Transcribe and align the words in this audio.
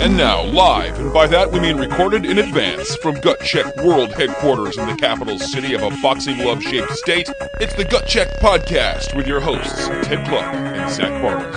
And 0.00 0.16
now, 0.16 0.44
live, 0.44 0.98
and 0.98 1.12
by 1.12 1.26
that 1.26 1.52
we 1.52 1.60
mean 1.60 1.76
recorded 1.76 2.24
in 2.24 2.38
advance 2.38 2.96
from 2.96 3.20
Gut 3.20 3.38
Check 3.40 3.76
World 3.76 4.10
Headquarters 4.14 4.78
in 4.78 4.88
the 4.88 4.96
capital 4.96 5.38
city 5.38 5.74
of 5.74 5.82
a 5.82 5.90
boxing 6.00 6.38
glove 6.38 6.62
shaped 6.62 6.92
state, 6.92 7.28
it's 7.60 7.74
the 7.74 7.84
Gut 7.84 8.06
Check 8.06 8.28
Podcast 8.40 9.14
with 9.14 9.26
your 9.26 9.40
hosts, 9.40 9.88
Ted 9.88 10.26
Clark 10.26 10.54
and 10.54 10.90
Zach 10.90 11.20
Barnes. 11.20 11.54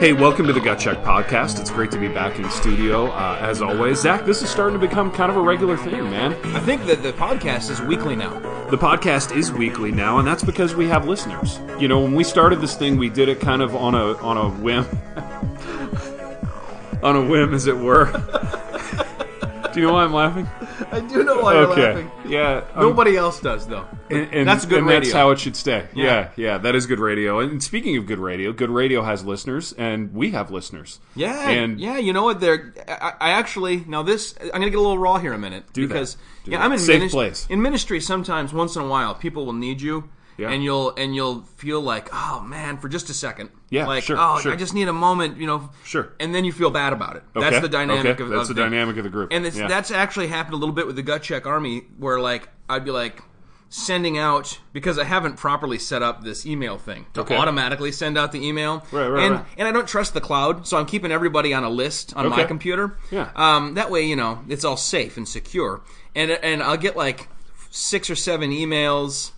Hey, 0.00 0.12
welcome 0.12 0.48
to 0.48 0.52
the 0.52 0.60
Gut 0.60 0.80
Check 0.80 1.04
Podcast. 1.04 1.60
It's 1.60 1.70
great 1.70 1.92
to 1.92 1.98
be 1.98 2.08
back 2.08 2.40
in 2.40 2.50
studio. 2.50 3.12
Uh, 3.12 3.38
as 3.40 3.62
always, 3.62 4.00
Zach, 4.00 4.24
this 4.24 4.42
is 4.42 4.50
starting 4.50 4.80
to 4.80 4.84
become 4.84 5.12
kind 5.12 5.30
of 5.30 5.36
a 5.36 5.40
regular 5.40 5.76
thing, 5.76 6.02
man. 6.10 6.32
I 6.56 6.58
think 6.58 6.86
that 6.86 7.04
the 7.04 7.12
podcast 7.12 7.70
is 7.70 7.80
weekly 7.80 8.16
now. 8.16 8.40
The 8.70 8.78
podcast 8.78 9.34
is 9.36 9.50
weekly 9.50 9.90
now, 9.90 10.18
and 10.18 10.28
that's 10.28 10.44
because 10.44 10.76
we 10.76 10.86
have 10.86 11.08
listeners. 11.08 11.58
You 11.80 11.88
know, 11.88 11.98
when 12.00 12.14
we 12.14 12.22
started 12.22 12.60
this 12.60 12.76
thing, 12.76 12.98
we 12.98 13.08
did 13.08 13.28
it 13.28 13.40
kind 13.40 13.62
of 13.62 13.74
on 13.74 13.96
a 13.96 14.16
on 14.18 14.36
a 14.36 14.48
whim, 14.48 14.86
on 17.02 17.16
a 17.16 17.24
whim, 17.24 17.52
as 17.52 17.66
it 17.66 17.76
were. 17.76 18.04
Do 19.72 19.80
you 19.80 19.86
know 19.88 19.94
why 19.94 20.04
I'm 20.04 20.14
laughing? 20.14 20.48
I 20.92 21.00
do 21.00 21.22
know 21.24 21.40
why 21.40 21.54
you're 21.54 21.66
laughing. 21.68 22.10
yeah. 22.26 22.64
um, 22.74 22.82
Nobody 22.82 23.16
else 23.16 23.40
does 23.40 23.66
though. 23.66 23.86
and, 24.10 24.32
and 24.34 24.48
that's 24.48 24.64
good 24.66 24.78
and 24.78 24.86
radio. 24.86 25.00
That's 25.00 25.12
how 25.12 25.30
it 25.30 25.38
should 25.38 25.56
stay. 25.56 25.86
Yeah. 25.94 26.04
Yeah. 26.04 26.28
yeah, 26.36 26.58
that 26.58 26.74
is 26.74 26.86
good 26.86 26.98
radio. 26.98 27.38
And 27.40 27.62
speaking 27.62 27.96
of 27.96 28.06
good 28.06 28.18
radio, 28.18 28.52
good 28.52 28.70
radio 28.70 29.02
has 29.02 29.24
listeners, 29.24 29.72
and 29.74 30.12
we 30.12 30.30
have 30.32 30.50
listeners. 30.50 31.00
yeah, 31.14 31.48
and 31.50 31.80
yeah. 31.80 31.98
You 31.98 32.12
know 32.12 32.24
what? 32.24 32.40
They're. 32.40 32.74
I, 32.88 33.12
I 33.20 33.30
actually 33.30 33.84
now 33.86 34.02
this. 34.02 34.34
I'm 34.40 34.50
gonna 34.50 34.70
get 34.70 34.78
a 34.78 34.80
little 34.80 34.98
raw 34.98 35.18
here 35.18 35.32
a 35.32 35.38
minute 35.38 35.64
Do 35.72 35.82
that. 35.82 35.88
because 35.88 36.16
Do 36.44 36.50
yeah, 36.50 36.58
that. 36.58 36.64
I'm 36.64 36.72
in 36.72 36.78
Safe 36.78 37.02
minis- 37.02 37.10
place. 37.10 37.46
In 37.48 37.62
ministry, 37.62 38.00
sometimes 38.00 38.52
once 38.52 38.74
in 38.76 38.82
a 38.82 38.88
while, 38.88 39.14
people 39.14 39.46
will 39.46 39.52
need 39.52 39.80
you. 39.80 40.08
Yeah. 40.40 40.50
And 40.50 40.64
you'll 40.64 40.94
and 40.96 41.14
you'll 41.14 41.42
feel 41.42 41.80
like, 41.80 42.08
oh 42.12 42.40
man, 42.40 42.78
for 42.78 42.88
just 42.88 43.10
a 43.10 43.14
second. 43.14 43.50
Yeah, 43.68 43.86
Like, 43.86 44.02
sure, 44.04 44.16
oh, 44.18 44.38
sure. 44.40 44.52
I 44.52 44.56
just 44.56 44.74
need 44.74 44.88
a 44.88 44.92
moment, 44.92 45.36
you 45.36 45.46
know. 45.46 45.70
Sure. 45.84 46.12
And 46.18 46.34
then 46.34 46.44
you 46.44 46.52
feel 46.52 46.70
bad 46.70 46.92
about 46.92 47.16
it. 47.16 47.22
Okay, 47.36 47.48
That's 47.50 47.62
the 47.62 47.68
dynamic 47.68 48.06
okay, 48.06 48.22
of 48.22 48.30
that's 48.30 48.48
of 48.48 48.56
the 48.56 48.62
dynamic 48.62 48.96
of 48.96 49.04
the 49.04 49.10
group. 49.10 49.30
And 49.32 49.44
it's, 49.46 49.56
Yeah. 49.56 49.68
that's 49.68 49.90
actually 49.90 50.28
happened 50.28 50.54
a 50.54 50.56
little 50.56 50.74
bit 50.74 50.86
with 50.86 50.96
the 50.96 51.02
Gut 51.02 51.22
Check 51.22 51.46
Army, 51.46 51.84
where 51.98 52.18
like 52.18 52.48
I'd 52.68 52.84
be 52.84 52.90
like 52.90 53.22
sending 53.72 54.18
out 54.18 54.58
because 54.72 54.98
I 54.98 55.04
haven't 55.04 55.36
properly 55.36 55.78
set 55.78 56.02
up 56.02 56.24
this 56.24 56.44
email 56.44 56.76
thing 56.76 57.06
to 57.14 57.20
Okay. 57.20 57.36
automatically 57.36 57.92
send 57.92 58.18
out 58.18 58.32
the 58.32 58.44
email. 58.44 58.84
Right, 58.90 59.06
right, 59.08 59.22
and 59.24 59.34
right. 59.36 59.44
and 59.58 59.68
I 59.68 59.72
don't 59.72 59.86
trust 59.86 60.12
the 60.14 60.20
cloud, 60.20 60.66
so 60.66 60.76
I'm 60.76 60.86
keeping 60.86 61.12
everybody 61.12 61.54
on 61.54 61.62
a 61.62 61.70
list 61.70 62.12
on 62.16 62.28
my 62.30 62.44
computer. 62.44 62.96
Yeah. 63.12 63.30
Um, 63.36 63.74
that 63.74 63.90
way, 63.90 64.02
you 64.06 64.16
know, 64.16 64.42
it's 64.48 64.64
all 64.64 64.76
safe 64.76 65.16
and 65.16 65.28
secure. 65.28 65.82
And 66.16 66.32
and 66.32 66.62
I'll 66.62 66.76
get 66.78 66.96
like 66.96 67.28
six 67.70 68.10
or 68.10 68.16
seven 68.16 68.50
emails, 68.50 69.30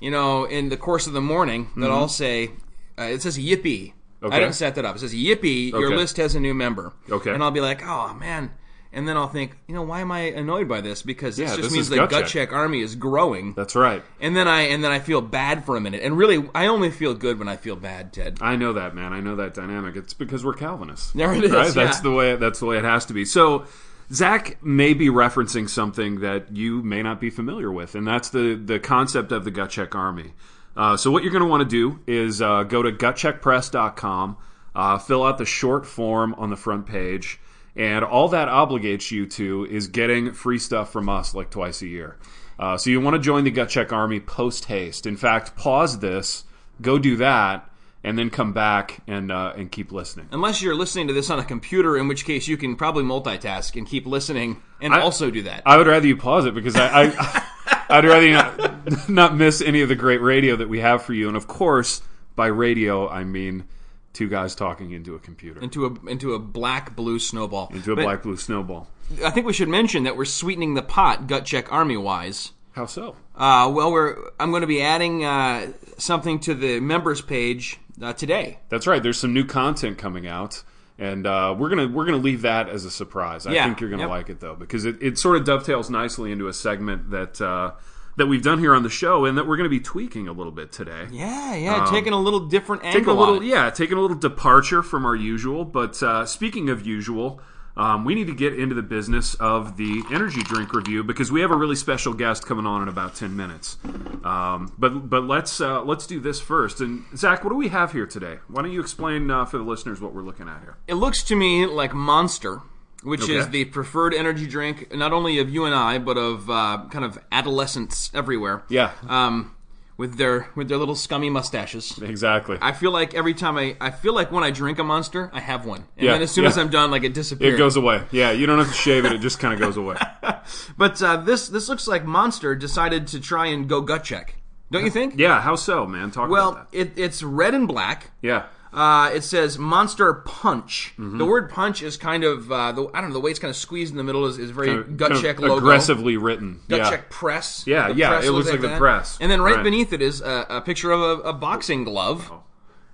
you 0.00 0.10
know, 0.10 0.44
in 0.44 0.68
the 0.68 0.76
course 0.76 1.06
of 1.06 1.12
the 1.12 1.20
morning 1.20 1.68
that 1.76 1.90
I'll 1.90 2.08
say 2.08 2.50
uh, 2.98 3.02
it 3.04 3.22
says 3.22 3.38
yippee. 3.38 3.92
Mm-hmm. 3.92 4.26
Okay. 4.26 4.36
I 4.36 4.40
didn't 4.40 4.54
set 4.54 4.74
that 4.74 4.84
up. 4.84 4.96
It 4.96 4.98
says 4.98 5.14
yippee. 5.14 5.70
Your 5.72 5.86
Okay. 5.88 5.96
list 5.96 6.16
has 6.18 6.34
a 6.34 6.40
new 6.40 6.52
member. 6.54 6.92
Okay. 7.10 7.30
And 7.32 7.42
I'll 7.42 7.50
be 7.50 7.60
like, 7.60 7.82
oh 7.84 8.12
man. 8.14 8.50
And 8.92 9.06
then 9.06 9.16
I'll 9.16 9.28
think, 9.28 9.56
you 9.68 9.74
know, 9.76 9.82
why 9.82 10.00
am 10.00 10.10
I 10.10 10.18
annoyed 10.22 10.68
by 10.68 10.80
this? 10.80 11.00
Because 11.02 11.36
this 11.36 11.48
Yeah, 11.48 11.56
just 11.56 11.68
this 11.68 11.72
means 11.72 11.88
the 11.90 11.94
Gut 11.96 12.10
gut, 12.10 12.22
Check. 12.24 12.48
check. 12.48 12.52
army 12.52 12.80
is 12.80 12.96
growing. 12.96 13.54
That's 13.54 13.76
right. 13.76 14.02
And 14.20 14.34
then 14.34 14.48
I 14.48 14.62
and 14.62 14.82
then 14.82 14.90
I 14.90 14.98
feel 14.98 15.20
bad 15.20 15.64
for 15.64 15.76
a 15.76 15.80
minute. 15.80 16.02
And 16.02 16.18
really, 16.18 16.48
I 16.56 16.66
only 16.66 16.90
feel 16.90 17.14
good 17.14 17.38
when 17.38 17.46
I 17.46 17.54
feel 17.56 17.76
bad, 17.76 18.12
Ted. 18.12 18.38
I 18.40 18.56
know 18.56 18.72
that, 18.72 18.96
man. 18.96 19.12
I 19.12 19.20
know 19.20 19.36
that 19.36 19.54
dynamic. 19.54 19.94
It's 19.94 20.12
because 20.12 20.44
we're 20.44 20.54
Calvinists. 20.54 21.12
There 21.12 21.32
it 21.32 21.44
is, 21.44 21.52
Right? 21.52 21.66
yeah. 21.68 21.84
That's 21.84 22.00
the 22.00 22.10
way. 22.10 22.34
That's 22.34 22.58
the 22.58 22.66
way 22.66 22.78
it 22.78 22.84
has 22.84 23.06
to 23.06 23.12
be. 23.14 23.24
So, 23.24 23.64
Zach 24.12 24.62
may 24.62 24.92
be 24.92 25.08
referencing 25.08 25.68
something 25.68 26.20
that 26.20 26.56
you 26.56 26.82
may 26.82 27.02
not 27.02 27.20
be 27.20 27.30
familiar 27.30 27.70
with, 27.70 27.94
and 27.94 28.06
that's 28.06 28.30
the 28.30 28.54
the 28.54 28.80
concept 28.80 29.30
of 29.30 29.44
the 29.44 29.50
gut 29.52 29.70
check 29.70 29.94
army. 29.94 30.32
Uh, 30.76 30.96
so, 30.96 31.10
what 31.10 31.22
you're 31.22 31.32
going 31.32 31.44
to 31.44 31.48
want 31.48 31.62
to 31.62 31.68
do 31.68 32.00
is 32.06 32.42
uh, 32.42 32.64
go 32.64 32.82
to 32.82 32.90
gutcheckpress.com, 32.90 34.36
uh, 34.74 34.98
fill 34.98 35.24
out 35.24 35.38
the 35.38 35.44
short 35.44 35.86
form 35.86 36.34
on 36.34 36.50
the 36.50 36.56
front 36.56 36.86
page, 36.86 37.38
and 37.76 38.04
all 38.04 38.28
that 38.28 38.48
obligates 38.48 39.12
you 39.12 39.26
to 39.26 39.66
is 39.66 39.86
getting 39.86 40.32
free 40.32 40.58
stuff 40.58 40.92
from 40.92 41.08
us 41.08 41.34
like 41.34 41.50
twice 41.50 41.80
a 41.82 41.86
year. 41.86 42.16
Uh, 42.58 42.76
so, 42.76 42.90
you 42.90 43.00
want 43.00 43.14
to 43.14 43.20
join 43.20 43.44
the 43.44 43.50
gut 43.50 43.68
check 43.68 43.92
army 43.92 44.18
post 44.18 44.64
haste. 44.64 45.06
In 45.06 45.16
fact, 45.16 45.54
pause 45.54 46.00
this, 46.00 46.44
go 46.80 46.98
do 46.98 47.16
that, 47.16 47.69
and 48.02 48.18
then 48.18 48.30
come 48.30 48.52
back 48.52 49.02
and 49.06 49.30
uh, 49.30 49.52
and 49.56 49.70
keep 49.70 49.92
listening. 49.92 50.28
Unless 50.32 50.62
you're 50.62 50.74
listening 50.74 51.08
to 51.08 51.12
this 51.14 51.28
on 51.30 51.38
a 51.38 51.44
computer, 51.44 51.96
in 51.98 52.08
which 52.08 52.24
case 52.24 52.48
you 52.48 52.56
can 52.56 52.76
probably 52.76 53.04
multitask 53.04 53.76
and 53.76 53.86
keep 53.86 54.06
listening 54.06 54.62
and 54.80 54.94
I- 54.94 55.00
also 55.00 55.30
do 55.30 55.42
that. 55.42 55.62
I 55.66 55.76
would 55.76 55.86
rather 55.86 56.06
you 56.06 56.16
pause 56.16 56.46
it 56.46 56.54
because 56.54 56.76
I, 56.76 57.04
I 57.08 57.46
I'd 57.90 58.04
rather 58.04 58.26
you 58.26 58.32
not, 58.34 59.08
not 59.08 59.36
miss 59.36 59.60
any 59.60 59.80
of 59.82 59.88
the 59.88 59.96
great 59.96 60.20
radio 60.22 60.56
that 60.56 60.68
we 60.68 60.80
have 60.80 61.02
for 61.02 61.12
you. 61.12 61.28
And 61.28 61.36
of 61.36 61.46
course, 61.46 62.02
by 62.36 62.46
radio 62.46 63.08
I 63.08 63.24
mean 63.24 63.64
two 64.12 64.28
guys 64.28 64.54
talking 64.54 64.90
into 64.92 65.14
a 65.14 65.18
computer, 65.18 65.60
into 65.60 65.86
a 65.86 66.08
into 66.10 66.34
a 66.34 66.38
black 66.38 66.96
blue 66.96 67.18
snowball. 67.18 67.70
into 67.74 67.92
a 67.92 67.96
But 67.96 68.02
black 68.02 68.22
blue 68.22 68.36
snowball. 68.36 68.88
I 69.24 69.30
think 69.30 69.44
we 69.46 69.52
should 69.52 69.68
mention 69.68 70.04
that 70.04 70.16
we're 70.16 70.24
sweetening 70.24 70.74
the 70.74 70.82
pot, 70.82 71.26
gut 71.26 71.44
check 71.44 71.70
army 71.72 71.96
wise. 71.96 72.52
How 72.72 72.86
so? 72.86 73.16
Uh, 73.40 73.70
well, 73.74 73.90
we're 73.90 74.16
I'm 74.38 74.50
going 74.50 74.60
to 74.60 74.66
be 74.68 74.82
adding 74.82 75.24
uh, 75.24 75.72
something 75.98 76.38
to 76.40 76.54
the 76.54 76.78
members 76.80 77.20
page 77.22 77.78
uh, 78.00 78.12
today. 78.12 78.58
That's 78.68 78.86
right. 78.86 79.02
There's 79.02 79.18
some 79.18 79.32
new 79.32 79.44
content 79.46 79.96
coming 79.98 80.26
out. 80.26 80.62
And 80.98 81.26
uh, 81.26 81.56
we're 81.58 81.70
gonna 81.70 81.88
we're 81.88 82.04
gonna 82.04 82.18
leave 82.18 82.42
that 82.42 82.68
as 82.68 82.84
a 82.84 82.90
surprise. 82.90 83.46
I 83.46 83.52
Yeah. 83.52 83.64
think 83.64 83.80
you're 83.80 83.88
gonna 83.88 84.02
Yep. 84.02 84.10
like 84.10 84.28
it 84.28 84.40
though 84.40 84.54
because 84.54 84.84
it, 84.84 84.98
it 85.02 85.16
sort 85.16 85.36
of 85.38 85.44
dovetails 85.46 85.88
nicely 85.88 86.30
into 86.30 86.46
a 86.46 86.52
segment 86.52 87.10
that 87.12 87.40
uh, 87.40 87.70
that 88.18 88.26
we've 88.26 88.42
done 88.42 88.58
here 88.58 88.74
on 88.74 88.82
the 88.82 88.90
show 88.90 89.24
and 89.24 89.38
that 89.38 89.46
we're 89.46 89.56
gonna 89.56 89.70
be 89.70 89.80
tweaking 89.80 90.28
a 90.28 90.32
little 90.32 90.52
bit 90.52 90.72
today. 90.72 91.06
Yeah, 91.10 91.54
yeah, 91.54 91.86
taking 91.90 92.12
a 92.12 92.20
little 92.20 92.40
different 92.40 92.84
angle. 92.84 92.98
Um, 92.98 93.02
taking 93.02 93.16
a 93.16 93.18
little 93.18 93.36
on 93.36 93.42
it. 93.42 93.46
yeah 93.46 93.70
taking 93.70 93.96
a 93.96 94.00
little 94.02 94.18
departure 94.18 94.82
from 94.82 95.06
our 95.06 95.16
usual 95.16 95.64
but 95.64 96.02
uh, 96.02 96.26
speaking 96.26 96.68
of 96.68 96.86
usual 96.86 97.40
um, 97.80 98.04
we 98.04 98.14
need 98.14 98.26
to 98.26 98.34
get 98.34 98.58
into 98.58 98.74
the 98.74 98.82
business 98.82 99.34
of 99.36 99.76
the 99.76 100.02
energy 100.12 100.42
drink 100.42 100.72
review 100.74 101.02
because 101.02 101.32
we 101.32 101.40
have 101.40 101.50
a 101.50 101.56
really 101.56 101.76
special 101.76 102.12
guest 102.12 102.46
coming 102.46 102.66
on 102.66 102.82
in 102.82 102.88
about 102.88 103.14
10 103.16 103.34
minutes. 103.34 103.78
Um, 104.22 104.72
but 104.78 105.08
but 105.08 105.24
let's 105.24 105.60
uh, 105.60 105.82
let's 105.82 106.06
do 106.06 106.20
this 106.20 106.40
first. 106.40 106.80
And 106.80 107.04
zach 107.16 107.42
what 107.42 107.50
do 107.50 107.56
we 107.56 107.68
have 107.68 107.92
here 107.92 108.06
today? 108.06 108.38
Why 108.48 108.62
don't 108.62 108.72
you 108.72 108.80
explain 108.80 109.30
uh, 109.30 109.44
for 109.46 109.56
the 109.58 109.64
listeners 109.64 110.00
what 110.00 110.14
we're 110.14 110.22
looking 110.22 110.48
at 110.48 110.60
here? 110.60 110.76
It 110.86 110.94
looks 110.94 111.22
to 111.24 111.36
me 111.36 111.64
like 111.66 111.94
Monster, 111.94 112.60
which 113.02 113.22
Okay. 113.22 113.36
is 113.36 113.48
the 113.48 113.64
preferred 113.66 114.12
energy 114.12 114.46
drink 114.46 114.94
not 114.94 115.12
only 115.14 115.38
of 115.38 115.48
you 115.48 115.64
and 115.64 115.74
I, 115.74 115.98
but 115.98 116.18
of 116.18 116.50
uh, 116.50 116.84
kind 116.90 117.04
of 117.04 117.18
adolescents 117.32 118.10
everywhere. 118.14 118.62
yeah. 118.68 118.92
Um, 119.08 119.54
with 120.00 120.16
their 120.16 120.48
with 120.56 120.68
their 120.68 120.78
little 120.78 120.94
scummy 120.96 121.30
mustaches. 121.30 121.84
exactly 122.02 122.56
I 122.60 122.72
feel 122.72 122.90
like 122.90 123.14
every 123.14 123.34
time 123.34 123.56
I 123.58 123.76
I 123.80 123.90
feel 123.90 124.14
like 124.14 124.32
when 124.32 124.42
I 124.42 124.50
drink 124.50 124.78
a 124.78 124.84
Monster, 124.84 125.30
I 125.32 125.40
have 125.40 125.66
one, 125.66 125.84
and 125.96 126.06
Yeah, 126.06 126.12
then 126.12 126.22
as 126.22 126.30
soon 126.30 126.44
yeah. 126.44 126.50
as 126.50 126.58
I'm 126.58 126.70
done, 126.70 126.90
like 126.90 127.04
it 127.04 127.14
disappears. 127.14 127.54
it 127.54 127.58
goes 127.58 127.76
away 127.76 128.02
yeah 128.10 128.30
you 128.32 128.46
don't 128.46 128.58
have 128.58 128.68
to 128.68 128.74
shave 128.86 129.04
it 129.04 129.12
it 129.12 129.20
just 129.20 129.38
kind 129.38 129.52
of 129.54 129.60
goes 129.60 129.76
away 129.76 129.96
But 130.76 131.00
uh, 131.02 131.18
this 131.18 131.48
this 131.48 131.68
looks 131.68 131.86
like 131.86 132.04
Monster 132.04 132.54
decided 132.56 133.06
to 133.08 133.20
try 133.20 133.46
and 133.48 133.68
go 133.68 133.80
gut 133.82 134.02
check. 134.04 134.36
Don't 134.72 134.84
you 134.84 134.90
think? 134.90 135.14
yeah 135.18 135.40
how 135.40 135.54
so 135.56 135.86
man 135.86 136.10
talk 136.10 136.30
Well, 136.30 136.50
about 136.52 136.72
that 136.72 136.78
it, 136.78 136.92
it's 136.96 137.22
red 137.22 137.54
and 137.54 137.68
black. 137.68 138.10
yeah 138.22 138.46
Uh, 138.72 139.10
it 139.12 139.22
says 139.24 139.58
Monster 139.58 140.12
Punch. 140.14 140.92
Mm-hmm. 140.98 141.18
The 141.18 141.24
word 141.26 141.50
punch 141.50 141.82
is 141.82 141.96
kind 141.96 142.22
of 142.22 142.52
uh, 142.52 142.70
the, 142.72 142.86
I 142.94 143.00
don't 143.00 143.10
know 143.10 143.14
the 143.14 143.20
way 143.20 143.30
it's 143.30 143.40
kind 143.40 143.50
of 143.50 143.56
squeezed 143.56 143.90
in 143.90 143.96
the 143.96 144.04
middle 144.04 144.26
is, 144.26 144.38
is 144.38 144.50
very 144.52 144.68
Kind 144.68 144.78
of- 144.78 144.96
gut 144.96 145.08
kind 145.10 145.18
of 145.18 145.22
check 145.24 145.40
logo. 145.40 145.56
aggressively 145.56 146.16
written 146.16 146.60
Gut 146.68 146.78
yeah 146.80 146.90
check 146.90 147.10
press. 147.10 147.64
Yeah, 147.66 147.88
The 147.88 147.94
yeah, 147.94 148.08
press 148.10 148.24
it 148.26 148.30
looks 148.30 148.48
like 148.50 148.60
the 148.60 148.68
that. 148.68 148.78
press. 148.78 149.18
And 149.20 149.28
then 149.30 149.40
right, 149.42 149.56
Right. 149.56 149.64
beneath 149.64 149.92
it 149.92 150.00
is 150.00 150.20
a, 150.20 150.46
a 150.48 150.60
picture 150.60 150.92
of 150.92 151.00
a, 151.00 151.28
a 151.30 151.32
boxing 151.32 151.82
glove, 151.82 152.30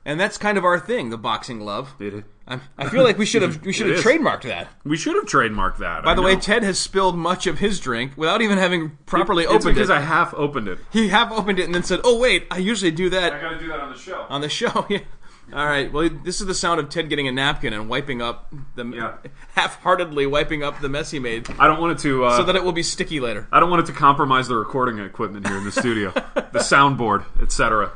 and 0.06 0.19
that's 0.19 0.38
kind 0.38 0.56
of 0.56 0.65
our 0.65 0.81
thing, 0.81 1.10
the 1.10 1.19
boxing 1.19 1.59
glove. 1.59 1.94
It- 2.00 2.25
I, 2.48 2.60
I 2.78 2.88
feel 2.88 3.03
like 3.03 3.19
we 3.19 3.26
should 3.26 3.42
have 3.42 3.66
we 3.66 3.72
should 3.75 3.88
have 3.91 3.98
trademarked 4.04 4.42
that. 4.44 4.69
we 4.84 4.97
should 4.97 5.16
have 5.16 5.25
trademarked 5.25 5.78
that 5.78 6.04
By 6.04 6.15
the 6.15 6.22
way, 6.22 6.36
Ted 6.36 6.62
has 6.62 6.78
spilled 6.78 7.19
much 7.19 7.48
of 7.48 7.59
his 7.59 7.81
drink 7.81 8.12
without 8.16 8.41
even 8.41 8.56
having 8.56 8.97
properly 9.04 9.42
it's 9.42 9.50
opened 9.53 9.75
because 9.75 9.91
it. 9.91 9.94
Because 9.94 10.03
I 10.04 10.06
half 10.06 10.32
opened 10.32 10.69
it. 10.69 10.78
he 10.92 11.09
half 11.09 11.32
opened 11.32 11.59
it 11.59 11.65
and 11.65 11.74
then 11.74 11.83
said, 11.83 11.98
"Oh 12.04 12.16
wait, 12.21 12.47
I 12.53 12.59
usually 12.59 12.92
do 12.92 13.10
that 13.10 13.33
I 13.33 13.41
got 13.41 13.51
to 13.51 13.59
do 13.59 13.66
that 13.66 13.80
on 13.80 13.91
the 13.92 13.98
show. 13.98 14.27
on 14.30 14.41
the 14.42 14.48
show." 14.48 14.86
yeah. 14.89 15.01
All 15.53 15.65
right. 15.65 15.93
Well, 15.93 16.09
this 16.25 16.41
is 16.41 16.47
the 16.47 16.54
sound 16.54 16.81
of 16.81 16.89
Ted 16.89 17.09
getting 17.09 17.28
a 17.28 17.33
napkin 17.33 17.72
and 17.72 17.89
wiping 17.89 18.21
up 18.21 18.53
the 18.75 18.84
Yeah. 18.87 19.15
half-heartedly 19.54 20.27
wiping 20.27 20.63
up 20.65 20.81
the 20.81 20.89
mess 20.89 21.10
he 21.13 21.19
made, 21.19 21.48
I 21.59 21.66
don't 21.69 21.81
want 21.81 21.98
it 21.98 22.03
to. 22.03 22.25
Uh, 22.25 22.37
so 22.37 22.43
that 22.45 22.57
it 22.57 22.65
will 22.65 22.72
be 22.72 22.83
sticky 22.83 23.21
later. 23.21 23.47
I 23.53 23.60
don't 23.60 23.71
want 23.71 23.83
it 23.89 23.93
to 23.93 23.98
compromise 23.98 24.48
the 24.48 24.57
recording 24.57 24.98
equipment 24.98 25.47
here 25.47 25.57
in 25.57 25.65
the 25.65 25.72
studio, 25.72 26.10
the 26.34 26.59
soundboard, 26.59 27.25
etc. 27.41 27.93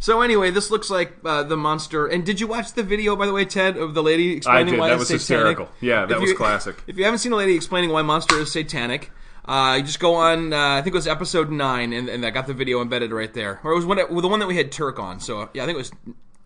So 0.00 0.20
anyway, 0.22 0.50
this 0.50 0.70
looks 0.72 0.90
like 0.90 1.18
uh, 1.24 1.44
the 1.44 1.56
monster. 1.56 2.06
And 2.08 2.26
did 2.26 2.40
you 2.40 2.48
watch 2.48 2.72
the 2.72 2.82
video, 2.82 3.14
by 3.14 3.26
the 3.26 3.32
way, 3.32 3.44
Ted, 3.44 3.76
of 3.76 3.94
the 3.94 4.02
lady 4.02 4.32
explaining 4.36 4.68
I 4.68 4.70
did. 4.72 4.80
why 4.80 4.88
That 4.88 4.98
was 4.98 5.06
satanic? 5.08 5.20
hysterical. 5.58 5.68
Yeah, 5.80 6.06
that 6.06 6.16
If 6.16 6.20
was 6.20 6.30
you- 6.30 6.36
classic. 6.36 6.82
If 6.88 6.98
you 6.98 7.04
haven't 7.04 7.18
seen 7.20 7.30
a 7.32 7.36
lady 7.36 7.54
explaining 7.54 7.90
why 7.90 8.02
monster 8.02 8.36
is 8.40 8.50
satanic, 8.52 9.12
uh, 9.44 9.76
you 9.78 9.84
just 9.84 10.00
go 10.00 10.16
on. 10.16 10.52
Uh, 10.52 10.56
I 10.78 10.82
think 10.82 10.94
it 10.94 10.98
was 10.98 11.06
episode 11.06 11.52
nine, 11.52 11.92
and, 11.92 12.08
and 12.08 12.26
I 12.26 12.30
got 12.30 12.48
the 12.48 12.54
video 12.54 12.82
embedded 12.82 13.12
right 13.12 13.32
there. 13.32 13.60
Or 13.62 13.70
it 13.70 13.76
was 13.76 13.86
one, 13.86 13.98
the 13.98 14.28
one 14.28 14.40
that 14.40 14.48
we 14.48 14.56
had 14.56 14.72
Turk 14.72 14.98
on. 14.98 15.20
So 15.20 15.48
yeah, 15.54 15.62
I 15.62 15.66
think 15.66 15.76
it 15.76 15.78
was 15.78 15.92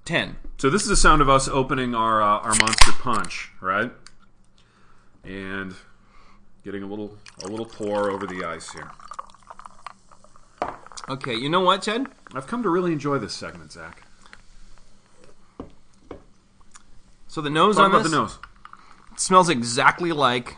ten. 0.06 0.36
So 0.56 0.70
this 0.70 0.82
is 0.82 0.88
the 0.88 0.96
sound 0.96 1.20
of 1.20 1.28
us 1.28 1.48
opening 1.48 1.94
our 1.94 2.22
uh, 2.22 2.38
our 2.38 2.54
monster 2.54 2.92
punch, 2.92 3.50
right? 3.60 3.92
And 5.24 5.74
getting 6.64 6.82
a 6.82 6.86
little 6.86 7.18
a 7.44 7.48
little 7.48 7.66
pour 7.66 8.10
over 8.10 8.26
the 8.26 8.44
ice 8.44 8.72
here. 8.72 8.90
Okay, 11.08 11.34
you 11.34 11.48
know 11.48 11.60
what, 11.60 11.82
Ted? 11.82 12.06
I've 12.34 12.46
come 12.46 12.62
to 12.62 12.68
really 12.70 12.92
enjoy 12.92 13.18
this 13.18 13.34
segment, 13.34 13.72
Zach. 13.72 14.02
So 17.28 17.40
the 17.40 17.50
nose 17.50 17.76
Talk 17.76 17.84
on 17.84 17.90
about 17.90 18.02
this 18.02 18.10
the 18.12 18.18
nose. 18.18 18.38
smells 19.16 19.48
exactly 19.48 20.10
like 20.12 20.56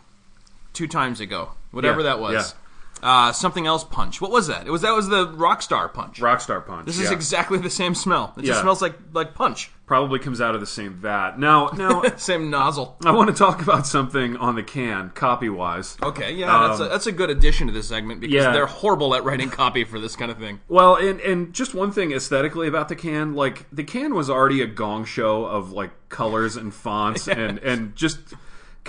two 0.73 0.87
times 0.87 1.21
ago, 1.21 1.51
whatever 1.71 2.01
Yeah, 2.01 2.05
that 2.05 2.21
was. 2.21 2.55
Uh, 3.03 3.33
something 3.33 3.67
else 3.67 3.85
punch. 3.85 4.21
What 4.21 4.31
was 4.31 4.47
that? 4.49 4.67
It 4.67 4.71
was 4.71 4.83
that 4.83 4.93
was 4.95 5.09
the 5.09 5.27
Rockstar 5.29 5.93
punch. 5.93 6.21
Rockstar 6.21 6.65
Punch. 6.67 6.87
this 6.87 6.99
yeah. 6.99 7.05
is 7.05 7.11
exactly 7.11 7.59
the 7.59 7.71
same 7.71 7.95
smell. 7.95 8.33
It 8.37 8.43
just 8.43 8.57
Yeah. 8.59 8.63
smells 8.63 8.83
like 8.83 8.95
like 9.13 9.35
punch. 9.35 9.71
probably 9.87 10.19
comes 10.19 10.39
out 10.41 10.55
of 10.55 10.61
the 10.61 10.67
same 10.67 10.93
vat. 10.95 11.39
Now, 11.39 11.69
now 11.75 12.03
Same 12.19 12.51
nozzle. 12.51 12.97
I 13.07 13.13
want 13.13 13.31
to 13.31 13.35
talk 13.35 13.63
about 13.63 13.87
something 13.87 14.37
on 14.37 14.55
the 14.55 14.63
can, 14.63 15.11
copy 15.15 15.49
wise. 15.49 15.97
Okay, 16.03 16.33
yeah, 16.35 16.69
that's 16.69 16.81
a, 16.81 16.85
that's 16.89 17.07
a 17.07 17.13
good 17.13 17.31
addition 17.31 17.69
to 17.69 17.73
this 17.73 17.89
segment 17.89 18.21
because 18.21 18.45
Um, 18.45 18.49
yeah. 18.49 18.53
they're 18.53 18.67
horrible 18.67 19.15
at 19.15 19.25
writing 19.25 19.49
copy 19.49 19.85
for 19.85 19.99
this 19.99 20.15
kind 20.15 20.31
of 20.31 20.37
thing. 20.39 20.61
Well, 20.69 20.97
and 20.97 21.21
and 21.21 21.55
just 21.55 21.75
one 21.75 21.91
thing 21.91 22.13
aesthetically 22.13 22.69
about 22.69 22.89
the 22.91 22.97
can, 22.97 23.35
like 23.35 23.65
the 23.73 23.83
can 23.85 24.15
was 24.15 24.29
already 24.29 24.61
a 24.61 24.67
gong 24.67 25.07
show 25.07 25.47
of 25.47 25.73
like 25.73 25.91
colors 26.11 26.57
and 26.57 26.75
fonts 26.75 27.27
and 27.43 27.59
and 27.61 27.97
just 27.97 28.19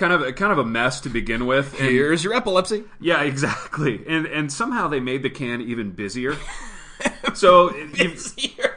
kind 0.00 0.12
of 0.12 0.34
kind 0.34 0.50
of 0.50 0.58
a 0.58 0.64
mess 0.64 1.00
to 1.02 1.08
begin 1.08 1.46
with. 1.46 1.78
And, 1.78 1.90
Here's 1.90 2.24
your 2.24 2.34
epilepsy. 2.34 2.84
yeah, 3.00 3.22
exactly. 3.32 4.02
And 4.08 4.26
and 4.26 4.50
somehow 4.52 4.88
they 4.88 4.98
made 5.00 5.22
the 5.22 5.30
can 5.30 5.60
even 5.60 5.90
busier. 5.92 6.36
So 7.32 7.74
you, 7.74 8.14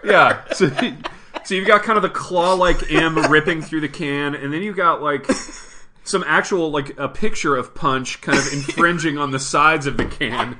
yeah, 0.05 0.45
so, 0.53 0.69
so 1.43 1.55
you've 1.55 1.67
got 1.67 1.83
kind 1.83 1.97
of 1.97 2.03
the 2.03 2.09
claw-like 2.09 2.89
M 2.89 3.17
ripping 3.29 3.61
through 3.61 3.81
the 3.81 3.89
can, 3.89 4.33
and 4.33 4.53
then 4.53 4.61
you've 4.63 4.77
got 4.77 5.01
like 5.01 5.29
some 6.05 6.23
actual 6.25 6.71
like 6.71 6.97
a 6.97 7.09
picture 7.09 7.57
of 7.57 7.75
Punch 7.75 8.21
kind 8.21 8.37
of 8.37 8.53
infringing 8.53 9.17
on 9.17 9.31
the 9.31 9.39
sides 9.39 9.87
of 9.87 9.97
the 9.97 10.05
can. 10.05 10.57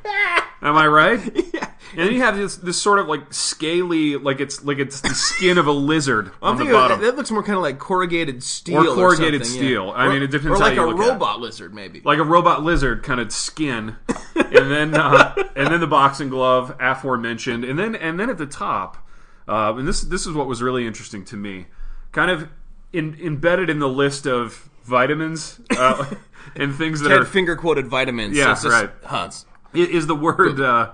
Am 0.62 0.75
I 0.75 0.88
right? 0.88 1.21
Yeah. 1.54 1.69
And 1.95 2.07
then 2.07 2.13
you 2.13 2.22
have 2.22 2.36
this 2.36 2.56
this 2.57 2.81
sort 2.81 3.00
of 3.00 3.07
like 3.07 3.34
scaly, 3.34 4.16
like 4.18 4.40
it's 4.40 4.63
like 4.63 4.80
it's 4.80 5.01
the 5.01 5.10
skin 5.13 5.57
of 5.57 5.68
a 5.68 5.72
lizard 5.72 6.31
on 6.42 6.51
I'm 6.54 6.57
the 6.57 6.63
thinking 6.66 6.74
bottom, 6.74 7.01
that 7.01 7.16
looks 7.16 7.30
more 7.31 7.44
kind 7.44 7.56
of 7.57 7.62
like 7.62 7.80
corrugated 7.80 8.44
steel 8.44 8.78
Or 8.90 8.95
corrugated 8.95 9.45
something, 9.45 9.62
steel. 9.63 9.86
yeah. 9.88 9.92
I 9.92 10.06
Or- 10.06 10.10
mean, 10.13 10.24
it 10.24 10.28
depends 10.31 10.60
Or 10.60 10.63
how 10.63 10.69
like 10.69 10.75
you 10.75 10.86
a 10.86 10.88
look 10.90 11.00
at 11.00 11.07
it. 11.07 11.12
robot 11.13 11.40
lizard, 11.40 11.74
maybe. 11.74 12.01
like 12.04 12.19
a 12.19 12.24
robot 12.24 12.63
lizard 12.63 13.04
kind 13.04 13.19
of 13.19 13.31
skin, 13.31 13.95
and 14.36 14.72
then 14.72 14.95
uh, 14.95 15.36
and 15.56 15.68
then 15.68 15.80
the 15.80 15.88
boxing 15.88 16.30
glove 16.30 16.75
aforementioned, 16.80 17.63
and 17.63 17.78
then 17.78 17.96
and 17.96 18.19
then 18.19 18.30
at 18.30 18.38
the 18.38 18.46
top, 18.48 18.98
uh, 19.48 19.74
and 19.78 19.88
this 19.88 20.01
this 20.01 20.25
is 20.25 20.34
what 20.34 20.48
was 20.48 20.62
really 20.62 20.88
interesting 20.88 21.24
to 21.25 21.38
me, 21.38 21.68
kind 22.12 22.31
of 22.31 22.50
in, 22.92 23.18
embedded 23.22 23.69
in 23.69 23.80
the 23.80 23.89
list 23.89 24.25
of 24.28 24.69
vitamins 24.84 25.60
uh, 25.78 26.06
and 26.56 26.75
things 26.75 27.01
that 27.01 27.10
Ted 27.10 27.19
are 27.19 27.25
finger 27.25 27.56
quoted 27.56 27.88
vitamins. 27.88 28.36
Yeah, 28.38 28.46
so 28.46 28.51
it's 28.54 28.63
just 28.63 28.74
right. 28.84 28.92
Hans. 29.06 29.46
i- 29.74 29.78
is 29.78 30.07
the 30.07 30.16
word 30.16 30.60
uh, 30.60 30.92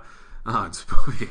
oh, 0.49 0.63
it's 0.67 0.79
spooky. 0.79 1.29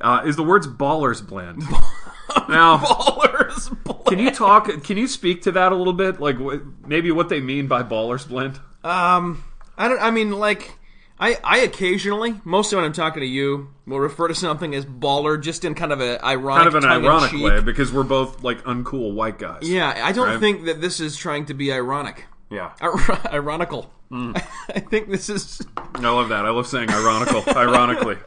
Uh, 0.00 0.22
is 0.26 0.34
the 0.36 0.42
words 0.42 0.66
ballers 0.66 1.24
blend 1.26 1.60
now 2.48 2.76
Ballers. 2.78 4.06
can 4.08 4.18
you 4.18 4.30
talk 4.32 4.68
can 4.82 4.96
you 4.96 5.06
speak 5.06 5.42
to 5.42 5.52
that 5.52 5.70
a 5.70 5.76
little 5.76 5.92
bit 5.92 6.18
like 6.20 6.36
wh- 6.38 6.58
maybe 6.86 7.12
what 7.12 7.28
they 7.28 7.40
mean 7.40 7.68
by 7.68 7.82
ballers 7.84 8.26
blend 8.26 8.58
Um, 8.82 9.44
I 9.78 9.86
don't. 9.88 10.02
I 10.02 10.10
mean, 10.10 10.32
like, 10.32 10.76
I 11.20 11.38
I 11.44 11.58
occasionally, 11.58 12.40
mostly 12.44 12.76
when 12.76 12.84
I'm 12.84 12.92
talking 12.92 13.20
to 13.20 13.26
you, 13.26 13.68
will 13.86 14.00
refer 14.00 14.26
to 14.28 14.34
something 14.34 14.74
as 14.74 14.84
baller, 14.84 15.40
just 15.40 15.64
in 15.64 15.74
kind 15.74 15.92
of 15.92 16.00
a 16.00 16.22
ironic, 16.24 16.64
kind 16.64 16.76
of 16.76 16.82
an 16.82 16.90
ironic 16.90 17.32
way 17.40 17.60
because 17.60 17.92
we're 17.92 18.02
both 18.02 18.42
like 18.42 18.62
uncool 18.64 19.14
white 19.14 19.38
guys 19.38 19.62
Yeah, 19.62 20.00
I 20.04 20.10
don't 20.12 20.26
Right. 20.26 20.40
think 20.40 20.64
that 20.66 20.80
this 20.80 20.98
is 20.98 21.16
trying 21.16 21.46
to 21.46 21.54
be 21.54 21.72
ironic. 21.72 22.24
Yeah 22.52 22.72
Ir- 22.82 23.18
ironical. 23.32 23.90
Hmm. 24.10 24.32
I 24.74 24.80
think 24.80 25.10
this 25.10 25.28
is. 25.28 25.62
I 25.94 26.00
love 26.00 26.28
that. 26.28 26.44
I 26.44 26.50
love 26.50 26.66
saying 26.66 26.90
ironical. 26.90 27.42
ironically, 27.56 28.18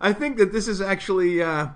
I 0.00 0.12
think 0.12 0.38
that 0.38 0.52
this 0.52 0.66
is 0.68 0.80
actually. 0.80 1.42
Uh, 1.42 1.68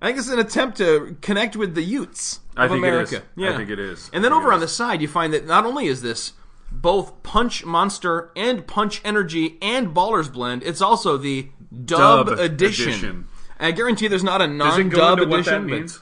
I 0.00 0.06
think 0.06 0.18
it's 0.18 0.28
an 0.28 0.38
attempt 0.38 0.76
to 0.78 1.16
connect 1.22 1.56
with 1.56 1.74
the 1.74 1.82
Utes 1.82 2.40
of 2.56 2.58
I 2.58 2.68
think 2.68 2.78
America. 2.78 3.16
it 3.16 3.18
is. 3.18 3.22
Yeah. 3.36 3.50
I 3.52 3.56
think 3.56 3.70
it 3.70 3.78
is. 3.80 4.10
And 4.12 4.22
then 4.24 4.32
over 4.32 4.52
on 4.52 4.60
the 4.60 4.68
side, 4.68 5.00
you 5.02 5.08
find 5.08 5.32
that 5.32 5.44
not 5.46 5.64
only 5.66 5.86
is 5.86 6.02
this 6.02 6.34
both 6.70 7.22
Punch 7.24 7.64
Monster 7.64 8.30
and 8.36 8.64
Punch 8.66 9.00
Energy 9.04 9.58
and 9.62 9.88
Ballers 9.94 10.32
Blend, 10.32 10.62
it's 10.62 10.80
also 10.80 11.16
the 11.16 11.48
Dub, 11.84 12.28
Dub 12.28 12.38
edition. 12.38 12.88
edition. 12.90 13.28
I 13.58 13.72
guarantee 13.72 14.06
there's 14.06 14.22
not 14.24 14.40
a 14.40 14.46
does 14.46 14.78
it 14.78 14.84
go 14.90 14.98
non-dub 14.98 15.18
into 15.18 15.30
what 15.30 15.40
edition. 15.40 15.66
that 15.66 15.72
means? 15.72 16.00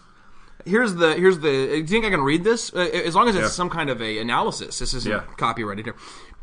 Here's 0.67 0.95
the 0.95 1.15
here's 1.15 1.39
the. 1.39 1.49
Do 1.51 1.77
you 1.77 1.87
think 1.87 2.05
I 2.05 2.11
can 2.11 2.21
read 2.23 2.45
this? 2.45 2.73
Uh, 2.75 2.79
as 2.81 3.15
long 3.15 3.29
as 3.29 3.35
it's 3.37 3.43
Yeah. 3.45 3.49
some 3.49 3.71
kind 3.71 3.89
of 3.91 4.03
a 4.03 4.19
analysis. 4.19 4.79
This 4.79 4.93
isn't 4.95 5.11
Yeah. 5.11 5.23
copyrighted 5.37 5.87
here. 5.87 5.95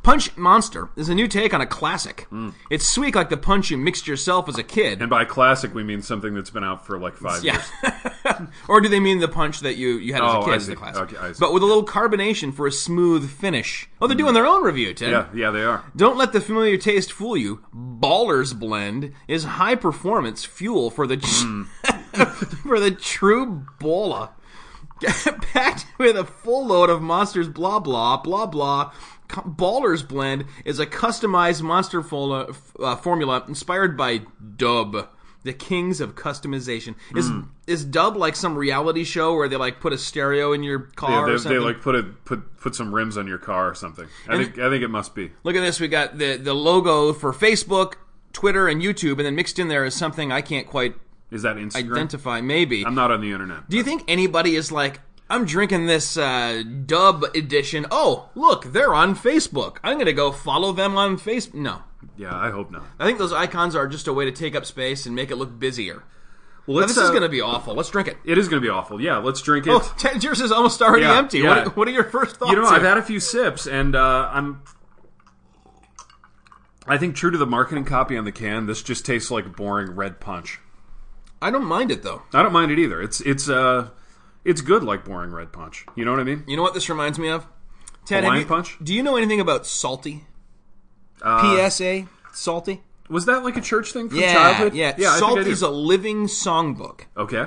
Punch 0.02 0.36
Monster 0.36 0.90
is 0.98 1.08
a 1.08 1.16
new 1.16 1.30
take 1.30 1.54
on 1.54 1.62
a 1.62 1.66
classic. 1.66 2.28
It's 2.70 2.86
sweet 2.86 3.16
like 3.16 3.30
the 3.30 3.38
punch 3.38 3.72
you 3.72 3.78
mixed 3.78 4.06
yourself 4.06 4.50
as 4.50 4.58
a 4.58 4.64
kid. 4.64 5.00
And 5.00 5.10
by 5.10 5.24
classic, 5.24 5.74
we 5.74 5.82
mean 5.82 6.02
something 6.02 6.34
that's 6.34 6.50
been 6.50 6.64
out 6.66 6.86
for 6.86 7.00
like 7.00 7.16
five 7.16 7.42
Yeah. 7.42 7.62
years. 7.84 8.50
or 8.68 8.82
do 8.82 8.90
they 8.90 9.00
mean 9.00 9.20
the 9.20 9.30
punch 9.30 9.62
that 9.62 9.76
you, 9.78 9.92
you 9.92 10.12
had 10.14 10.22
as 10.22 10.30
Oh, 10.30 10.42
a 10.42 10.44
kid 10.44 10.52
I 10.52 10.56
as 10.56 10.66
see. 10.66 10.72
the 10.72 10.76
class? 10.76 10.98
Okay, 10.98 11.16
But 11.40 11.54
with 11.54 11.64
a 11.64 11.66
little 11.66 11.86
carbonation 11.86 12.54
for 12.54 12.68
a 12.68 12.72
smooth 12.72 13.30
finish. 13.30 13.88
Oh, 14.02 14.08
they're 14.08 14.18
doing 14.18 14.34
their 14.34 14.46
own 14.46 14.62
review, 14.62 14.94
Ted. 14.94 15.12
Yeah, 15.12 15.26
yeah, 15.34 15.52
they 15.52 15.64
are. 15.64 15.86
Don't 15.96 16.18
let 16.18 16.34
the 16.34 16.42
familiar 16.42 16.76
taste 16.76 17.14
fool 17.14 17.38
you. 17.38 17.62
Ballers 17.74 18.54
Blend 18.54 19.14
is 19.30 19.46
high 19.46 19.76
performance 19.76 20.44
fuel 20.44 20.90
for 20.90 21.08
the 21.08 21.16
Hmm. 21.16 21.64
for 22.64 22.80
the 22.80 22.92
true 22.92 23.66
bola. 23.80 24.32
Packed 25.54 25.86
with 25.98 26.16
a 26.16 26.24
full 26.24 26.66
load 26.68 26.90
of 26.90 27.02
monsters, 27.02 27.50
blah 27.50 27.80
blah 27.80 28.18
blah 28.18 28.46
blah. 28.46 28.92
Ballers 29.30 30.08
Blend 30.08 30.46
is 30.64 30.80
a 30.80 30.86
customized 30.86 31.62
monster 31.62 32.00
uh, 32.00 32.96
formula 32.98 33.44
inspired 33.48 33.98
by 33.98 34.22
Dub, 34.58 35.10
the 35.44 35.54
kings 35.54 36.00
of 36.00 36.16
customization. 36.16 36.96
Is 37.16 37.28
Hmm. 37.28 37.42
is 37.68 37.84
Dub 37.84 38.16
like 38.16 38.36
some 38.36 38.56
reality 38.56 39.04
show 39.04 39.36
where 39.36 39.50
they 39.50 39.56
like 39.58 39.80
put 39.82 39.92
a 39.92 39.98
stereo 39.98 40.54
in 40.54 40.64
your 40.64 40.82
Yeah, 40.82 40.96
car 40.96 41.28
or 41.28 41.32
they, 41.32 41.38
something? 41.38 41.52
they 41.60 41.66
like 41.66 41.82
put 41.82 41.96
a 41.96 42.04
put 42.04 42.58
put 42.58 42.76
some 42.76 42.94
rims 42.94 43.18
on 43.18 43.28
your 43.28 43.40
car 43.40 43.70
or 43.70 43.76
something. 43.76 44.08
I 44.30 44.38
think 44.38 44.58
I 44.60 44.70
think 44.70 44.84
it 44.84 44.90
must 44.90 45.16
be. 45.16 45.32
Look 45.44 45.56
at 45.56 45.62
this. 45.62 45.80
We 45.82 45.88
got 45.90 46.18
the 46.18 46.38
the 46.38 46.54
logo 46.54 47.12
for 47.12 47.34
Facebook, 47.34 47.96
Twitter, 48.32 48.68
and 48.70 48.82
YouTube, 48.82 49.14
and 49.18 49.22
then 49.26 49.36
mixed 49.36 49.58
in 49.60 49.68
there 49.68 49.84
is 49.84 49.96
something 49.96 50.32
I 50.32 50.42
can't 50.42 50.68
quite 50.68 50.94
Is 51.34 51.42
that 51.42 51.56
Instagram? 51.58 51.92
identify. 51.94 52.42
Maybe. 52.42 52.86
I'm 52.86 52.96
not 52.96 53.12
on 53.12 53.22
the 53.22 53.32
internet. 53.32 53.70
Do 53.70 53.78
you 53.78 53.84
think 53.84 54.04
anybody 54.08 54.56
is 54.56 54.72
like, 54.72 55.02
I'm 55.30 55.46
drinking 55.46 55.88
this 55.88 56.16
uh, 56.18 56.64
dub 56.86 57.24
edition. 57.36 57.86
Oh, 57.90 58.30
look, 58.36 58.66
they're 58.72 58.94
on 58.94 59.16
Facebook. 59.16 59.78
I'm 59.84 59.96
going 59.96 60.06
to 60.06 60.14
go 60.14 60.32
follow 60.32 60.72
them 60.74 60.96
on 60.98 61.18
Facebook. 61.18 61.56
No. 61.56 61.82
Yeah, 62.18 62.36
I 62.36 62.52
hope 62.52 62.70
not. 62.70 62.84
I 63.00 63.06
think 63.06 63.18
those 63.18 63.34
icons 63.34 63.76
are 63.76 63.88
just 63.88 64.08
a 64.08 64.14
way 64.14 64.26
to 64.26 64.32
take 64.32 64.56
up 64.56 64.66
space 64.66 65.06
and 65.06 65.16
make 65.16 65.32
it 65.32 65.38
look 65.38 65.58
busier. 65.58 66.04
Well, 66.68 66.82
Now, 66.82 66.88
this 66.88 66.98
is 66.98 67.10
uh, 67.10 67.10
going 67.10 67.24
to 67.24 67.30
be 67.30 67.42
awful. 67.42 67.74
Let's 67.74 67.90
drink 67.90 68.08
it. 68.08 68.18
It 68.24 68.38
is 68.38 68.48
going 68.48 68.62
to 68.62 68.66
be 68.66 68.70
awful. 68.70 69.02
Yeah, 69.02 69.18
let's 69.18 69.42
drink 69.42 69.66
it. 69.68 69.72
Oh, 69.74 69.94
yours 70.22 70.40
is 70.40 70.52
almost 70.52 70.82
already 70.82 71.04
Yeah, 71.04 71.18
empty. 71.18 71.40
yeah. 71.40 71.64
What, 71.66 71.76
what 71.78 71.88
are 71.88 71.92
your 71.92 72.04
first 72.06 72.36
thoughts? 72.38 72.52
you 72.52 72.58
know, 72.58 72.66
here? 72.66 72.76
I've 72.76 72.84
had 72.84 72.98
a 72.98 73.02
few 73.04 73.20
sips, 73.20 73.66
and 73.68 73.96
uh, 73.96 74.30
I'm. 74.32 74.62
I 76.88 76.98
think 76.98 77.16
true 77.16 77.32
to 77.32 77.38
the 77.38 77.46
marketing 77.46 77.86
copy 77.86 78.18
on 78.18 78.26
the 78.26 78.32
can, 78.32 78.66
this 78.66 78.84
just 78.84 79.06
tastes 79.06 79.32
like 79.32 79.56
boring 79.56 79.92
red 79.96 80.20
punch. 80.20 80.60
I 81.44 81.52
don't 81.52 81.66
mind 81.66 81.92
it 81.92 82.02
though. 82.04 82.22
I 82.34 82.42
don't 82.42 82.54
mind 82.54 82.72
it 82.72 82.80
either. 82.80 83.02
It's 83.02 83.22
it's 83.22 83.50
uh, 83.50 83.90
it's 84.46 84.62
good 84.62 84.84
like 84.84 85.04
boring 85.06 85.32
red 85.32 85.52
punch. 85.52 85.86
You 85.96 86.06
know 86.06 86.12
what 86.12 86.20
I 86.20 86.24
mean? 86.24 86.44
You 86.48 86.56
know 86.58 86.64
what 86.64 86.74
this 86.74 86.90
reminds 86.90 87.20
me 87.20 87.30
of? 87.30 87.46
Ted, 88.06 88.24
Hawaiian 88.24 88.42
you- 88.42 88.48
Punch? 88.48 88.78
Do 88.84 88.94
you 88.94 89.02
know 89.04 89.16
anything 89.16 89.40
about 89.40 89.66
Psalty? 89.66 90.24
Uh, 91.22 91.70
PSA 91.70 92.08
Psalty. 92.34 92.82
Was 93.10 93.26
that 93.26 93.44
like 93.44 93.56
a 93.58 93.62
church 93.62 93.92
thing 93.92 94.10
from 94.10 94.20
Yeah, 94.20 94.34
childhood? 94.34 94.74
yeah. 94.74 94.94
yeah. 94.98 95.12
I 95.12 95.20
think 95.20 95.24
I 95.32 95.36
Psalty's 95.36 95.62
a 95.62 95.70
living 95.70 96.26
songbook. 96.28 97.02
okay. 97.16 97.46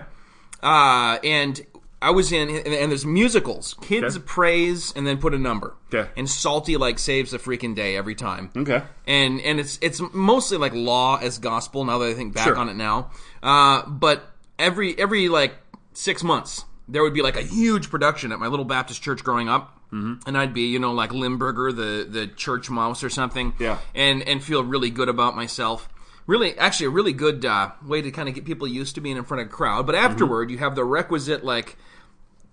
Uh, 0.63 1.19
and 1.25 1.61
I 2.07 2.11
was 2.11 2.31
in, 2.33 2.49
and, 2.49 2.67
and 2.69 2.91
there's 2.91 3.05
musicals. 3.07 3.75
Kids 3.83 4.17
Okay. 4.17 4.25
praise 4.27 4.93
and 4.97 5.07
then 5.07 5.19
put 5.19 5.35
a 5.35 5.39
number. 5.39 5.75
Okay. 5.93 6.09
And 6.17 6.29
Psalty 6.29 6.77
like 6.77 6.99
saves 6.99 7.31
the 7.33 7.39
freaking 7.39 7.75
day 7.75 7.97
every 7.97 8.15
time. 8.15 8.51
Okay. 8.57 8.83
And 9.07 9.41
and 9.41 9.59
it's 9.61 9.79
it's 9.83 10.01
mostly 10.13 10.59
like 10.59 10.73
law 10.75 11.19
as 11.21 11.39
gospel. 11.39 11.85
Now 11.85 11.99
that 11.99 12.09
I 12.09 12.15
think 12.15 12.35
back 12.35 12.45
Sure. 12.45 12.57
on 12.57 12.69
it 12.69 12.77
now, 12.77 13.11
uh, 13.43 13.83
but 13.87 14.23
every 14.59 14.99
every 14.99 15.29
like 15.29 15.55
six 15.93 16.23
months 16.23 16.65
there 16.89 17.03
would 17.03 17.15
be 17.15 17.23
like 17.23 17.37
a 17.37 17.43
huge 17.43 17.91
production 17.91 18.31
at 18.31 18.39
my 18.39 18.47
little 18.47 18.65
Baptist 18.65 19.03
church 19.03 19.25
growing 19.25 19.49
up. 19.49 19.73
Mm-hmm. 19.93 20.29
And 20.29 20.37
I'd 20.39 20.53
be, 20.55 20.63
you 20.63 20.79
know, 20.81 20.93
like 20.93 21.13
Limburger, 21.13 21.73
the 21.73 22.07
the 22.09 22.27
church 22.27 22.69
mouse 22.71 23.03
or 23.05 23.11
something, 23.11 23.55
Yeah. 23.59 23.79
and 23.95 24.23
and 24.23 24.43
feel 24.43 24.63
really 24.65 24.91
good 24.91 25.09
about 25.09 25.35
myself. 25.37 25.89
Really, 26.27 26.59
actually, 26.59 26.87
a 26.87 26.91
really 26.91 27.13
good 27.13 27.45
uh, 27.45 27.71
way 27.85 28.03
to 28.03 28.11
kind 28.11 28.29
of 28.29 28.35
get 28.35 28.45
people 28.45 28.67
used 28.67 28.95
to 28.97 29.01
being 29.01 29.17
in 29.17 29.25
front 29.25 29.43
of 29.43 29.47
a 29.49 29.51
crowd. 29.51 29.87
But 29.87 29.95
Mm-hmm. 29.95 30.05
afterward, 30.07 30.51
you 30.51 30.59
have 30.59 30.75
the 30.75 30.85
requisite 30.85 31.45
like 31.45 31.77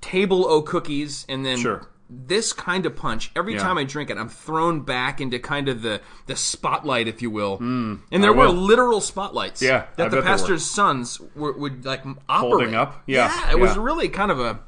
table 0.01 0.45
o 0.45 0.61
cookies, 0.61 1.25
and 1.29 1.45
then 1.45 1.57
Sure. 1.57 1.87
this 2.09 2.53
kind 2.53 2.85
of 2.85 2.95
punch. 2.95 3.31
Every 3.35 3.53
Yeah. 3.53 3.59
time 3.63 3.77
I 3.77 3.83
drink 3.85 4.09
it, 4.11 4.17
I'm 4.17 4.29
thrown 4.29 4.81
back 4.81 5.19
into 5.21 5.39
kind 5.39 5.67
of 5.69 5.81
the 5.81 6.01
the 6.27 6.35
spotlight, 6.35 7.07
if 7.07 7.21
you 7.21 7.29
will. 7.31 7.57
and 7.59 7.99
there 8.11 8.25
I 8.31 8.35
were 8.35 8.47
will. 8.47 8.53
literal 8.53 9.01
spotlights. 9.01 9.61
Yeah, 9.61 9.77
I 9.77 9.95
that 9.95 9.95
the 9.97 10.03
bet 10.09 10.13
were. 10.17 10.21
pastor's 10.21 10.65
sons 10.65 11.19
were, 11.35 11.53
would 11.53 11.83
like 11.85 12.01
operate. 12.05 12.19
Holding 12.51 12.75
up? 12.75 13.01
Yeah, 13.07 13.49
it 13.51 13.59
was 13.59 13.75
really 13.77 14.09
kind 14.09 14.29
of 14.31 14.39
a. 14.39 14.59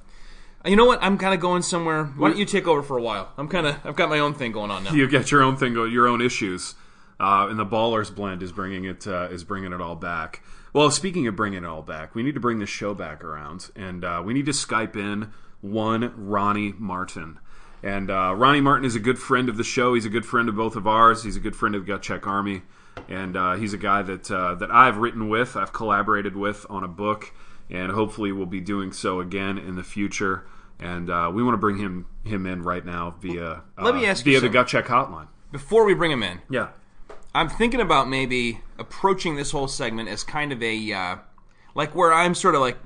You 0.66 0.76
know 0.76 0.86
what? 0.86 0.98
I'm 1.04 1.20
kind 1.20 1.36
of 1.36 1.40
going 1.40 1.62
somewhere. 1.62 2.06
Why 2.18 2.30
don't 2.30 2.40
you 2.40 2.46
take 2.46 2.68
over 2.68 2.82
for 2.82 2.98
a 2.98 3.02
while? 3.02 3.30
I'm 3.38 3.48
kind 3.48 3.68
of. 3.68 3.76
I've 3.86 3.96
got 3.96 4.10
my 4.10 4.18
own 4.18 4.34
thing 4.34 4.52
going 4.52 4.72
on 4.72 4.84
now. 4.86 4.94
You 4.94 5.08
get 5.08 5.30
your 5.30 5.44
own 5.44 5.58
thing, 5.58 5.74
your 5.74 6.08
own 6.08 6.22
issues, 6.22 6.74
uh, 7.20 7.48
and 7.50 7.58
the 7.60 7.66
Ballers 7.66 8.14
blend 8.14 8.44
is 8.44 8.52
bringing 8.52 8.86
it 8.86 9.08
uh, 9.08 9.28
is 9.32 9.44
bringing 9.44 9.74
it 9.74 9.82
all 9.82 9.96
back. 9.96 10.44
Well, 10.74 10.92
speaking 10.92 11.26
of 11.28 11.36
bringing 11.36 11.64
it 11.64 11.68
all 11.68 11.82
back, 11.82 12.16
we 12.16 12.24
need 12.24 12.34
to 12.34 12.40
bring 12.40 12.60
the 12.60 12.66
show 12.66 12.94
back 12.94 13.24
around, 13.24 13.70
and 13.76 14.04
uh, 14.04 14.22
we 14.26 14.34
need 14.34 14.46
to 14.48 14.52
Skype 14.52 14.96
in 14.96 15.32
one 15.62 16.14
Ronnie 16.18 16.74
Martin. 16.78 17.40
And 17.82 18.10
uh, 18.10 18.34
Ronnie 18.36 18.62
Martin 18.62 18.86
is 18.86 18.96
a 18.96 19.00
good 19.00 19.20
friend 19.20 19.48
of 19.48 19.58
the 19.58 19.64
show. 19.64 19.94
He's 19.94 20.06
a 20.06 20.10
good 20.10 20.26
friend 20.26 20.50
of 20.50 20.56
both 20.56 20.76
of 20.76 20.88
ours. 20.88 21.24
He's 21.24 21.36
a 21.38 21.40
good 21.40 21.56
friend 21.56 21.76
of 21.76 21.86
the 21.86 21.92
Gut 21.94 22.02
Check 22.02 22.26
Army, 22.28 22.64
and 23.08 23.38
uh, 23.38 23.56
he's 23.56 23.74
a 23.74 23.78
guy 23.78 24.02
that 24.02 24.30
uh, 24.30 24.56
that 24.56 24.72
I've 24.72 24.98
written 24.98 25.30
with, 25.30 25.56
I've 25.56 25.72
collaborated 25.72 26.36
with 26.36 26.66
on 26.70 26.84
a 26.84 26.88
book, 26.88 27.34
and 27.70 27.92
hopefully 27.92 28.32
we'll 28.32 28.46
be 28.46 28.62
doing 28.62 28.92
so 28.92 29.20
again 29.20 29.58
in 29.58 29.76
the 29.76 29.84
future. 29.84 30.46
And 30.80 31.10
uh, 31.10 31.32
we 31.34 31.42
want 31.42 31.54
to 31.54 31.58
bring 31.60 31.78
him 31.78 32.08
him 32.24 32.46
in 32.46 32.64
right 32.64 32.84
now 32.86 33.16
via 33.22 33.62
Let 33.80 33.96
me 33.96 34.06
ask 34.06 34.26
you 34.26 34.34
via 34.34 34.42
the. 34.42 34.50
Gut 34.50 34.68
Check 34.68 34.86
hotline. 34.88 35.28
Before 35.52 35.86
we 35.86 35.94
bring 35.94 36.12
him 36.12 36.22
in, 36.22 36.42
Yeah. 36.50 36.70
I'm 37.36 37.50
thinking 37.50 37.82
about 37.82 38.08
maybe 38.08 38.62
approaching 38.80 39.36
this 39.36 39.52
whole 39.52 39.68
segment 39.68 40.08
as 40.08 40.24
kind 40.24 40.54
of 40.54 40.64
a 40.64 40.94
uh, 40.94 41.16
like 41.76 41.94
where 41.94 42.14
I'm 42.14 42.34
sort 42.34 42.56
of 42.56 42.62
like 42.62 42.78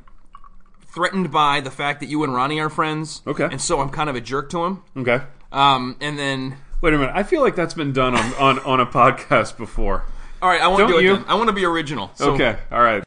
threatened 0.87 1.31
by 1.31 1.61
the 1.61 1.69
fact 1.69 1.99
that 1.99 2.07
you 2.07 2.23
and 2.23 2.33
Ronnie 2.33 2.59
are 2.59 2.69
friends. 2.69 3.21
Okay. 3.27 3.43
And 3.43 3.61
so 3.61 3.79
I'm 3.79 3.89
kind 3.89 4.09
of 4.09 4.15
a 4.15 4.21
jerk 4.21 4.49
to 4.49 4.65
him. 4.65 4.83
Okay. 4.97 5.21
Um, 5.51 5.97
and 6.01 6.17
then 6.17 6.57
Wait 6.81 6.93
a 6.93 6.97
minute. 6.97 7.11
I 7.13 7.21
feel 7.23 7.41
like 7.41 7.55
that's 7.55 7.75
been 7.75 7.93
done 7.93 8.15
on, 8.15 8.33
on, 8.35 8.59
on 8.59 8.79
a 8.79 8.85
podcast 8.87 9.55
before. 9.57 10.05
all 10.41 10.49
right, 10.49 10.61
I 10.61 10.67
want 10.67 10.79
to 10.79 10.83
Don't 10.85 10.91
do 10.93 10.97
it. 10.99 11.03
you? 11.03 11.17
Then. 11.17 11.25
I 11.27 11.35
want 11.35 11.49
to 11.49 11.53
be 11.53 11.65
original. 11.65 12.09
So, 12.15 12.33
Okay, 12.33 12.57
all 12.71 12.81
right. 12.81 13.03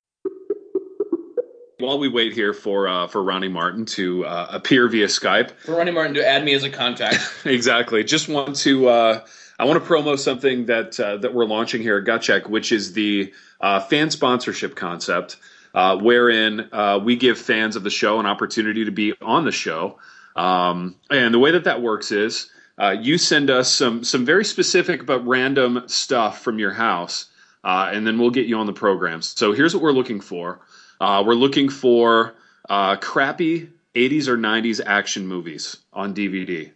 While 1.78 1.99
we 1.99 2.06
wait 2.06 2.32
here 2.34 2.54
for 2.54 2.87
uh, 2.87 3.08
for 3.08 3.25
Ronnie 3.25 3.49
Martin 3.49 3.84
to 3.87 4.25
uh, 4.25 4.46
appear 4.50 4.87
via 4.88 5.06
Skype, 5.06 5.50
For 5.58 5.75
Ronnie 5.75 5.90
Martin 5.90 6.14
to 6.14 6.25
add 6.25 6.44
me 6.44 6.54
as 6.54 6.62
a 6.62 6.70
contact. 6.70 7.18
exactly. 7.44 8.04
Just 8.04 8.28
want 8.28 8.54
to 8.56 8.88
uh, 8.88 9.25
I 9.59 9.64
want 9.64 9.82
to 9.82 9.88
promo 9.88 10.18
something 10.18 10.66
that 10.66 10.99
uh, 10.99 11.18
that 11.18 11.35
we're 11.35 11.44
launching 11.44 11.82
here 11.82 11.99
at 11.99 12.04
Gut 12.04 12.23
Check, 12.23 12.49
which 12.49 12.73
is 12.73 12.92
the 12.92 13.32
uh, 13.61 13.80
fan 13.80 14.11
sponsorship 14.11 14.75
concept, 14.75 15.37
uh, 15.75 15.97
wherein 15.99 16.68
uh, 16.73 17.00
we 17.02 17.16
give 17.16 17.38
fans 17.38 17.76
of 17.76 17.82
the 17.82 17.90
show 17.90 18.18
an 18.18 18.26
opportunity 18.26 18.85
to 18.85 18.90
be 18.90 19.14
on 19.21 19.44
the 19.44 19.52
show. 19.52 19.99
Um, 20.35 20.97
and 21.11 21.32
the 21.32 21.38
way 21.38 21.52
that 21.52 21.64
that 21.64 21.82
works 21.82 22.11
is 22.11 22.50
uh, 22.78 22.97
you 22.99 23.18
send 23.18 23.50
us 23.50 23.73
some 23.73 24.04
some 24.04 24.25
very 24.25 24.44
specific 24.44 25.06
but 25.06 25.26
random 25.26 25.85
stuff 25.87 26.42
from 26.42 26.59
your 26.59 26.73
house, 26.73 27.26
uh, 27.62 27.90
and 27.92 28.06
then 28.06 28.18
we'll 28.18 28.30
get 28.30 28.47
you 28.47 28.56
on 28.56 28.66
the 28.66 28.73
programs. 28.73 29.28
So 29.28 29.52
here's 29.52 29.75
what 29.75 29.82
we're 29.82 29.92
looking 29.92 30.21
for. 30.21 30.61
We're 31.00 31.35
looking 31.35 31.68
for 31.68 32.35
crappy 32.68 33.68
80s 33.94 34.28
or 34.28 34.38
90s 34.38 34.80
action 34.85 35.26
movies 35.26 35.76
on 35.92 36.14
DVD. 36.14 36.71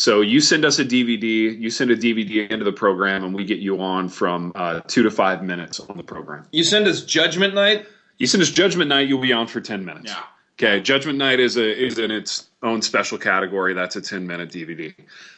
So 0.00 0.22
you 0.22 0.40
send 0.40 0.64
us 0.64 0.78
a 0.78 0.84
DVD, 0.84 1.60
you 1.60 1.68
send 1.68 1.90
a 1.90 1.96
DVD 1.96 2.50
into 2.50 2.64
the 2.64 2.72
program, 2.72 3.22
and 3.22 3.34
we 3.34 3.44
get 3.44 3.58
you 3.58 3.82
on 3.82 4.08
from 4.08 4.50
uh, 4.54 4.80
two 4.86 5.02
to 5.02 5.10
five 5.10 5.42
minutes 5.42 5.78
on 5.78 5.98
the 5.98 6.02
program. 6.02 6.46
you 6.52 6.64
send 6.64 6.86
us 6.86 7.04
Judgment 7.04 7.54
Night. 7.54 7.84
You 8.16 8.26
send 8.26 8.42
us 8.42 8.50
Judgment 8.50 8.88
Night, 8.88 9.08
you'll 9.08 9.20
be 9.20 9.34
on 9.34 9.46
for 9.46 9.60
10 9.60 9.84
minutes. 9.84 10.10
Yeah. 10.10 10.22
Okay, 10.58 10.80
Judgment 10.80 11.18
Night 11.18 11.38
is 11.38 11.58
a 11.58 11.84
is 11.86 11.98
in 11.98 12.10
its 12.10 12.48
own 12.62 12.80
special 12.80 13.18
category. 13.18 13.74
That's 13.74 13.94
a 13.96 14.00
10 14.00 14.26
minute 14.26 14.50
DVD. 14.50 14.94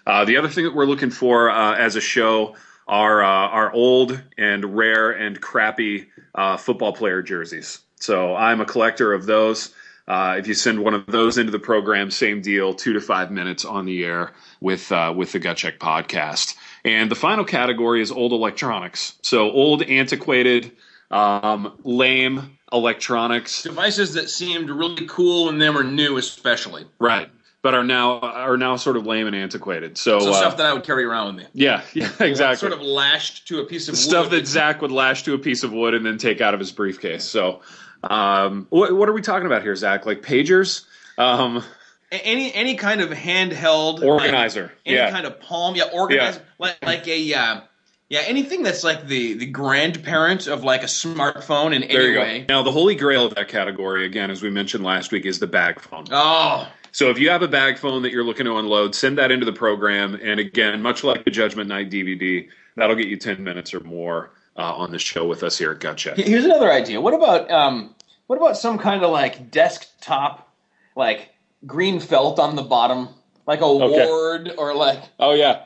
Uh, 0.07 0.25
the 0.25 0.37
other 0.37 0.49
thing 0.49 0.65
that 0.65 0.75
we're 0.77 0.87
looking 0.87 1.11
for 1.11 1.51
uh, 1.51 1.75
as 1.75 1.97
a 1.97 2.01
show 2.01 2.55
are 2.87 3.21
uh, 3.25 3.27
our 3.27 3.73
old 3.73 4.23
and 4.39 4.77
rare 4.77 5.11
and 5.11 5.41
crappy 5.41 6.07
uh, 6.37 6.57
football 6.57 6.93
player 6.93 7.21
jerseys. 7.21 7.81
So 7.97 8.37
I'm 8.37 8.61
a 8.61 8.65
collector 8.65 9.13
of 9.13 9.27
those. 9.27 9.75
Uh, 10.09 10.37
if 10.39 10.47
you 10.49 10.55
send 10.55 10.83
one 10.83 10.95
of 10.95 11.07
those 11.07 11.39
into 11.39 11.53
the 11.53 11.59
program, 11.59 12.11
same 12.11 12.41
deal, 12.43 12.75
two 12.75 12.93
to 12.93 13.01
five 13.01 13.31
minutes 13.31 13.65
on 13.65 13.87
the 13.87 14.05
air 14.05 14.33
with 14.61 14.91
uh, 14.91 15.13
with 15.17 15.33
the 15.33 15.39
Gut 15.39 15.57
Check 15.57 15.79
podcast. 15.79 16.57
And 16.85 17.11
the 17.11 17.15
final 17.15 17.45
category 17.45 18.03
is 18.03 18.11
old 18.11 18.33
electronics. 18.33 19.15
So 19.23 19.51
old, 19.51 19.83
antiquated, 19.85 20.73
um, 21.11 21.79
lame 21.85 22.59
electronics. 22.73 23.63
Devices 23.63 24.15
that 24.15 24.29
seemed 24.31 24.71
really 24.71 25.07
cool 25.07 25.47
when 25.47 25.59
they 25.59 25.71
were 25.71 25.85
new, 25.85 26.17
especially. 26.17 26.87
Right. 26.99 27.29
But 27.63 27.75
are 27.75 27.85
now 27.85 28.19
are 28.19 28.57
now 28.57 28.75
sort 28.75 28.97
of 28.97 29.07
lame 29.07 29.29
and 29.29 29.37
antiquated. 29.37 29.97
So, 29.97 30.19
So 30.19 30.31
uh, 30.31 30.35
stuff 30.35 30.57
that 30.57 30.67
I 30.67 30.73
would 30.73 30.83
carry 30.83 31.05
around 31.05 31.37
with 31.37 31.45
me. 31.45 31.51
yeah, 31.53 31.83
yeah, 31.95 32.11
exactly. 32.19 32.57
Sort 32.57 32.73
of 32.73 32.81
lashed 32.85 33.47
to 33.49 33.61
a 33.61 33.65
piece 33.67 33.89
of 33.89 33.97
stuff 33.97 34.31
wood. 34.31 34.41
that 34.41 34.49
Zach 34.49 34.83
would 34.83 34.91
lash 34.91 35.23
to 35.25 35.35
a 35.35 35.39
piece 35.39 35.63
of 35.63 35.73
wood 35.73 35.95
and 35.95 36.05
then 36.05 36.19
take 36.19 36.41
out 36.41 36.55
of 36.55 36.61
his 36.61 36.73
briefcase. 36.73 37.23
So, 37.23 37.61
um, 38.05 38.67
what, 38.71 38.95
what 38.95 39.09
are 39.09 39.13
we 39.13 39.23
talking 39.23 39.47
about 39.47 39.63
here, 39.63 39.77
Zach? 39.77 40.07
Like 40.07 40.23
pagers, 40.23 40.85
um, 41.19 41.63
any 42.11 42.53
any 42.53 42.75
kind 42.75 43.01
of 43.01 43.11
handheld 43.11 44.03
organizer. 44.03 44.63
like, 44.63 44.73
any 44.87 44.97
yeah, 44.97 45.11
kind 45.11 45.27
of 45.27 45.41
palm, 45.41 45.75
yeah, 45.75 45.85
organizer, 45.93 46.43
like 46.59 46.79
like 46.85 47.07
a 47.09 47.35
uh, 47.35 47.61
yeah, 48.09 48.21
anything 48.27 48.63
that's 48.63 48.85
like 48.85 49.07
the 49.07 49.35
the 49.35 49.47
grandparent 49.47 50.47
of 50.47 50.65
like 50.65 50.83
a 50.83 50.87
smartphone 50.87 51.75
in 51.75 51.81
there 51.89 52.03
any 52.03 52.19
way. 52.19 52.47
Now, 52.49 52.63
the 52.63 52.73
holy 52.73 52.95
grail 52.95 53.25
of 53.25 53.35
that 53.37 53.49
category, 53.49 54.05
again, 54.05 54.31
as 54.31 54.43
we 54.43 54.51
mentioned 54.51 54.85
last 54.85 55.13
week, 55.13 55.25
is 55.25 55.39
the 55.39 55.47
bag 55.47 55.81
phone. 55.81 56.05
Oh, 56.11 56.69
So 56.91 57.09
if 57.09 57.19
you 57.19 57.31
have 57.31 57.41
a 57.41 57.49
bag 57.49 57.79
phone 57.79 58.03
that 58.03 58.13
you're 58.13 58.25
looking 58.25 58.45
to 58.45 58.59
unload, 58.59 58.95
send 58.95 59.17
that 59.17 59.31
into 59.31 59.47
the 59.47 59.53
program. 59.53 60.15
And 60.23 60.39
again, 60.39 60.83
much 60.83 61.05
like 61.05 61.25
the 61.25 61.31
Judgment 61.31 61.71
Night 61.71 61.89
DVD, 61.89 62.49
that'll 62.77 62.97
get 62.97 63.07
you 63.07 63.17
10 63.17 63.43
minutes 63.43 63.73
or 63.73 63.81
more 63.81 64.31
uh, 64.57 64.75
on 64.75 64.91
the 64.91 64.99
show 64.99 65.27
with 65.27 65.43
us 65.43 65.59
here 65.59 65.71
at 65.73 65.81
Gut 65.81 65.97
Check. 65.97 66.17
here's 66.17 66.45
another 66.45 66.71
idea. 66.71 67.01
What 67.01 67.15
about 67.15 67.51
um, 67.51 67.95
what 68.27 68.37
about 68.37 68.57
some 68.57 68.79
kind 68.79 69.03
of 69.03 69.11
like 69.11 69.51
desktop, 69.51 70.49
like 70.97 71.31
green 71.67 72.01
felt 72.01 72.39
on 72.39 72.57
the 72.57 72.63
bottom, 72.63 73.09
like 73.47 73.61
a 73.61 73.65
Okay. 73.65 74.07
ward 74.07 74.53
or 74.59 74.75
like 74.75 75.03
Oh, 75.19 75.33
yeah. 75.35 75.65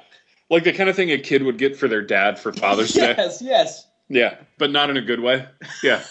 Like 0.49 0.62
the 0.64 0.73
kind 0.73 0.88
of 0.88 0.95
thing 0.95 1.11
a 1.11 1.19
kid 1.19 1.43
would 1.43 1.59
get 1.59 1.76
for 1.76 1.88
their 1.88 2.02
dad 2.02 2.38
for 2.38 2.52
Father's 2.52 2.93
Day. 2.95 3.14
yes, 3.19 3.43
yes. 3.43 3.87
Yeah, 4.09 4.37
but 4.59 4.71
not 4.71 4.88
in 4.90 4.97
a 4.97 5.02
good 5.02 5.19
way. 5.21 5.45
Yeah. 5.83 6.02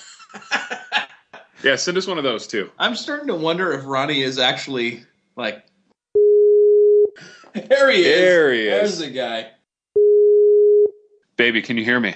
yeah, 1.63 1.77
send 1.77 1.98
us 1.98 2.05
one 2.08 2.17
of 2.17 2.25
those 2.25 2.46
too. 2.46 2.70
I'm 2.77 2.96
starting 2.98 3.27
to 3.27 3.36
wonder 3.36 3.72
if 3.72 3.86
Ronnie 3.86 4.22
is 4.22 4.38
actually 4.39 5.03
like. 5.38 5.63
There 7.53 7.89
he 7.89 8.00
is. 8.00 8.05
There 8.05 8.53
he 8.53 8.63
There's 8.65 8.98
the 8.98 9.10
guy. 9.10 9.48
Baby, 11.38 11.62
can 11.62 11.77
you 11.77 11.86
hear 11.86 12.00
me? 12.01 12.15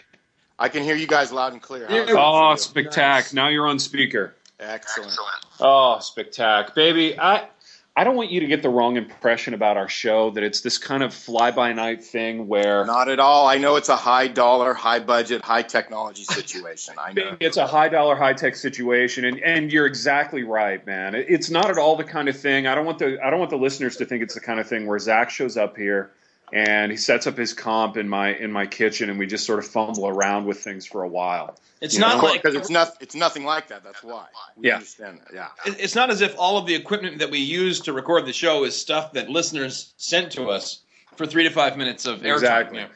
I 0.60 0.70
can 0.70 0.84
hear 0.84 0.96
you 0.96 1.08
guys 1.08 1.32
loud 1.32 1.54
and 1.54 1.62
clear. 1.62 1.88
How's 1.88 2.10
Oh, 2.10 2.56
for 2.56 2.82
spectac. 2.82 2.98
Nice. 2.98 3.34
Now 3.34 3.48
you're 3.48 3.68
on 3.68 3.80
speaker. 3.80 4.36
Excellent. 4.60 5.18
Oh, 5.62 5.98
spectac. 6.02 6.76
Baby, 6.76 7.18
I 7.18 7.48
I 7.96 8.04
don't 8.04 8.16
want 8.16 8.32
you 8.32 8.40
to 8.42 8.48
get 8.48 8.62
the 8.62 8.70
wrong 8.70 8.98
impression 8.98 9.54
about 9.54 9.76
our 9.76 9.90
show 9.90 10.30
that 10.32 10.44
it's 10.44 10.62
this 10.62 10.78
kind 10.78 11.04
of 11.04 11.14
fly 11.14 11.52
by 11.52 11.74
night 11.74 12.04
thing 12.04 12.48
where 12.48 12.86
Not 12.86 13.10
at 13.10 13.20
all. 13.20 13.48
I 13.48 13.58
know 13.58 13.78
it's 13.78 13.90
a 13.90 13.96
high 13.96 14.28
dollar, 14.28 14.74
high 14.74 15.00
budget, 15.00 15.42
high 15.44 15.64
technology 15.64 16.24
situation. 16.24 16.96
I 16.98 17.14
know. 17.14 17.38
it's 17.40 17.58
a 17.58 17.68
high 17.68 17.90
dollar, 17.90 18.16
high 18.16 18.34
tech 18.34 18.56
situation, 18.56 19.26
and, 19.26 19.40
and 19.40 19.72
you're 19.72 19.86
exactly 19.86 20.44
right, 20.44 20.86
man. 20.86 21.16
It's 21.16 21.50
not 21.50 21.70
at 21.70 21.78
all 21.78 21.96
the 21.96 22.04
kind 22.04 22.30
of 22.30 22.38
thing. 22.38 22.68
I 22.68 22.76
don't 22.76 22.86
want 22.86 23.00
the 23.00 23.18
I 23.24 23.30
don't 23.30 23.40
want 23.40 23.52
the 23.52 23.58
listeners 23.58 23.98
to 23.98 24.06
think 24.06 24.24
it's 24.24 24.36
the 24.36 24.42
kind 24.42 24.60
of 24.60 24.68
thing 24.68 24.88
where 24.88 25.00
Zach 25.00 25.30
shows 25.30 25.58
up 25.58 25.76
here 25.78 26.12
and 26.54 26.92
he 26.92 26.98
sets 26.98 27.28
up 27.28 27.38
his 27.38 27.54
comp 27.54 27.98
in 27.98 28.08
my 28.08 28.34
in 28.36 28.52
my 28.52 28.66
kitchen, 28.66 29.10
and 29.10 29.18
we 29.20 29.28
just 29.28 29.46
sort 29.46 29.60
of 29.60 29.68
fumble 29.68 30.08
around 30.08 30.46
with 30.46 30.60
things 30.60 30.86
for 30.86 31.04
a 31.04 31.08
while. 31.08 31.58
It's 31.82 31.94
You 31.94 32.02
not 32.02 32.18
know? 32.18 32.24
like 32.30 32.42
because 32.44 32.56
it's 32.56 32.70
not 32.70 32.96
it's 33.00 33.16
nothing 33.16 33.46
like 33.46 33.68
that. 33.70 33.84
That's 33.84 34.04
why. 34.04 34.26
We 34.58 34.68
Yeah. 34.68 34.76
understand 34.76 35.20
that. 35.20 35.34
Yeah. 35.34 35.48
it's 35.66 35.96
not 35.96 36.10
as 36.10 36.22
if 36.22 36.38
all 36.38 36.58
of 36.58 36.66
the 36.66 36.76
equipment 36.76 37.20
that 37.20 37.32
we 37.32 37.40
use 37.40 37.80
to 37.82 37.94
record 37.94 38.26
the 38.26 38.34
show 38.34 38.64
is 38.66 38.76
stuff 38.76 39.14
that 39.14 39.30
listeners 39.30 39.94
sent 39.98 40.32
to 40.34 40.48
us 40.50 40.80
for 41.16 41.26
three 41.26 41.44
to 41.44 41.50
five 41.50 41.78
minutes 41.78 42.06
of 42.06 42.20
airtime. 42.22 42.34
Exactly. 42.34 42.80
Yeah. 42.80 42.88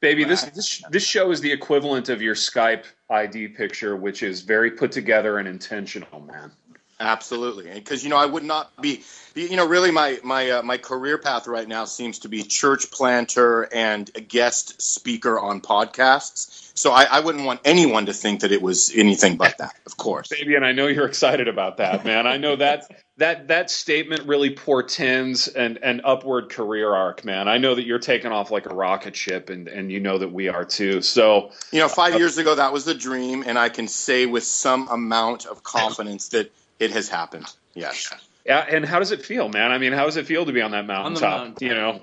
Baby, 0.00 0.24
this, 0.24 0.42
this 0.44 0.82
this 0.90 1.04
show 1.06 1.30
is 1.30 1.40
the 1.40 1.50
equivalent 1.50 2.10
of 2.10 2.20
your 2.20 2.34
Skype 2.34 2.84
ID 3.08 3.48
picture, 3.48 3.96
which 3.96 4.22
is 4.22 4.42
very 4.42 4.70
put 4.70 4.92
together 4.92 5.38
and 5.38 5.48
intentional, 5.48 6.20
man. 6.20 6.52
Absolutely, 6.98 7.70
because 7.74 8.02
you 8.02 8.08
know 8.08 8.16
I 8.16 8.24
would 8.24 8.42
not 8.42 8.80
be, 8.80 9.02
you 9.34 9.56
know, 9.56 9.66
really 9.66 9.90
my 9.90 10.18
my 10.24 10.50
uh, 10.50 10.62
my 10.62 10.78
career 10.78 11.18
path 11.18 11.46
right 11.46 11.68
now 11.68 11.84
seems 11.84 12.20
to 12.20 12.30
be 12.30 12.42
church 12.42 12.90
planter 12.90 13.68
and 13.70 14.10
a 14.14 14.22
guest 14.22 14.80
speaker 14.80 15.38
on 15.38 15.60
podcasts. 15.60 16.72
So 16.74 16.92
I, 16.92 17.04
I 17.04 17.20
wouldn't 17.20 17.44
want 17.44 17.60
anyone 17.66 18.06
to 18.06 18.14
think 18.14 18.40
that 18.40 18.52
it 18.52 18.62
was 18.62 18.92
anything 18.94 19.36
but 19.36 19.58
that. 19.58 19.74
Of 19.84 19.98
course, 19.98 20.28
Baby, 20.28 20.54
and 20.54 20.64
I 20.64 20.72
know 20.72 20.86
you're 20.86 21.06
excited 21.06 21.48
about 21.48 21.76
that, 21.78 22.06
man. 22.06 22.26
I 22.26 22.38
know 22.38 22.56
that 22.56 22.90
that 23.18 23.48
that 23.48 23.70
statement 23.70 24.26
really 24.26 24.54
portends 24.54 25.48
an 25.48 25.80
an 25.82 26.00
upward 26.02 26.48
career 26.48 26.94
arc, 26.94 27.26
man. 27.26 27.46
I 27.46 27.58
know 27.58 27.74
that 27.74 27.84
you're 27.84 27.98
taking 27.98 28.32
off 28.32 28.50
like 28.50 28.64
a 28.64 28.74
rocket 28.74 29.16
ship, 29.16 29.50
and 29.50 29.68
and 29.68 29.92
you 29.92 30.00
know 30.00 30.16
that 30.16 30.32
we 30.32 30.48
are 30.48 30.64
too. 30.64 31.02
So 31.02 31.50
you 31.72 31.80
know, 31.80 31.88
five 31.88 32.14
years 32.14 32.38
ago 32.38 32.54
that 32.54 32.72
was 32.72 32.86
the 32.86 32.94
dream, 32.94 33.44
and 33.46 33.58
I 33.58 33.68
can 33.68 33.86
say 33.86 34.24
with 34.24 34.44
some 34.44 34.88
amount 34.88 35.44
of 35.44 35.62
confidence 35.62 36.28
that 36.28 36.50
it 36.78 36.90
has 36.92 37.08
happened. 37.08 37.46
Yes. 37.74 38.12
yeah, 38.44 38.58
and 38.58 38.84
how 38.84 38.98
does 38.98 39.12
it 39.12 39.24
feel, 39.24 39.48
man? 39.48 39.70
I 39.70 39.78
mean, 39.78 39.92
how 39.92 40.04
does 40.04 40.16
it 40.16 40.26
feel 40.26 40.46
to 40.46 40.52
be 40.52 40.60
on 40.62 40.72
that 40.72 40.86
mountaintop? 40.86 41.22
mountaintop. 41.22 41.62
You 41.62 41.74
know, 41.74 42.02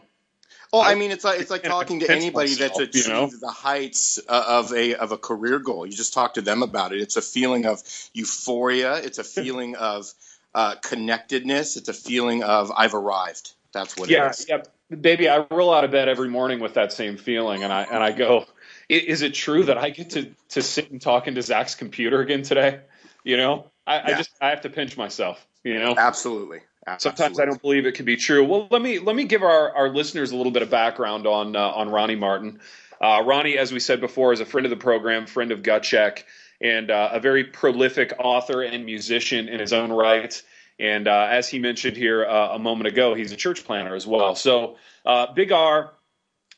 Well, 0.71 0.81
I 0.81 0.95
mean, 0.95 1.11
it's 1.11 1.23
like 1.23 1.39
it's 1.39 1.51
like 1.51 1.63
talking 1.63 1.99
to 1.99 2.11
anybody 2.11 2.55
that's 2.55 2.79
myself, 2.79 2.95
you 2.95 3.07
know? 3.07 3.27
the 3.27 3.51
heights 3.51 4.19
uh, 4.27 4.43
of 4.47 4.73
a 4.73 4.95
of 4.95 5.11
a 5.11 5.17
career 5.17 5.59
goal. 5.59 5.85
You 5.85 5.93
just 5.93 6.13
talk 6.13 6.33
to 6.33 6.41
them 6.41 6.63
about 6.63 6.93
it. 6.93 7.01
It's 7.01 7.15
a 7.15 7.21
feeling 7.21 7.65
of 7.65 7.81
euphoria. 8.13 8.95
It's 8.95 9.19
a 9.19 9.23
feeling 9.23 9.75
of 9.75 10.11
uh, 10.55 10.75
connectedness. 10.75 11.77
It's 11.77 11.89
a 11.89 11.93
feeling 11.93 12.43
of 12.43 12.71
I've 12.75 12.95
arrived. 12.95 13.53
That's 13.71 13.97
what 13.97 14.09
yeah, 14.09 14.27
it 14.27 14.31
is. 14.31 14.45
yeah, 14.49 14.63
baby. 14.99 15.29
I 15.29 15.45
roll 15.51 15.73
out 15.73 15.83
of 15.83 15.91
bed 15.91 16.07
every 16.07 16.29
morning 16.29 16.59
with 16.59 16.75
that 16.75 16.93
same 16.93 17.17
feeling, 17.17 17.63
and 17.63 17.73
I 17.73 17.83
and 17.83 18.03
I 18.03 18.11
go, 18.11 18.45
is 18.89 19.21
it 19.21 19.33
true 19.33 19.63
that 19.65 19.77
I 19.77 19.89
get 19.89 20.11
to 20.11 20.31
to 20.49 20.61
sit 20.61 20.91
and 20.91 21.01
talk 21.01 21.27
into 21.27 21.41
Zach's 21.41 21.75
computer 21.75 22.19
again 22.21 22.43
today? 22.43 22.79
You 23.23 23.37
know, 23.37 23.71
I, 23.85 23.99
I 23.99 24.17
just 24.17 24.31
I 24.41 24.49
have 24.49 24.61
to 24.61 24.69
pinch 24.69 24.97
myself. 24.97 25.45
You 25.63 25.79
know, 25.79 25.95
Absolutely, 25.97 26.59
Sometimes 26.97 27.39
I 27.39 27.45
don't 27.45 27.61
believe 27.61 27.85
it 27.85 27.95
can 27.95 28.05
be 28.05 28.17
true. 28.17 28.43
Well, 28.43 28.67
let 28.69 28.81
me 28.81 28.99
let 28.99 29.15
me 29.15 29.23
give 29.23 29.43
our, 29.43 29.73
our 29.75 29.89
listeners 29.89 30.31
a 30.31 30.35
little 30.35 30.51
bit 30.51 30.61
of 30.61 30.69
background 30.69 31.25
on 31.25 31.55
uh, 31.55 31.59
on 31.59 31.89
Ronnie 31.89 32.15
Martin. 32.15 32.59
Uh, 32.99 33.23
Ronnie, 33.25 33.57
as 33.57 33.71
we 33.71 33.79
said 33.79 34.01
before, 34.01 34.33
is 34.33 34.39
a 34.39 34.45
friend 34.45 34.65
of 34.65 34.69
the 34.69 34.77
program, 34.77 35.25
friend 35.25 35.51
of 35.51 35.63
Gut 35.63 35.83
Check, 35.83 36.25
and 36.61 36.91
uh, 36.91 37.09
a 37.13 37.19
very 37.19 37.43
prolific 37.43 38.13
author 38.19 38.61
and 38.61 38.85
musician 38.85 39.47
in 39.47 39.59
his 39.59 39.73
own 39.73 39.91
right. 39.91 40.41
And 40.79 41.07
uh, 41.07 41.27
as 41.29 41.47
he 41.47 41.59
mentioned 41.59 41.95
here 41.95 42.25
uh, 42.25 42.55
a 42.55 42.59
moment 42.59 42.87
ago, 42.87 43.13
he's 43.13 43.31
a 43.31 43.35
church 43.35 43.63
planter 43.63 43.95
as 43.95 44.07
well. 44.07 44.35
So, 44.35 44.77
uh, 45.05 45.31
Big 45.33 45.51
R, 45.51 45.93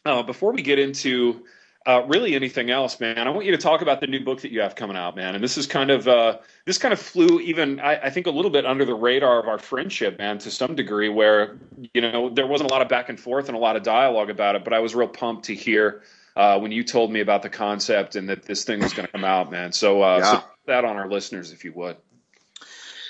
uh, 0.05 0.23
before 0.23 0.53
we 0.53 0.61
get 0.61 0.79
into 0.79 1.43
uh, 1.87 2.03
really 2.07 2.33
anything 2.33 2.71
else, 2.71 2.99
man, 2.99 3.19
I 3.19 3.29
want 3.29 3.45
you 3.45 3.51
to 3.51 3.57
talk 3.57 3.81
about 3.81 3.99
the 3.99 4.07
new 4.07 4.19
book 4.19 4.41
that 4.41 4.51
you 4.51 4.61
have 4.61 4.75
coming 4.75 4.97
out, 4.97 5.15
man. 5.15 5.35
And 5.35 5.43
this 5.43 5.57
is 5.57 5.67
kind 5.67 5.91
of 5.91 6.07
uh, 6.07 6.39
this 6.65 6.77
kind 6.77 6.91
of 6.91 6.99
flew 6.99 7.39
even 7.41 7.79
I, 7.79 7.95
I 8.05 8.09
think 8.09 8.25
a 8.25 8.31
little 8.31 8.49
bit 8.49 8.65
under 8.65 8.85
the 8.85 8.95
radar 8.95 9.39
of 9.39 9.47
our 9.47 9.59
friendship, 9.59 10.17
man, 10.17 10.39
to 10.39 10.49
some 10.49 10.75
degree, 10.75 11.09
where 11.09 11.57
you 11.93 12.01
know 12.01 12.29
there 12.29 12.47
wasn't 12.47 12.71
a 12.71 12.73
lot 12.73 12.81
of 12.81 12.89
back 12.89 13.09
and 13.09 13.19
forth 13.19 13.47
and 13.49 13.55
a 13.55 13.59
lot 13.59 13.75
of 13.75 13.83
dialogue 13.83 14.29
about 14.29 14.55
it, 14.55 14.63
but 14.63 14.73
I 14.73 14.79
was 14.79 14.95
real 14.95 15.07
pumped 15.07 15.45
to 15.45 15.55
hear 15.55 16.01
uh, 16.35 16.59
when 16.59 16.71
you 16.71 16.83
told 16.83 17.11
me 17.11 17.19
about 17.19 17.43
the 17.43 17.49
concept 17.49 18.15
and 18.15 18.29
that 18.29 18.43
this 18.43 18.63
thing 18.63 18.79
was 18.79 18.93
going 18.93 19.05
to 19.05 19.11
come 19.11 19.23
out, 19.23 19.51
man. 19.51 19.71
So, 19.71 20.01
uh, 20.01 20.17
Yeah. 20.17 20.31
so 20.39 20.43
that 20.65 20.85
on 20.85 20.97
our 20.97 21.07
listeners, 21.07 21.51
if 21.51 21.63
you 21.63 21.71
would. 21.73 21.97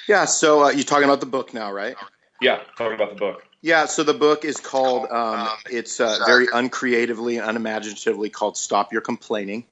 Yeah. 0.08 0.26
So 0.26 0.66
uh, 0.66 0.70
you're 0.70 0.84
talking 0.84 1.06
about 1.06 1.22
the 1.22 1.26
book 1.26 1.54
now, 1.54 1.72
right? 1.72 1.96
Yeah, 2.42 2.60
talk 2.78 2.94
about 2.94 3.10
the 3.12 3.16
book. 3.16 3.44
Yeah, 3.62 3.86
so 3.86 4.04
the 4.04 4.14
book 4.14 4.46
is 4.46 4.58
called, 4.58 5.10
um, 5.10 5.48
it's 5.72 6.00
uh, 6.00 6.20
very 6.28 6.48
uncreatively 6.54 7.38
unimaginatively 7.38 8.30
called 8.30 8.58
Stop 8.58 8.94
Your 8.94 9.02
Complaining. 9.02 9.66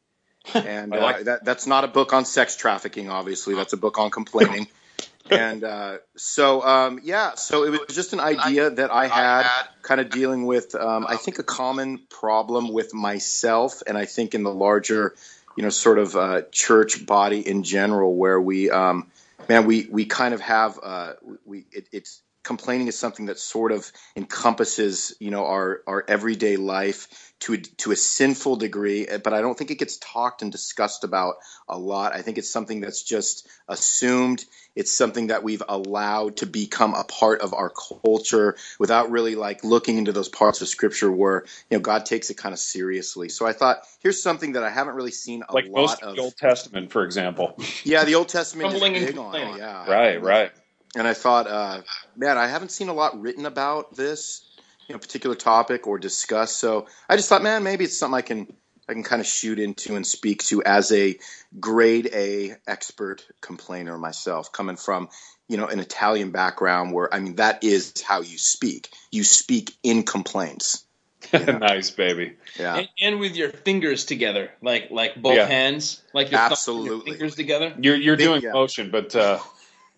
And 0.53 0.96
I 0.96 1.00
like 1.00 1.15
uh, 1.17 1.24
that, 1.24 1.46
that's 1.46 1.67
not 1.67 1.84
a 1.84 1.88
book 1.88 2.12
on 2.12 2.25
sex 2.25 2.55
trafficking, 2.55 3.10
obviously. 3.10 3.53
That's 3.53 3.74
a 3.74 3.77
book 3.77 4.00
on 4.00 4.10
complaining. 4.10 4.67
and 5.29 5.63
uh, 5.63 5.98
so, 6.17 6.63
um, 6.63 7.01
yeah, 7.03 7.36
so 7.36 7.65
it 7.65 7.70
was 7.70 7.96
just 7.96 8.13
an 8.13 8.20
idea 8.20 8.70
that 8.72 8.91
I 8.91 9.08
had 9.08 9.46
kind 9.82 10.01
of 10.01 10.10
dealing 10.10 10.46
with, 10.46 10.74
um, 10.75 11.05
I 11.08 11.17
think, 11.17 11.39
a 11.39 11.43
common 11.43 12.00
problem 12.10 12.74
with 12.74 12.93
myself 12.93 13.84
and 13.86 13.98
I 13.98 14.05
think 14.05 14.34
in 14.34 14.43
the 14.43 14.53
larger, 14.53 15.13
you 15.55 15.63
know, 15.63 15.70
sort 15.70 16.00
of 16.00 16.15
uh, 16.15 16.41
church 16.51 17.05
body 17.05 17.48
in 17.48 17.63
general, 17.63 18.15
where 18.15 18.41
we, 18.41 18.72
um, 18.72 19.12
man, 19.48 19.65
we, 19.65 19.88
we 19.89 20.05
kind 20.05 20.34
of 20.34 20.41
have, 20.41 20.79
uh, 20.82 21.13
we, 21.46 21.65
it, 21.72 21.88
it's, 21.91 22.24
complaining 22.43 22.88
is 22.88 22.97
something 22.97 23.27
that 23.27 23.39
sort 23.39 23.71
of 23.71 23.91
encompasses, 24.15 25.15
you 25.19 25.31
know, 25.31 25.45
our 25.45 25.81
our 25.88 26.03
everyday 26.07 26.57
life 26.57 27.33
to 27.39 27.53
a, 27.53 27.57
to 27.57 27.91
a 27.91 27.95
sinful 27.95 28.57
degree. 28.57 29.07
eh, 29.07 29.17
But 29.17 29.33
I 29.33 29.41
don't 29.41 29.57
think 29.57 29.71
it 29.71 29.79
gets 29.79 29.97
talked 29.97 30.41
and 30.41 30.51
discussed 30.51 31.03
about 31.03 31.35
a 31.67 31.77
lot. 31.77 32.13
I 32.13 32.21
think 32.21 32.38
it's 32.38 32.50
something 32.50 32.81
that's 32.81 33.03
just 33.03 33.47
assumed. 33.67 34.45
It's 34.75 34.91
something 34.91 35.27
that 35.27 35.43
we've 35.43 35.62
allowed 35.67 36.38
to 36.38 36.45
become 36.45 36.93
a 36.95 37.03
part 37.03 37.41
of 37.41 37.53
our 37.53 37.69
culture 37.69 38.55
without 38.79 39.12
really 39.12 39.35
like 39.35 39.63
looking 39.63 39.97
into 39.97 40.12
those 40.12 40.29
parts 40.29 40.62
of 40.62 40.67
Scripture 40.67 41.12
where 41.12 41.45
you 41.69 41.77
know 41.77 41.81
God 41.81 42.05
takes 42.05 42.29
it 42.29 42.38
kind 42.38 42.53
of 42.53 42.59
seriously. 42.59 43.29
So 43.29 43.45
I 43.45 43.53
thought 43.53 43.79
here's 44.00 44.21
something 44.21 44.53
that 44.53 44.63
I 44.63 44.69
haven't 44.69 44.95
really 44.95 45.12
seen 45.12 45.43
a 45.47 45.53
Like 45.53 45.69
most 45.69 46.01
lot 46.01 46.03
of 46.03 46.09
of. 46.09 46.15
the 46.15 46.21
Old 46.21 46.38
Testament, 46.38 46.91
for 46.91 47.03
example. 47.03 47.55
Yeah, 47.83 48.03
the 48.05 48.15
Old 48.15 48.29
Testament 48.29 48.73
is 48.73 48.81
big 48.81 49.17
on 49.17 49.35
it. 49.35 49.57
Yeah, 49.57 49.89
right, 49.89 50.21
right. 50.21 50.51
And 50.95 51.07
I 51.07 51.13
thought, 51.13 51.47
uh, 51.47 51.81
man, 52.15 52.38
I 52.38 52.47
haven't 52.47 52.71
seen 52.71 52.89
a 52.89 52.93
lot 52.93 53.19
written 53.19 53.45
about 53.45 53.95
this, 53.95 54.45
you 54.88 54.93
know, 54.93 55.00
particular 55.00 55.35
topic 55.35 55.88
or 55.88 55.97
discussed. 55.97 56.57
So 56.57 56.88
I 57.09 57.15
just 57.15 57.29
thought, 57.29 57.41
man, 57.43 57.63
maybe 57.63 57.85
it's 57.85 57.97
something 57.97 58.17
I 58.17 58.21
can 58.21 58.53
I 58.88 58.93
can 58.93 59.03
kind 59.03 59.21
of 59.21 59.25
shoot 59.25 59.59
into 59.59 59.95
and 59.95 60.05
speak 60.05 60.43
to 60.45 60.62
as 60.63 60.91
a 60.91 61.17
grade 61.59 62.09
A 62.13 62.55
expert 62.67 63.25
complainer 63.41 63.97
myself, 63.97 64.51
coming 64.51 64.75
from 64.75 65.09
you 65.47 65.57
know 65.57 65.67
an 65.67 65.79
Italian 65.79 66.31
background 66.31 66.91
where 66.93 67.13
I 67.13 67.19
mean 67.19 67.36
that 67.36 67.63
is 67.63 68.01
how 68.01 68.21
you 68.21 68.38
speak. 68.38 68.89
You 69.12 69.23
speak 69.23 69.73
in 69.84 70.03
complaints. 70.03 70.86
nice, 71.34 71.89
baby. 71.91 72.34
Yeah, 72.60 72.79
And, 72.79 72.89
and 73.01 73.19
with 73.21 73.36
your 73.38 73.49
fingers 73.49 74.06
together, 74.06 74.51
like 74.62 74.91
like 74.91 75.15
both 75.15 75.38
Yeah. 75.38 75.47
hands, 75.47 76.03
like 76.13 76.29
your 76.32 76.39
thumbs 76.41 76.67
and 76.67 76.86
your 76.86 77.01
fingers 77.01 77.36
together. 77.36 77.73
You're 77.79 77.95
you're 77.95 78.17
Big 78.17 78.27
doing 78.27 78.41
gap. 78.41 78.53
motion, 78.53 78.91
but 78.91 79.15
uh, 79.15 79.39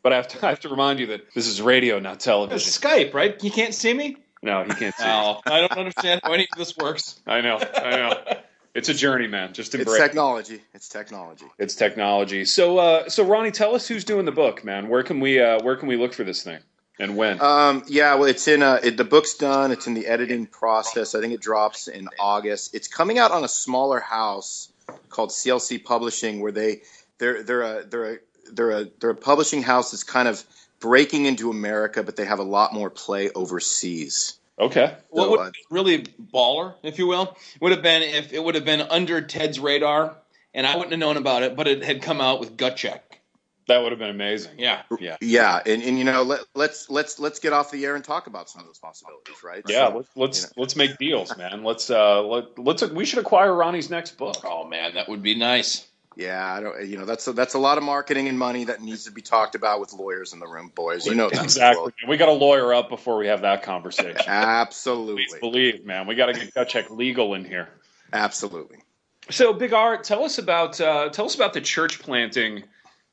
but 0.06 0.14
I 0.14 0.18
have 0.18 0.28
to 0.28 0.38
I 0.46 0.50
have 0.52 0.60
to 0.60 0.70
remind 0.70 1.00
you 1.00 1.08
that 1.08 1.34
this 1.34 1.48
is 1.48 1.60
radio, 1.62 1.98
not 1.98 2.20
television. 2.20 2.56
It's 2.56 2.80
television. 2.80 3.10
Skype, 3.10 3.14
right? 3.16 3.44
You 3.44 3.50
can't 3.50 3.74
see 3.74 3.92
me. 3.92 4.18
No, 4.44 4.64
he 4.64 4.70
can't 4.70 4.94
see. 4.94 5.04
No, 5.04 5.42
I 5.48 5.62
don't 5.62 5.72
understand 5.72 6.22
how 6.24 6.32
any 6.32 6.44
of 6.44 6.60
this 6.60 6.78
works. 6.78 7.20
I 7.28 7.42
know, 7.42 7.58
I 7.58 7.90
know. 7.90 8.38
It's 8.76 8.90
a 8.90 8.94
journey, 8.94 9.28
man. 9.28 9.54
Just 9.54 9.74
it's 9.74 9.82
embrace. 9.82 10.00
it. 10.00 10.04
technology. 10.04 10.62
It's 10.76 10.90
technology. 10.90 11.46
It's 11.58 11.74
technology. 11.74 12.46
So, 12.46 12.78
uh, 12.78 13.10
so 13.10 13.24
Ronnie, 13.24 13.50
tell 13.50 13.74
us 13.74 13.88
who's 13.88 14.04
doing 14.04 14.26
the 14.26 14.32
book, 14.32 14.64
man. 14.64 14.90
Where 14.90 15.02
can 15.02 15.22
we 15.22 15.40
uh, 15.40 15.64
where 15.64 15.76
can 15.76 15.88
we 15.88 15.98
look 15.98 16.14
for 16.14 16.24
this 16.24 16.44
thing 16.44 16.60
and 17.00 17.18
when? 17.18 17.42
Um, 17.42 17.84
yeah, 17.88 18.14
well, 18.14 18.26
it's 18.26 18.48
in 18.48 18.62
uh, 18.62 18.80
it, 18.84 18.98
the 18.98 19.06
book's 19.06 19.34
done. 19.34 19.72
It's 19.72 19.88
in 19.88 19.96
the 19.96 20.06
editing 20.06 20.46
process. 20.46 21.16
I 21.16 21.22
think 21.22 21.34
it 21.34 21.42
drops 21.42 21.88
in 21.88 22.10
August. 22.20 22.76
It's 22.76 22.88
coming 22.88 23.18
out 23.18 23.32
on 23.32 23.44
a 23.44 23.48
smaller 23.48 24.00
house 24.00 24.72
called 25.10 25.32
CLC 25.32 25.84
Publishing, 25.84 26.42
where 26.42 26.52
they 26.52 26.84
they're 27.18 27.42
they're 27.42 27.62
a 27.62 27.86
they're 27.86 28.14
a 28.14 28.18
they're 28.52 28.72
a 28.72 28.86
they're 29.00 29.12
a 29.12 29.16
publishing 29.16 29.64
house 29.64 29.92
that's 29.92 30.04
kind 30.04 30.28
of 30.28 30.44
breaking 30.80 31.26
into 31.26 31.50
America, 31.50 32.04
but 32.04 32.16
they 32.16 32.26
have 32.26 32.40
a 32.40 32.44
lot 32.44 32.74
more 32.74 32.90
play 32.90 33.30
overseas. 33.32 34.38
okay. 34.60 34.96
What 35.10 35.30
would 35.32 35.40
uh, 35.40 35.52
really 35.70 36.04
baller, 36.04 36.76
if 36.84 37.00
you 37.00 37.08
will, 37.08 37.36
would 37.62 37.72
have 37.72 37.82
been 37.82 38.04
if 38.04 38.34
it 38.34 38.44
would 38.44 38.56
have 38.56 38.66
been 38.66 38.82
under 38.82 39.22
Ted's 39.22 39.60
radar, 39.60 40.16
and 40.54 40.68
I 40.68 40.76
wouldn't 40.76 40.92
have 40.92 41.00
known 41.00 41.18
about 41.18 41.44
it, 41.44 41.56
but 41.56 41.68
it 41.68 41.84
had 41.84 42.02
come 42.02 42.22
out 42.22 42.40
with 42.40 42.58
gut 42.58 42.78
check. 42.78 43.20
That 43.68 43.82
would 43.82 43.92
have 43.92 43.98
been 44.00 44.12
amazing. 44.12 44.60
Yeah. 44.60 44.84
Yeah. 45.00 45.18
Yeah, 45.22 45.60
and, 45.66 45.82
and 45.82 45.98
you 45.98 46.04
know 46.04 46.22
let, 46.22 46.42
let's 46.54 46.88
let's 46.90 47.18
let's 47.20 47.40
get 47.40 47.52
off 47.52 47.72
the 47.72 47.84
air 47.84 47.96
and 47.96 48.04
talk 48.04 48.28
about 48.28 48.48
some 48.48 48.62
of 48.62 48.68
those 48.68 48.78
possibilities, 48.78 49.44
right? 49.44 49.64
Yeah, 49.68 49.88
So, 49.88 49.96
let's 49.98 50.10
let's, 50.16 50.42
you 50.42 50.48
know. 50.48 50.62
let's 50.62 50.76
make 50.76 50.98
deals, 51.00 51.36
man. 51.36 51.64
Let's 51.64 51.90
uh 51.90 52.22
let, 52.22 52.60
let's 52.60 52.84
we 52.84 53.06
should 53.06 53.20
acquire 53.20 53.52
Ronnie's 53.54 53.90
next 53.90 54.18
book. 54.18 54.38
Oh 54.44 54.66
man, 54.66 54.94
that 54.94 55.10
would 55.10 55.24
be 55.24 55.34
nice. 55.34 55.88
Yeah, 56.16 56.54
I 56.54 56.62
don't. 56.62 56.86
You 56.86 56.98
know, 56.98 57.06
that's 57.06 57.28
a, 57.28 57.34
that's 57.34 57.56
a 57.56 57.60
lot 57.60 57.78
of 57.78 57.84
marketing 57.84 58.28
and 58.28 58.40
money 58.40 58.66
that 58.66 58.82
needs 58.82 59.06
to 59.06 59.12
be 59.12 59.22
talked 59.22 59.56
about 59.56 59.80
with 59.82 59.94
lawyers 59.94 60.34
in 60.34 60.40
the 60.40 60.48
room, 60.48 60.72
boys. 60.74 61.06
You 61.06 61.16
know 61.16 61.30
that. 61.30 61.44
Exactly. 61.44 61.94
We 62.08 62.18
got 62.18 62.28
to 62.28 62.32
lawyer 62.32 62.74
up 62.74 62.90
before 62.90 63.18
we 63.18 63.28
have 63.28 63.42
that 63.42 63.64
conversation. 63.64 64.24
Absolutely. 64.26 65.26
Please 65.26 65.40
believe, 65.40 65.86
man. 65.86 66.08
We 66.08 66.16
got 66.16 66.28
to 66.28 66.34
get 66.34 66.54
gut 66.54 66.70
check 66.70 66.90
legal 66.90 67.34
in 67.34 67.44
here. 67.44 67.68
Absolutely. 68.14 68.78
So, 69.30 69.54
Big 69.54 69.74
R, 69.74 69.98
tell 69.98 70.24
us 70.24 70.38
about 70.38 70.80
uh, 70.80 71.10
tell 71.10 71.26
us 71.26 71.36
about 71.36 71.54
the 71.54 71.62
church 71.62 72.00
planting 72.00 72.64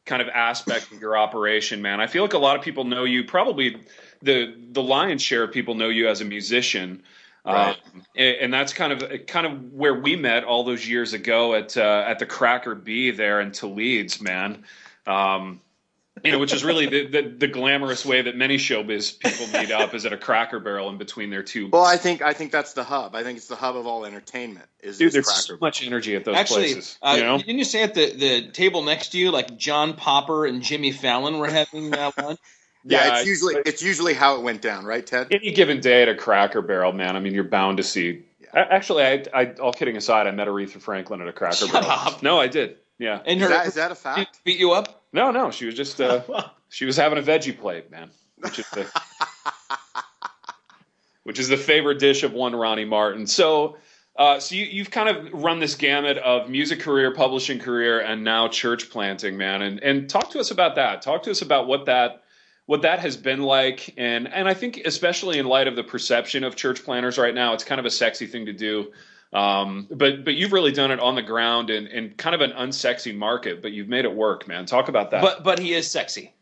kind 0.05 0.21
of 0.21 0.29
aspect 0.29 0.93
of 0.93 1.01
your 1.01 1.17
operation, 1.17 1.83
man. 1.83 2.01
I 2.01 2.07
feel 2.07 2.23
like 2.23 2.35
a 2.35 2.39
lot 2.39 2.57
of 2.57 2.63
people 2.63 2.85
know 2.85 3.05
you. 3.05 3.25
Probably 3.25 3.77
the 4.21 4.55
the 4.71 4.83
lion's 4.83 5.23
share 5.23 5.43
of 5.43 5.53
people 5.53 5.75
know 5.75 5.89
you 5.89 6.09
as 6.09 6.21
a 6.21 6.25
musician, 6.25 7.03
Right. 7.45 7.77
um, 7.95 8.03
and, 8.17 8.37
and 8.37 8.55
that's 8.55 8.73
kind 8.73 8.93
of 8.93 9.27
kind 9.27 9.47
of 9.47 9.73
where 9.73 9.95
we 9.95 10.15
met 10.17 10.45
all 10.45 10.65
those 10.65 10.89
years 10.89 11.13
ago 11.13 11.55
at 11.55 11.77
uh, 11.77 12.05
at 12.07 12.19
the 12.19 12.27
Cracker 12.27 12.75
Bee 12.75 13.11
there 13.11 13.41
in 13.41 13.51
Toledo, 13.51 14.23
man. 14.23 14.65
Um, 15.07 15.61
you 16.23 16.31
know, 16.31 16.39
which 16.39 16.53
is 16.53 16.63
really 16.63 16.87
the, 16.87 17.07
the, 17.07 17.23
the 17.23 17.49
glamorous 17.49 18.05
way 18.05 18.23
that 18.23 18.37
many 18.37 18.59
showbiz 18.59 19.19
people 19.19 19.47
meet 19.59 19.73
up 19.73 19.95
is 19.95 20.05
at 20.05 20.13
a 20.13 20.17
Cracker 20.17 20.61
Barrel 20.61 20.91
in 20.91 20.99
between 20.99 21.31
their 21.31 21.43
two. 21.43 21.71
Well, 21.71 21.85
I 21.85 21.97
think 21.97 22.23
I 22.23 22.33
think 22.33 22.53
that's 22.53 22.75
the 22.75 22.85
hub. 22.85 23.17
I 23.17 23.23
think 23.25 23.39
it's 23.39 23.49
the 23.49 23.57
hub 23.57 23.77
of 23.77 23.87
all 23.87 24.05
entertainment. 24.05 24.67
Is 24.81 24.99
Dude, 24.99 25.09
is 25.09 25.15
there's 25.15 25.27
Cracker 25.27 25.41
so 25.41 25.57
much 25.61 25.85
energy 25.85 26.15
at 26.15 26.25
those 26.25 26.37
Actually, 26.37 26.75
places. 26.75 26.99
uh, 27.03 27.15
you 27.17 27.25
know? 27.25 27.39
didn't 27.39 27.59
you 27.59 27.65
say 27.65 27.83
at 27.83 27.95
the, 27.95 28.13
the 28.15 28.49
table 28.51 28.83
next 28.83 29.09
to 29.11 29.19
you, 29.19 29.31
like 29.31 29.57
John 29.57 29.95
Popper 29.95 30.47
and 30.47 30.63
Jimmy 30.63 30.93
Fallon 30.93 31.39
were 31.39 31.51
having 31.51 31.93
uh, 31.93 32.13
lunch? 32.23 32.39
Yeah, 32.85 33.07
Yeah, 33.07 33.19
it's 33.19 33.27
usually 33.27 33.55
but- 33.55 33.67
it's 33.67 33.83
usually 33.83 34.15
how 34.15 34.37
it 34.37 34.43
went 34.43 34.61
down, 34.63 34.85
right, 34.85 35.07
Ted? 35.07 35.29
any 35.31 35.53
given 35.53 35.81
day 35.81 36.03
at 36.03 36.09
a 36.09 36.15
Cracker 36.15 36.63
Barrel, 36.63 36.93
man. 36.93 37.17
I 37.17 37.21
mean, 37.21 37.35
you're 37.35 37.45
bound 37.45 37.77
to 37.79 37.83
see. 37.83 38.25
A- 38.53 38.73
Actually, 38.73 39.05
I, 39.05 39.25
I, 39.35 39.53
all 39.61 39.73
kidding 39.73 39.97
aside, 39.97 40.27
I 40.27 40.31
met 40.33 40.49
Aretha 40.49 40.81
Franklin 40.81 41.21
at 41.23 41.29
a 41.29 41.33
Cracker 41.33 41.57
Shut 41.67 41.73
Barrel. 41.73 41.89
up. 41.91 42.23
No, 42.23 42.39
I 42.41 42.49
did. 42.49 42.77
Yeah. 42.99 43.21
And 43.25 43.39
Is 43.41 43.45
her 43.45 43.49
that, 43.55 43.67
is 43.67 43.75
that 43.75 43.93
a 43.93 43.95
she 43.95 44.01
fact? 44.01 44.41
beat 44.45 44.59
you 44.59 44.73
up? 44.73 45.03
No, 45.13 45.31
no, 45.31 45.51
she 45.51 45.67
was 45.67 45.75
just 45.75 46.01
uh, 46.01 46.23
she 46.69 46.85
was 46.85 46.97
having 46.97 47.19
a 47.19 47.23
veggie 47.23 47.57
plate, 47.59 47.91
man, 47.91 48.11
which 48.39 48.59
is 48.59 48.69
the 48.71 48.87
which 51.25 51.39
is 51.39 51.49
the 51.49 51.57
favorite 51.57 51.99
dish 51.99 52.23
of 52.23 52.33
one 52.33 52.55
Ronnie 52.55 52.85
Martin. 52.85 53.27
So. 53.27 53.77
Uh, 54.15 54.39
so 54.39 54.55
you, 54.55 54.67
you've 54.67 54.91
kind 54.91 55.09
of 55.09 55.43
run 55.43 55.59
this 55.59 55.75
gamut 55.75 56.19
of 56.19 56.51
music 56.51 56.81
career, 56.81 57.15
publishing 57.15 57.59
career, 57.59 57.99
and 57.99 58.23
now 58.23 58.47
church 58.47 58.91
planting, 58.91 59.39
man. 59.39 59.63
And 59.63 59.81
and 59.83 60.07
talk 60.11 60.33
to 60.33 60.39
us 60.39 60.51
about 60.51 60.75
that. 60.75 61.01
Talk 61.01 61.23
to 61.23 61.31
us 61.31 61.41
about 61.41 61.67
what 61.67 61.87
that 61.87 62.23
what 62.67 62.83
that 62.83 63.01
has 63.01 63.17
been 63.17 63.43
like, 63.43 63.95
and 63.97 64.33
and 64.33 64.49
I 64.49 64.55
think 64.55 64.83
especially 64.85 65.39
in 65.39 65.47
light 65.47 65.69
of 65.69 65.77
the 65.77 65.85
perception 65.85 66.45
of 66.45 66.57
church 66.57 66.85
planters 66.85 67.19
right 67.19 67.35
now, 67.35 67.55
it's 67.55 67.65
kind 67.65 67.79
of 67.79 67.87
a 67.87 67.91
sexy 67.91 68.27
thing 68.27 68.47
to 68.47 68.53
do. 68.53 68.93
Um, 69.33 69.87
but 69.91 70.25
but 70.25 70.35
you've 70.35 70.53
really 70.53 70.73
done 70.73 70.91
it 70.91 71.01
on 71.01 71.15
the 71.15 71.23
ground 71.23 71.71
in, 71.71 71.87
in 71.87 72.11
kind 72.11 72.35
of 72.35 72.41
an 72.43 72.53
unsexy 72.53 73.17
market, 73.17 73.63
but 73.63 73.73
you've 73.73 73.89
made 73.89 74.05
it 74.05 74.15
work, 74.15 74.47
man. 74.47 74.67
Talk 74.67 74.89
about 74.89 75.11
that. 75.11 75.23
But 75.23 75.43
but 75.43 75.59
he 75.59 75.73
is 75.73 75.91
sexy. 75.91 76.35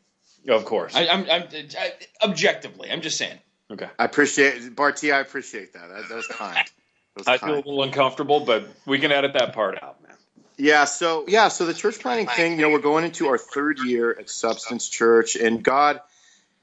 of 0.49 0.65
course. 0.65 0.97
I, 0.97 1.07
I'm, 1.07 1.25
I'm 1.31 1.45
I, 1.79 1.93
objectively. 2.23 2.91
I'm 2.91 3.01
just 3.01 3.17
saying. 3.17 3.39
okay. 3.71 3.89
I 3.99 4.05
appreciate 4.05 4.75
Barty. 4.75 5.13
I 5.13 5.21
appreciate 5.21 5.73
that. 5.75 5.89
That, 5.89 6.09
that 6.09 6.15
was 6.15 6.27
kind. 6.27 6.57
That 6.57 6.71
was 7.17 7.29
I 7.29 7.39
feel 7.39 7.55
a 7.55 7.57
little 7.57 7.83
uncomfortable, 7.83 8.41
but 8.41 8.69
we 8.87 8.99
can 8.99 9.13
edit 9.13 9.35
that 9.35 9.53
part 9.53 9.81
out, 9.83 10.03
man. 10.03 10.17
Yeah, 10.57 10.85
so 10.85 11.25
yeah, 11.27 11.49
so 11.49 11.65
the 11.65 11.73
church 11.73 12.01
planting 12.01 12.27
thing, 12.27 12.53
you 12.53 12.63
know, 12.63 12.71
we're 12.71 12.81
going 12.81 13.05
into 13.05 13.29
our 13.29 13.39
third 13.39 13.79
year 13.79 14.15
at 14.19 14.29
Substance 14.29 14.89
Church, 14.89 15.37
and 15.37 15.63
God, 15.63 16.01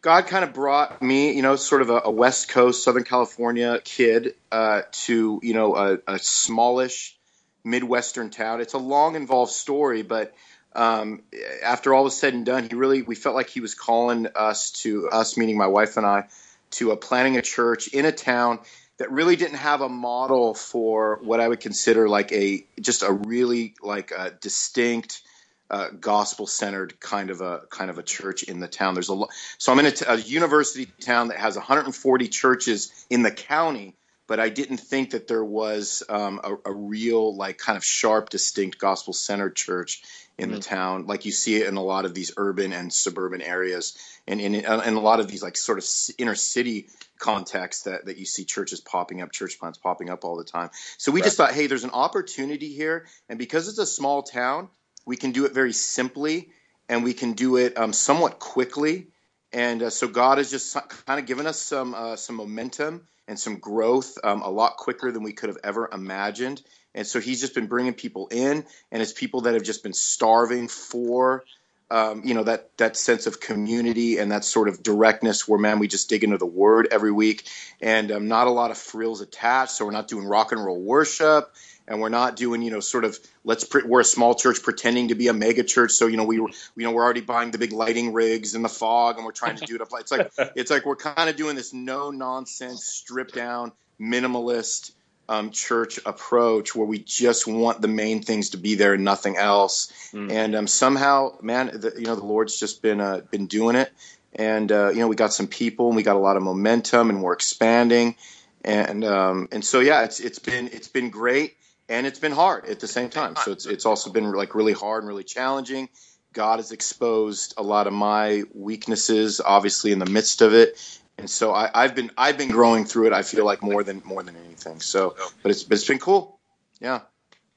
God 0.01 0.27
kind 0.27 0.43
of 0.43 0.53
brought 0.53 1.01
me, 1.01 1.33
you 1.33 1.41
know, 1.41 1.55
sort 1.55 1.81
of 1.81 1.89
a, 1.89 2.01
a 2.05 2.11
West 2.11 2.49
Coast, 2.49 2.83
Southern 2.83 3.03
California 3.03 3.79
kid 3.83 4.35
uh, 4.51 4.83
to, 4.91 5.39
you 5.43 5.53
know, 5.53 5.75
a, 5.75 5.97
a 6.07 6.19
smallish 6.19 7.17
Midwestern 7.63 8.29
town. 8.29 8.61
It's 8.61 8.73
a 8.73 8.77
long, 8.79 9.15
involved 9.15 9.51
story, 9.51 10.03
but 10.03 10.33
um, 10.75 11.23
after 11.63 11.93
all 11.93 12.03
was 12.03 12.17
said 12.17 12.33
and 12.33 12.45
done, 12.45 12.69
he 12.69 12.75
really, 12.75 13.01
we 13.01 13.15
felt 13.15 13.35
like 13.35 13.49
he 13.49 13.59
was 13.59 13.73
calling 13.73 14.27
us 14.35 14.71
to, 14.83 15.09
us 15.09 15.35
meaning 15.35 15.57
my 15.57 15.67
wife 15.67 15.97
and 15.97 16.05
I, 16.05 16.27
to 16.71 16.91
uh, 16.91 16.95
planning 16.95 17.37
a 17.37 17.41
church 17.41 17.87
in 17.87 18.05
a 18.05 18.11
town 18.11 18.59
that 18.97 19.11
really 19.11 19.35
didn't 19.35 19.57
have 19.57 19.81
a 19.81 19.89
model 19.89 20.53
for 20.53 21.19
what 21.21 21.39
I 21.39 21.47
would 21.47 21.59
consider 21.59 22.09
like 22.09 22.31
a 22.31 22.65
just 22.79 23.03
a 23.03 23.11
really 23.11 23.75
like 23.81 24.11
a 24.11 24.31
distinct 24.31 25.21
uh, 25.69 25.89
gospel 25.89 26.47
centered 26.47 26.99
kind 26.99 27.29
of 27.29 27.41
a 27.41 27.61
kind 27.69 27.89
of 27.89 27.97
a 27.97 28.03
church 28.03 28.43
in 28.43 28.59
the 28.59 28.67
town. 28.67 28.93
There's 28.93 29.09
a 29.09 29.13
lo- 29.13 29.29
so 29.57 29.71
I'm 29.71 29.79
in 29.79 29.85
a, 29.87 29.91
t- 29.91 30.05
a 30.07 30.15
university 30.17 30.85
town 31.01 31.29
that 31.29 31.37
has 31.37 31.55
140 31.55 32.27
churches 32.27 32.91
in 33.09 33.21
the 33.21 33.31
county, 33.31 33.95
but 34.27 34.39
I 34.39 34.49
didn't 34.49 34.77
think 34.77 35.11
that 35.11 35.27
there 35.27 35.43
was 35.43 36.03
um, 36.07 36.39
a, 36.43 36.69
a, 36.69 36.73
real 36.73 37.35
like 37.35 37.57
kind 37.57 37.75
of 37.75 37.83
sharp, 37.83 38.29
distinct 38.29 38.77
gospel 38.77 39.13
centered 39.13 39.55
church 39.55 40.03
in 40.37 40.49
mm-hmm. 40.49 40.55
the 40.55 40.61
town, 40.61 41.05
like 41.07 41.25
you 41.25 41.31
see 41.31 41.55
it 41.55 41.67
in 41.67 41.75
a 41.75 41.83
lot 41.83 42.05
of 42.05 42.13
these 42.13 42.31
urban 42.37 42.71
and 42.71 42.93
suburban 42.93 43.41
areas, 43.41 43.97
and 44.27 44.39
in, 44.39 44.55
in, 44.55 44.65
in 44.65 44.93
a 44.93 44.99
lot 44.99 45.19
of 45.19 45.27
these 45.27 45.41
like 45.41 45.57
sort 45.57 45.79
of 45.79 45.85
inner 46.17 46.35
city 46.35 46.87
contexts 47.17 47.83
that 47.83 48.05
that 48.05 48.17
you 48.17 48.25
see 48.25 48.45
churches 48.45 48.79
popping 48.79 49.21
up, 49.21 49.31
church 49.31 49.59
plants 49.59 49.79
popping 49.79 50.09
up 50.09 50.23
all 50.23 50.37
the 50.37 50.43
time. 50.43 50.69
So 50.97 51.11
we 51.11 51.21
right. 51.21 51.25
just 51.25 51.37
thought, 51.37 51.53
hey, 51.53 51.67
there's 51.67 51.83
an 51.83 51.91
opportunity 51.91 52.71
here, 52.73 53.07
and 53.27 53.39
because 53.39 53.67
it's 53.67 53.79
a 53.79 53.85
small 53.85 54.21
town 54.23 54.69
we 55.07 55.15
can 55.15 55.31
do 55.31 55.45
it 55.45 55.53
very 55.53 55.73
simply 55.73 56.49
and 56.89 57.03
we 57.03 57.13
can 57.13 57.33
do 57.33 57.55
it 57.55 57.77
um, 57.77 57.93
somewhat 57.93 58.39
quickly. 58.39 59.07
And 59.53 59.81
uh, 59.81 59.89
so 59.89 60.07
God 60.07 60.37
has 60.37 60.51
just 60.51 60.75
kind 61.05 61.19
of 61.19 61.25
given 61.25 61.47
us 61.47 61.59
some 61.59 61.95
uh, 61.95 62.17
some 62.17 62.35
momentum 62.35 63.07
and 63.27 63.39
some 63.39 63.57
growth 63.57 64.17
um, 64.23 64.41
a 64.41 64.49
lot 64.49 64.75
quicker 64.77 65.11
than 65.11 65.23
we 65.23 65.33
could 65.33 65.49
have 65.49 65.57
ever 65.63 65.89
imagined. 65.91 66.61
And 66.93 67.07
so 67.07 67.19
He's 67.19 67.39
just 67.39 67.55
been 67.55 67.67
bringing 67.67 67.93
people 67.93 68.27
in, 68.27 68.65
and 68.91 69.01
it's 69.01 69.13
people 69.13 69.41
that 69.41 69.53
have 69.53 69.63
just 69.63 69.83
been 69.83 69.93
starving 69.93 70.67
for, 70.67 71.43
um, 71.89 72.23
you 72.25 72.33
know, 72.33 72.43
that 72.43 72.75
that 72.77 72.97
sense 72.97 73.25
of 73.25 73.39
community 73.39 74.17
and 74.17 74.31
that 74.31 74.43
sort 74.43 74.67
of 74.67 74.83
directness. 74.83 75.47
Where 75.47 75.59
man, 75.59 75.79
we 75.79 75.87
just 75.87 76.09
dig 76.09 76.25
into 76.25 76.37
the 76.37 76.45
Word 76.45 76.89
every 76.91 77.11
week, 77.11 77.47
and 77.79 78.11
um, 78.11 78.27
not 78.27 78.47
a 78.47 78.51
lot 78.51 78.71
of 78.71 78.77
frills 78.77 79.21
attached. 79.21 79.71
So 79.71 79.85
we're 79.85 79.91
not 79.91 80.09
doing 80.09 80.25
rock 80.25 80.51
and 80.51 80.63
roll 80.63 80.81
worship 80.81 81.53
and 81.87 82.01
we're 82.01 82.09
not 82.09 82.35
doing 82.35 82.61
you 82.61 82.71
know 82.71 82.79
sort 82.79 83.05
of 83.05 83.17
let's 83.43 83.63
pre- 83.63 83.83
we're 83.83 84.01
a 84.01 84.05
small 84.05 84.35
church 84.35 84.61
pretending 84.61 85.07
to 85.07 85.15
be 85.15 85.27
a 85.27 85.33
mega 85.33 85.63
church. 85.63 85.91
So 85.91 86.07
you 86.07 86.17
know 86.17 86.25
we 86.25 86.35
you 86.35 86.51
know 86.77 86.91
we're 86.91 87.03
already 87.03 87.21
buying 87.21 87.51
the 87.51 87.57
big 87.57 87.71
lighting 87.71 88.13
rigs 88.13 88.55
and 88.55 88.63
the 88.63 88.69
fog 88.69 89.15
and 89.15 89.25
we're 89.25 89.31
trying 89.31 89.55
to 89.57 89.65
do 89.65 89.75
it 89.75 89.81
up. 89.81 89.89
It's 89.93 90.11
like 90.11 90.31
it's 90.55 90.69
like 90.69 90.85
we're 90.85 90.95
kind 90.95 91.29
of 91.29 91.35
doing 91.35 91.55
this 91.55 91.73
no 91.73 92.11
nonsense 92.11 92.85
stripped 92.85 93.33
down 93.33 93.71
minimalist 93.99 94.91
um, 95.29 95.51
church 95.51 95.99
approach 96.05 96.73
where 96.73 96.87
we 96.87 96.99
just 96.99 97.47
want 97.47 97.81
the 97.81 97.89
main 97.89 98.21
things 98.21 98.51
to 98.51 98.57
be 98.57 98.75
there 98.75 98.93
and 98.93 99.03
nothing 99.03 99.35
else. 99.37 99.91
Mm. 100.13 100.31
and 100.31 100.55
um, 100.55 100.67
somehow 100.67 101.37
man 101.41 101.67
the, 101.67 101.93
you 101.97 102.05
know 102.05 102.15
the 102.15 102.25
lord's 102.25 102.59
just 102.59 102.81
been 102.81 102.99
uh, 103.01 103.21
been 103.31 103.47
doing 103.47 103.75
it. 103.75 103.91
And 104.33 104.71
uh, 104.71 104.89
you 104.89 104.99
know 104.99 105.07
we 105.07 105.15
got 105.15 105.33
some 105.33 105.47
people 105.47 105.87
and 105.87 105.95
we 105.95 106.03
got 106.03 106.15
a 106.15 106.19
lot 106.19 106.37
of 106.37 106.43
momentum 106.43 107.09
and 107.09 107.23
we're 107.23 107.33
expanding. 107.33 108.15
And 108.63 109.05
um, 109.05 109.47
and 109.53 109.63
so 109.63 109.79
yeah 109.79 110.03
it's 110.03 110.19
it's 110.19 110.39
been 110.39 110.67
it's 110.67 110.89
been 110.89 111.09
great 111.09 111.55
and 111.89 112.05
it's 112.05 112.19
been 112.19 112.31
hard 112.31 112.65
at 112.65 112.79
the 112.79 112.87
same 112.87 113.09
time. 113.09 113.35
So 113.35 113.51
it's 113.51 113.65
it's 113.65 113.85
also 113.85 114.11
been 114.11 114.31
like 114.31 114.55
really 114.55 114.73
hard 114.73 115.03
and 115.03 115.07
really 115.07 115.23
challenging. 115.23 115.89
God 116.33 116.59
has 116.59 116.71
exposed 116.71 117.53
a 117.57 117.63
lot 117.63 117.87
of 117.87 117.93
my 117.93 118.43
weaknesses, 118.53 119.41
obviously 119.43 119.91
in 119.91 119.99
the 119.99 120.05
midst 120.05 120.41
of 120.41 120.53
it, 120.53 120.77
and 121.17 121.29
so 121.29 121.53
I, 121.53 121.69
have 121.73 121.95
been 121.95 122.11
I've 122.17 122.37
been 122.37 122.49
growing 122.49 122.85
through 122.85 123.07
it. 123.07 123.13
I 123.13 123.23
feel 123.23 123.45
like 123.45 123.63
more 123.63 123.83
than 123.83 124.01
more 124.05 124.21
than 124.23 124.35
anything. 124.45 124.79
So, 124.81 125.15
but 125.41 125.51
it's 125.51 125.65
it's 125.69 125.87
been 125.87 125.99
cool. 125.99 126.39
Yeah. 126.79 127.01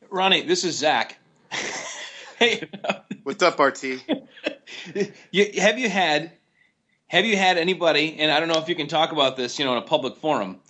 Ronnie, 0.08 0.42
this 0.42 0.64
is 0.64 0.78
Zach. 0.78 1.18
hey, 2.38 2.68
what's 3.22 3.42
up, 3.42 3.58
RT? 3.58 3.84
you, 5.30 5.50
have 5.58 5.78
you 5.78 5.88
had 5.88 6.32
have 7.06 7.26
you 7.26 7.36
had 7.36 7.58
anybody? 7.58 8.16
And 8.18 8.30
I 8.30 8.40
don't 8.40 8.48
know 8.48 8.60
if 8.60 8.68
you 8.68 8.74
can 8.74 8.86
talk 8.86 9.12
about 9.12 9.36
this, 9.36 9.58
you 9.58 9.64
know, 9.64 9.72
in 9.72 9.78
a 9.78 9.86
public 9.86 10.16
forum 10.16 10.60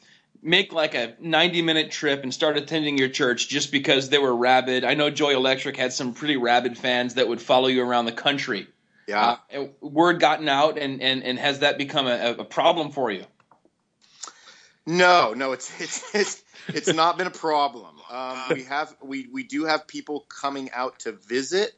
make 0.42 0.72
like 0.72 0.94
a 0.94 1.14
90 1.20 1.62
minute 1.62 1.90
trip 1.90 2.22
and 2.22 2.33
start 2.33 2.57
attending 2.57 2.98
your 2.98 3.09
church 3.09 3.48
just 3.48 3.72
because 3.72 4.09
they 4.09 4.18
were 4.18 4.35
rabid. 4.35 4.85
I 4.85 4.94
know 4.94 5.11
Joy 5.11 5.35
Electric 5.35 5.76
had 5.76 5.92
some 5.92 6.14
pretty 6.14 6.37
rabid 6.37 6.79
fans 6.79 7.14
that 7.14 7.29
would 7.29 7.40
follow 7.40 7.68
you 7.68 7.83
around 7.83 8.07
the 8.07 8.12
country. 8.12 8.66
Yeah. 9.07 9.38
Uh, 9.55 9.64
word 9.81 10.20
gotten 10.20 10.48
out, 10.48 10.79
and, 10.79 11.03
and, 11.03 11.24
and 11.24 11.38
has 11.38 11.61
that 11.61 11.79
become 11.79 12.07
a, 12.07 12.37
a 12.38 12.44
problem 12.44 12.92
for 12.92 13.11
you? 13.11 13.24
No, 14.87 15.35
no, 15.35 15.53
it's 15.53 15.81
it's 15.81 16.14
it's, 16.14 16.42
it's 16.68 16.92
not 16.92 17.18
been 17.18 17.26
a 17.26 17.33
problem. 17.33 17.96
Um, 18.11 18.44
we 18.55 18.64
have 18.64 18.96
we 19.03 19.29
we 19.33 19.42
do 19.44 19.64
have 19.64 19.87
people 19.87 20.26
coming 20.29 20.70
out 20.72 21.00
to 21.00 21.12
visit, 21.12 21.72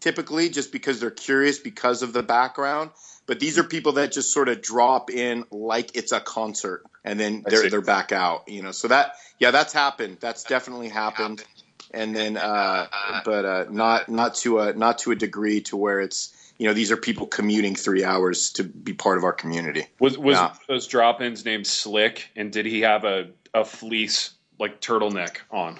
typically 0.00 0.48
just 0.48 0.72
because 0.72 1.00
they're 1.00 1.10
curious 1.10 1.58
because 1.58 2.02
of 2.02 2.12
the 2.12 2.22
background. 2.22 2.90
But 3.28 3.40
these 3.40 3.58
are 3.58 3.62
people 3.62 3.92
that 3.92 4.10
just 4.10 4.32
sort 4.32 4.48
of 4.48 4.62
drop 4.62 5.10
in 5.10 5.44
like 5.50 5.94
it's 5.94 6.12
a 6.12 6.18
concert 6.18 6.82
and 7.04 7.20
then 7.20 7.44
they're 7.46 7.68
they're 7.68 7.82
back 7.82 8.10
out. 8.10 8.48
You 8.48 8.62
know, 8.62 8.72
so 8.72 8.88
that 8.88 9.16
yeah, 9.38 9.50
that's 9.50 9.74
happened. 9.74 10.16
That's 10.18 10.44
definitely 10.44 10.88
happened. 10.88 11.44
And 11.92 12.16
then, 12.16 12.38
uh, 12.38 12.86
but 13.26 13.44
uh, 13.44 13.64
not 13.70 14.08
not 14.08 14.34
to 14.36 14.60
a 14.60 14.72
not 14.72 14.98
to 15.00 15.10
a 15.10 15.14
degree 15.14 15.60
to 15.62 15.76
where 15.76 16.00
it's 16.00 16.34
you 16.56 16.68
know 16.68 16.72
these 16.72 16.90
are 16.90 16.96
people 16.96 17.26
commuting 17.26 17.74
three 17.74 18.02
hours 18.02 18.52
to 18.52 18.64
be 18.64 18.94
part 18.94 19.18
of 19.18 19.24
our 19.24 19.34
community. 19.34 19.86
Was 20.00 20.16
was 20.16 20.36
yeah. 20.36 20.54
those 20.66 20.86
drop-ins 20.86 21.44
named 21.44 21.66
Slick? 21.66 22.30
And 22.34 22.50
did 22.50 22.64
he 22.64 22.80
have 22.80 23.04
a 23.04 23.28
a 23.52 23.66
fleece 23.66 24.30
like 24.58 24.80
turtleneck 24.80 25.36
on? 25.50 25.78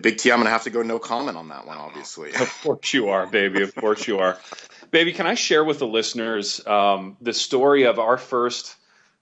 Big 0.00 0.18
T, 0.18 0.32
I'm 0.32 0.38
gonna 0.38 0.50
have 0.50 0.64
to 0.64 0.70
go 0.70 0.82
no 0.82 0.98
comment 0.98 1.36
on 1.36 1.50
that 1.50 1.66
one, 1.66 1.76
obviously. 1.76 2.34
of 2.34 2.60
course 2.62 2.92
you 2.94 3.10
are, 3.10 3.28
baby. 3.28 3.62
Of 3.62 3.76
course 3.76 4.08
you 4.08 4.18
are. 4.18 4.38
Baby, 4.94 5.12
can 5.12 5.26
I 5.26 5.34
share 5.34 5.64
with 5.64 5.80
the 5.80 5.88
listeners 5.88 6.64
um, 6.68 7.16
the 7.20 7.32
story 7.32 7.82
of 7.82 7.98
our 7.98 8.16
first 8.16 8.76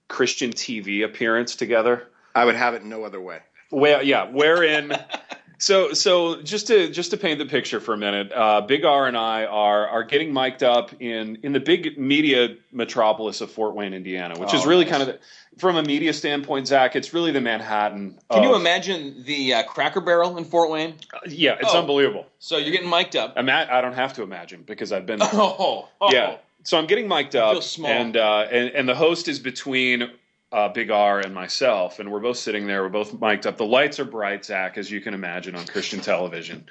Christian 0.06 0.50
TV 0.52 1.02
appearance 1.02 1.56
together? 1.56 2.08
I 2.34 2.44
would 2.44 2.56
have 2.56 2.74
it 2.74 2.84
no 2.84 3.04
other 3.04 3.22
way. 3.22 3.38
Well, 3.70 4.02
yeah, 4.02 4.30
wherein. 4.30 4.92
so, 5.62 5.92
so 5.92 6.42
just 6.42 6.66
to 6.66 6.88
just 6.88 7.12
to 7.12 7.16
paint 7.16 7.38
the 7.38 7.46
picture 7.46 7.78
for 7.78 7.94
a 7.94 7.96
minute, 7.96 8.32
uh, 8.32 8.62
Big 8.62 8.84
R 8.84 9.06
and 9.06 9.16
I 9.16 9.44
are 9.44 9.86
are 9.86 10.02
getting 10.02 10.32
mic'd 10.32 10.64
up 10.64 10.90
in 11.00 11.38
in 11.44 11.52
the 11.52 11.60
big 11.60 11.96
media 11.96 12.56
metropolis 12.72 13.40
of 13.40 13.48
Fort 13.48 13.76
Wayne, 13.76 13.94
Indiana, 13.94 14.36
which 14.40 14.52
oh, 14.52 14.56
is 14.56 14.66
really 14.66 14.84
nice. 14.84 14.90
kind 14.90 15.02
of 15.02 15.08
the, 15.10 15.18
from 15.58 15.76
a 15.76 15.84
media 15.84 16.12
standpoint, 16.14 16.66
Zach. 16.66 16.96
It's 16.96 17.14
really 17.14 17.30
the 17.30 17.40
Manhattan. 17.40 18.18
Can 18.28 18.42
of, 18.42 18.44
you 18.44 18.56
imagine 18.56 19.22
the 19.22 19.54
uh, 19.54 19.62
Cracker 19.62 20.00
Barrel 20.00 20.36
in 20.36 20.44
Fort 20.44 20.68
Wayne? 20.68 20.96
Uh, 21.14 21.20
yeah, 21.28 21.54
it's 21.60 21.72
oh, 21.72 21.78
unbelievable. 21.78 22.26
So 22.40 22.56
you're 22.56 22.72
getting 22.72 22.90
mic'd 22.90 23.14
up. 23.14 23.38
Ima- 23.38 23.68
I 23.70 23.80
don't 23.80 23.94
have 23.94 24.14
to 24.14 24.24
imagine 24.24 24.64
because 24.66 24.90
I've 24.90 25.06
been. 25.06 25.20
There. 25.20 25.28
Oh, 25.32 25.88
oh, 26.00 26.12
yeah. 26.12 26.38
So 26.64 26.76
I'm 26.76 26.88
getting 26.88 27.06
mic'd 27.06 27.36
up, 27.36 27.62
and 27.84 28.16
uh, 28.16 28.48
and 28.50 28.70
and 28.70 28.88
the 28.88 28.96
host 28.96 29.28
is 29.28 29.38
between 29.38 30.10
uh, 30.52 30.68
Big 30.68 30.90
R 30.90 31.20
and 31.20 31.34
myself, 31.34 31.98
and 31.98 32.12
we're 32.12 32.20
both 32.20 32.36
sitting 32.36 32.66
there. 32.66 32.82
We're 32.82 32.90
both 32.90 33.18
mic'd 33.18 33.46
up. 33.46 33.56
The 33.56 33.64
lights 33.64 33.98
are 33.98 34.04
bright, 34.04 34.44
Zach, 34.44 34.76
as 34.76 34.90
you 34.90 35.00
can 35.00 35.14
imagine 35.14 35.54
on 35.56 35.66
Christian 35.66 36.00
television, 36.00 36.66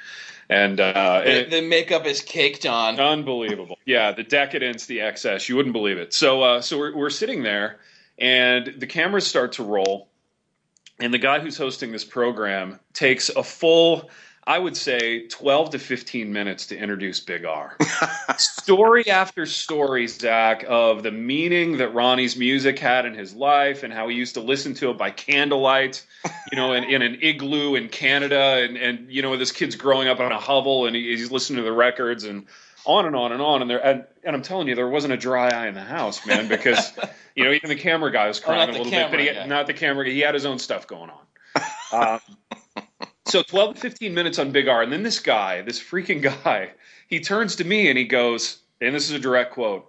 and 0.50 0.80
uh, 0.80 1.22
the, 1.26 1.48
the, 1.50 1.62
makeup 1.62 2.06
is 2.06 2.22
caked 2.22 2.66
on. 2.66 3.00
Unbelievable. 3.00 3.78
Yeah, 3.86 4.12
the 4.12 4.24
decadence, 4.24 4.86
the 4.86 5.02
excess. 5.02 5.50
You 5.50 5.56
wouldn't 5.56 5.74
believe 5.74 5.98
it. 5.98 6.14
So, 6.14 6.42
uh, 6.44 6.62
so 6.62 6.78
we're, 6.78 6.96
we're 6.96 7.10
sitting 7.10 7.42
there, 7.44 7.80
and 8.20 8.76
the 8.78 8.88
cameras 8.88 9.26
start 9.26 9.54
to 9.54 9.64
roll, 9.64 10.10
and 11.00 11.14
the 11.14 11.20
guy 11.20 11.40
who's 11.40 11.58
hosting 11.58 11.92
this 11.92 12.06
program 12.06 12.80
takes 12.94 13.30
a 13.30 13.44
full 13.44 14.10
I 14.48 14.58
would 14.58 14.76
say 14.76 15.28
12 15.28 15.72
to 15.72 15.80
15 15.80 16.34
minutes 16.34 16.68
to 16.68 16.78
introduce 16.78 17.20
Big 17.20 17.46
R. 17.46 17.78
story 18.38 19.08
after 19.08 19.46
story, 19.46 20.08
Zach, 20.08 20.66
of 20.68 21.04
the 21.04 21.12
meaning 21.12 21.78
that 21.78 21.94
Ronnie's 21.94 22.36
music 22.36 22.80
had 22.80 23.06
in 23.06 23.14
his 23.14 23.36
life 23.36 23.84
and 23.84 23.94
how 23.94 24.08
he 24.08 24.16
used 24.16 24.34
to 24.34 24.42
listen 24.42 24.74
to 24.76 24.90
it 24.90 24.98
by 24.98 25.12
candlelight, 25.12 26.04
you 26.52 26.58
know, 26.58 26.74
in, 26.74 26.86
in 26.86 27.04
an 27.04 27.20
igloo 27.22 27.76
in 27.76 27.88
Canada. 27.88 28.64
And, 28.64 28.78
and, 28.78 29.12
you 29.12 29.22
know, 29.22 29.38
this 29.38 29.52
kid's 29.52 29.76
growing 29.76 30.08
up 30.08 30.20
on 30.20 30.32
a 30.32 30.40
hovel 30.40 30.88
and 30.88 30.96
he, 30.96 31.16
he's 31.16 31.32
listening 31.32 31.58
to 31.58 31.64
the 31.64 31.72
records 31.72 32.24
and 32.24 32.48
on 32.84 33.06
and 33.06 33.16
on 33.16 33.32
and 33.32 33.44
on. 33.44 33.62
And 33.62 33.70
there, 33.70 33.86
and, 33.86 34.06
and, 34.24 34.36
I'm 34.36 34.42
telling 34.42 34.68
you, 34.68 34.74
there 34.74 34.90
wasn't 34.90 35.14
a 35.14 35.18
dry 35.18 35.50
eye 35.50 35.68
in 35.68 35.76
the 35.76 35.82
house, 35.82 36.26
man, 36.26 36.48
because, 36.48 36.94
you 37.36 37.44
know, 37.44 37.52
even 37.52 37.70
the 37.70 37.76
camera 37.76 38.12
guy 38.12 38.28
was 38.28 38.40
crying 38.44 38.70
oh, 38.70 38.72
a 38.72 38.74
little 38.74 38.92
bit, 38.92 39.12
but 39.12 39.20
he, 39.20 39.48
not 39.48 39.68
the 39.68 39.74
camera, 39.74 40.04
guy. 40.04 40.12
he 40.12 40.22
had 40.22 40.34
his 40.34 40.48
own 40.48 40.58
stuff 40.58 40.88
going 40.88 41.12
on. 41.12 41.64
Uh, 41.92 42.20
so 43.32 43.42
12 43.44 43.76
to 43.76 43.82
15 43.82 44.14
minutes 44.14 44.40
on 44.40 44.52
Big 44.52 44.68
R. 44.68 44.82
And 44.82 44.92
then 44.92 45.04
this 45.04 45.20
guy, 45.20 45.62
this 45.62 45.80
freaking 45.80 46.22
guy, 46.44 46.72
he 47.08 47.20
turns 47.20 47.56
to 47.58 47.64
me 47.64 47.90
and 47.90 47.98
he 47.98 48.06
goes, 48.06 48.60
and 48.80 48.94
this 48.94 49.06
is 49.10 49.12
a 49.12 49.20
direct 49.20 49.54
quote 49.54 49.88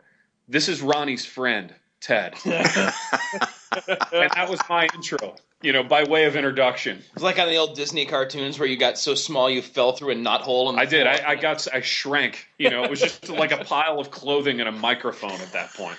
this 0.49 0.69
is 0.69 0.83
Ronnie's 0.83 1.25
friend, 1.25 1.73
Ted. 2.01 2.35
and 2.45 2.53
that 2.53 4.47
was 4.51 4.61
my 4.69 4.89
intro. 4.95 5.37
you 5.63 5.73
know, 5.73 5.83
by 5.83 6.05
way 6.05 6.25
of 6.25 6.37
introduction. 6.37 7.03
It's 7.15 7.23
like 7.23 7.39
on 7.39 7.49
the 7.49 7.57
old 7.57 7.75
Disney 7.77 8.05
cartoons 8.05 8.59
where 8.59 8.69
you 8.69 8.77
got 8.77 8.99
so 8.99 9.15
small 9.15 9.49
you 9.49 9.63
fell 9.63 9.93
through 9.93 10.11
a 10.11 10.15
knot 10.15 10.43
hole. 10.43 10.69
In 10.69 10.77
the 10.77 10.83
I 10.83 10.85
did. 10.85 11.07
I, 11.07 11.23
I 11.31 11.35
got. 11.37 11.67
I 11.73 11.81
shrank. 11.81 12.49
You 12.59 12.71
know, 12.71 12.85
it 12.85 12.91
was 12.91 13.01
just 13.01 13.29
like 13.29 13.53
a 13.53 13.65
pile 13.65 13.99
of 13.99 14.11
clothing 14.11 14.61
and 14.61 14.69
a 14.69 14.73
microphone 14.73 15.41
at 15.41 15.53
that 15.53 15.73
point. 15.75 15.97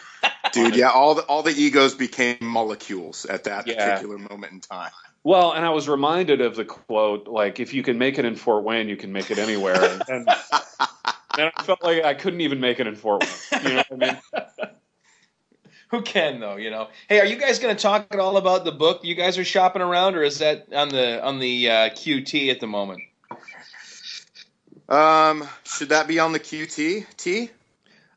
Dude, 0.52 0.76
yeah, 0.76 0.90
all 0.90 1.16
the 1.16 1.24
all 1.24 1.42
the 1.42 1.52
egos 1.52 1.96
became 1.96 2.38
molecules 2.42 3.26
at 3.26 3.46
that 3.46 3.66
Yeah. 3.66 3.92
particular 3.96 4.18
moment 4.18 4.52
in 4.52 4.60
time. 4.60 4.92
Well, 5.24 5.54
and 5.54 5.66
I 5.66 5.70
was 5.70 5.88
reminded 5.88 6.42
of 6.42 6.56
the 6.56 6.66
quote, 6.66 7.28
like, 7.28 7.60
if 7.60 7.74
you 7.74 7.82
can 7.82 7.98
make 7.98 8.20
it 8.20 8.26
in 8.26 8.36
Fort 8.36 8.64
Wayne, 8.64 8.90
you 8.90 8.98
can 8.98 9.14
make 9.14 9.32
it 9.32 9.40
anywhere. 9.40 9.82
And, 9.82 10.04
and, 10.10 10.30
and 11.38 11.52
I 11.56 11.64
felt 11.64 11.82
like 11.82 12.04
I 12.04 12.14
couldn't 12.14 12.42
even 12.42 12.60
make 12.60 12.80
it 12.82 12.88
in 12.88 12.96
Fort 12.96 13.24
Wayne. 13.24 13.64
You 13.64 13.70
know 13.70 13.84
what 13.88 14.04
I 14.04 14.14
mean? 14.14 14.22
Who 15.92 16.02
can 16.02 16.40
though? 16.40 16.56
You 16.56 16.72
know. 16.72 16.88
Hey, 17.08 17.20
are 17.20 17.26
you 17.26 17.36
guys 17.36 17.60
going 17.60 17.76
to 17.76 17.80
talk 17.80 18.08
at 18.10 18.20
all 18.20 18.38
about 18.38 18.66
the 18.66 18.72
book 18.72 19.02
you 19.04 19.14
guys 19.14 19.38
are 19.38 19.44
shopping 19.44 19.84
around, 19.84 20.16
or 20.16 20.24
is 20.24 20.40
that 20.40 20.74
on 20.74 20.90
the 20.90 21.24
on 21.24 21.40
the 21.40 21.70
uh, 21.70 21.74
QT 21.92 22.50
at 22.50 22.60
the 22.60 22.66
moment? 22.66 23.04
Um, 24.90 25.48
should 25.64 25.90
that 25.90 26.08
be 26.08 26.18
on 26.18 26.32
the 26.32 26.40
QT? 26.40 27.06
T? 27.16 27.50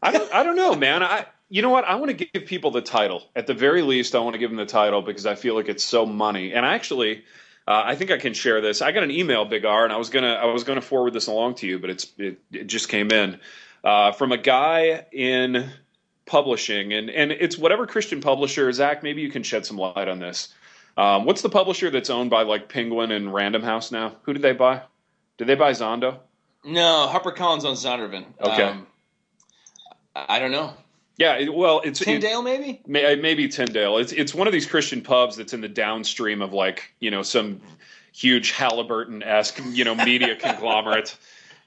I 0.03 0.11
don't, 0.11 0.33
I 0.33 0.43
don't 0.43 0.57
know, 0.57 0.75
man. 0.75 1.03
I, 1.03 1.27
you 1.49 1.63
know 1.63 1.71
what? 1.71 1.85
I 1.85 1.97
want 1.97 2.17
to 2.17 2.27
give 2.27 2.47
people 2.47 2.71
the 2.71 2.83
title. 2.83 3.23
At 3.35 3.47
the 3.47 3.55
very 3.55 3.83
least, 3.83 4.15
I 4.15 4.21
want 4.21 4.35
to 4.35 4.39
give 4.39 4.51
them 4.51 4.57
the 4.57 4.67
title 4.67 5.03
because 5.03 5.27
I 5.27 5.35
feel 5.35 5.55
like 5.55 5.69
it's 5.69 5.85
so 5.85 6.07
money. 6.07 6.53
And 6.53 6.67
actually, 6.67 7.25
uh, 7.69 7.83
I 7.85 7.95
think 7.95 8.11
I 8.11 8.19
can 8.19 8.35
share 8.35 8.61
this. 8.61 8.83
I 8.83 8.93
got 8.93 9.03
an 9.03 9.11
email, 9.11 9.45
Big 9.45 9.65
R, 9.65 9.85
and 9.85 9.93
I 9.93 9.97
was 9.97 10.11
gonna, 10.11 10.35
I 10.35 10.47
was 10.47 10.65
gonna 10.65 10.81
forward 10.81 11.13
this 11.13 11.27
along 11.27 11.57
to 11.57 11.67
you, 11.67 11.79
but 11.79 11.91
it's, 11.91 12.13
it, 12.19 12.39
it 12.53 12.67
just 12.67 12.89
came 12.89 13.11
in 13.11 13.41
uh, 13.85 14.13
from 14.13 14.33
a 14.33 14.39
guy 14.39 15.07
in 15.13 15.71
publishing, 16.27 16.93
and 16.93 17.09
and 17.09 17.33
it's 17.33 17.57
whatever 17.57 17.87
Christian 17.87 18.21
publisher. 18.21 18.71
Zach, 18.73 19.03
maybe 19.03 19.23
you 19.23 19.31
can 19.31 19.43
shed 19.43 19.65
some 19.65 19.79
light 19.79 20.09
on 20.09 20.19
this. 20.19 20.53
Um, 20.97 21.25
what's 21.25 21.43
the 21.43 21.49
publisher 21.49 21.91
that's 21.91 22.11
owned 22.11 22.31
by 22.31 22.43
like 22.43 22.69
Penguin 22.69 23.13
and 23.13 23.33
Random 23.33 23.63
House 23.63 23.93
now? 23.93 24.17
Who 24.23 24.33
did 24.33 24.43
they 24.43 24.53
buy? 24.53 24.83
Did 25.39 25.47
they 25.47 25.55
buy 25.55 25.73
Zondo? 25.73 26.19
No, 26.65 27.07
Harper 27.07 27.31
Collins 27.31 27.65
on 27.65 27.75
Zondervan. 27.75 28.25
Okay. 28.41 28.63
Um, 28.63 28.87
I 30.17 30.39
don't 30.39 30.51
know. 30.51 30.73
Yeah, 31.19 31.49
well, 31.49 31.81
it's 31.85 32.01
it- 32.03 32.07
maybe. 32.43 32.81
May- 32.87 33.15
uh, 33.15 33.17
maybe 33.17 33.49
Tyndale. 33.49 33.99
It's 33.99 34.13
it's 34.13 34.35
one 34.35 34.47
of 34.47 34.53
these 34.53 34.67
Christian 34.67 35.01
pubs 35.01 35.37
that's 35.37 35.55
in 35.55 35.61
the 35.61 35.69
downstream 35.69 36.43
of 36.43 36.53
like 36.53 36.93
you 37.01 37.11
know 37.11 37.23
some 37.23 37.61
huge 38.13 38.51
Halliburton 38.53 39.23
esque 39.23 39.61
you 39.73 39.85
know 39.85 39.95
media 39.95 40.37
conglomerate. 40.41 41.17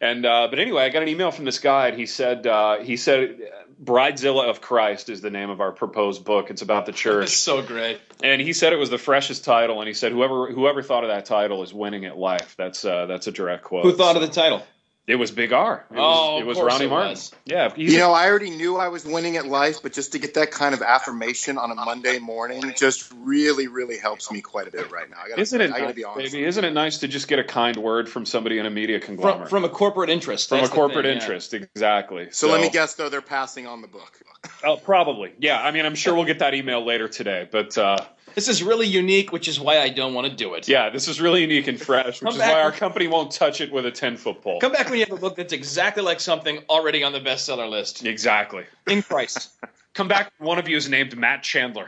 And 0.01 0.25
uh, 0.25 0.47
but 0.49 0.59
anyway, 0.59 0.83
I 0.83 0.89
got 0.89 1.01
an 1.01 1.09
email 1.09 1.31
from 1.31 1.45
this 1.45 1.59
guy, 1.59 1.87
and 1.89 1.97
he 1.99 2.05
said 2.05 2.47
uh, 2.47 2.79
he 2.79 2.95
said 2.95 3.37
Bridezilla 3.83 4.49
of 4.49 4.61
Christ 4.61 5.09
is 5.09 5.21
the 5.21 5.29
name 5.29 5.49
of 5.49 5.61
our 5.61 5.71
proposed 5.71 6.23
book. 6.25 6.49
It's 6.49 6.61
about 6.61 6.85
the 6.85 6.91
church, 7.03 7.29
so 7.29 7.61
great. 7.61 7.99
and 8.23 8.41
he 8.41 8.53
said 8.53 8.71
it 8.71 8.77
was 8.77 8.89
the 8.89 8.97
freshest 8.97 9.43
title. 9.43 9.79
And 9.81 9.87
he 9.87 9.93
said 9.93 10.11
whoever 10.11 10.51
whoever 10.51 10.81
thought 10.83 11.03
of 11.03 11.09
that 11.09 11.25
title 11.25 11.63
is 11.63 11.73
winning 11.73 12.05
at 12.05 12.17
life. 12.17 12.55
That's 12.57 12.85
uh, 12.85 13.07
that's 13.07 13.27
a 13.27 13.31
direct 13.31 13.63
quote. 13.63 13.83
Who 13.83 13.93
thought 13.93 14.15
of 14.15 14.21
the 14.21 14.27
title? 14.29 14.63
It 15.09 15.15
was 15.15 15.31
Big 15.31 15.51
R. 15.51 15.85
It 15.89 15.97
Oh, 15.97 16.35
was, 16.35 16.37
of 16.37 16.41
it 16.43 16.47
was 16.47 16.57
course 16.57 16.73
Ronnie 16.73 16.85
it 16.85 16.89
Martin. 16.89 17.09
was. 17.13 17.31
Yeah, 17.45 17.73
You 17.75 17.97
know, 17.97 18.13
I 18.13 18.29
already 18.29 18.51
knew 18.51 18.77
I 18.77 18.89
was 18.89 19.05
winning 19.05 19.37
at 19.37 19.47
life, 19.47 19.81
but 19.81 19.91
just 19.91 20.11
to 20.11 20.19
get 20.19 20.35
that 20.35 20.51
kind 20.51 20.75
of 20.75 20.83
affirmation 20.83 21.57
on 21.57 21.71
a 21.71 21.75
Monday 21.75 22.19
morning 22.19 22.73
just 22.77 23.11
really, 23.17 23.65
really 23.67 23.97
helps 23.97 24.31
me 24.31 24.41
quite 24.41 24.67
a 24.67 24.71
bit 24.71 24.91
right 24.91 25.09
now. 25.09 25.17
I 25.25 25.29
gotta, 25.29 25.41
Isn't 25.41 25.61
it 25.61 25.71
I 25.71 25.79
gotta 25.79 25.85
nice, 25.85 25.95
be 25.95 26.03
honest. 26.03 26.31
baby? 26.33 26.45
Isn't 26.45 26.63
it 26.63 26.73
nice 26.73 26.99
to 26.99 27.07
just 27.07 27.27
get 27.27 27.39
a 27.39 27.43
kind 27.43 27.75
word 27.77 28.07
from 28.07 28.23
somebody 28.27 28.59
in 28.59 28.67
a 28.67 28.69
media 28.69 28.99
From, 28.99 29.17
conglomerate? 29.17 29.49
from 29.49 29.65
a 29.65 29.69
corporate 29.69 30.11
interest. 30.11 30.49
From 30.49 30.63
a 30.63 30.67
corporate 30.67 31.05
thing, 31.05 31.15
yeah. 31.17 31.21
interest, 31.21 31.55
exactly. 31.55 32.27
So, 32.29 32.47
let 32.51 32.61
me 32.61 32.69
guess, 32.69 32.93
though, 32.93 33.09
they're 33.09 33.21
passing 33.21 33.65
on 33.65 33.81
the 33.81 33.87
book. 33.87 34.19
Oh, 34.63 34.77
probably. 34.77 35.33
Yeah. 35.39 35.59
I 35.59 35.71
mean, 35.71 35.85
I'm 35.87 35.95
sure 35.95 36.13
we'll 36.13 36.25
get 36.25 36.39
that 36.39 36.53
email 36.53 36.85
later 36.85 37.07
today. 37.07 37.47
But 37.51 37.77
uh, 37.77 37.97
This 38.35 38.47
is 38.47 38.63
really 38.63 38.87
unique, 38.87 39.31
which 39.31 39.47
is 39.47 39.59
why 39.59 39.79
I 39.79 39.89
don't 39.89 40.13
want 40.13 40.27
to 40.27 40.33
do 40.35 40.53
it. 40.53 40.67
yeah, 40.67 40.89
this 40.89 41.07
is 41.07 41.19
really 41.21 41.41
unique 41.41 41.67
and 41.67 41.79
fresh, 41.79 42.05
which 42.05 42.19
Come 42.21 42.33
is 42.33 42.37
back- 42.37 42.51
why 42.53 42.61
our 42.61 42.71
company 42.71 43.07
won't 43.07 43.31
touch 43.31 43.61
it 43.61 43.71
with 43.71 43.85
a 43.85 43.91
10 43.91 44.17
foot 44.17 44.41
pole. 44.41 44.59
Come 44.59 44.71
back 44.71 44.89
when 44.89 44.99
you 44.99 45.05
have 45.05 45.17
a 45.17 45.19
book 45.21 45.35
that's 45.35 45.53
exactly 45.53 46.03
like 46.03 46.19
something 46.19 46.59
already 46.69 47.03
on 47.03 47.13
the 47.13 47.19
bestseller 47.21 47.69
list 47.69 48.05
Exactly. 48.05 48.65
in 48.87 49.01
Christ. 49.01 49.49
Come 49.93 50.07
back. 50.07 50.31
One 50.37 50.59
of 50.59 50.67
you 50.69 50.77
is 50.77 50.87
named 50.89 51.17
Matt 51.17 51.43
Chandler. 51.43 51.87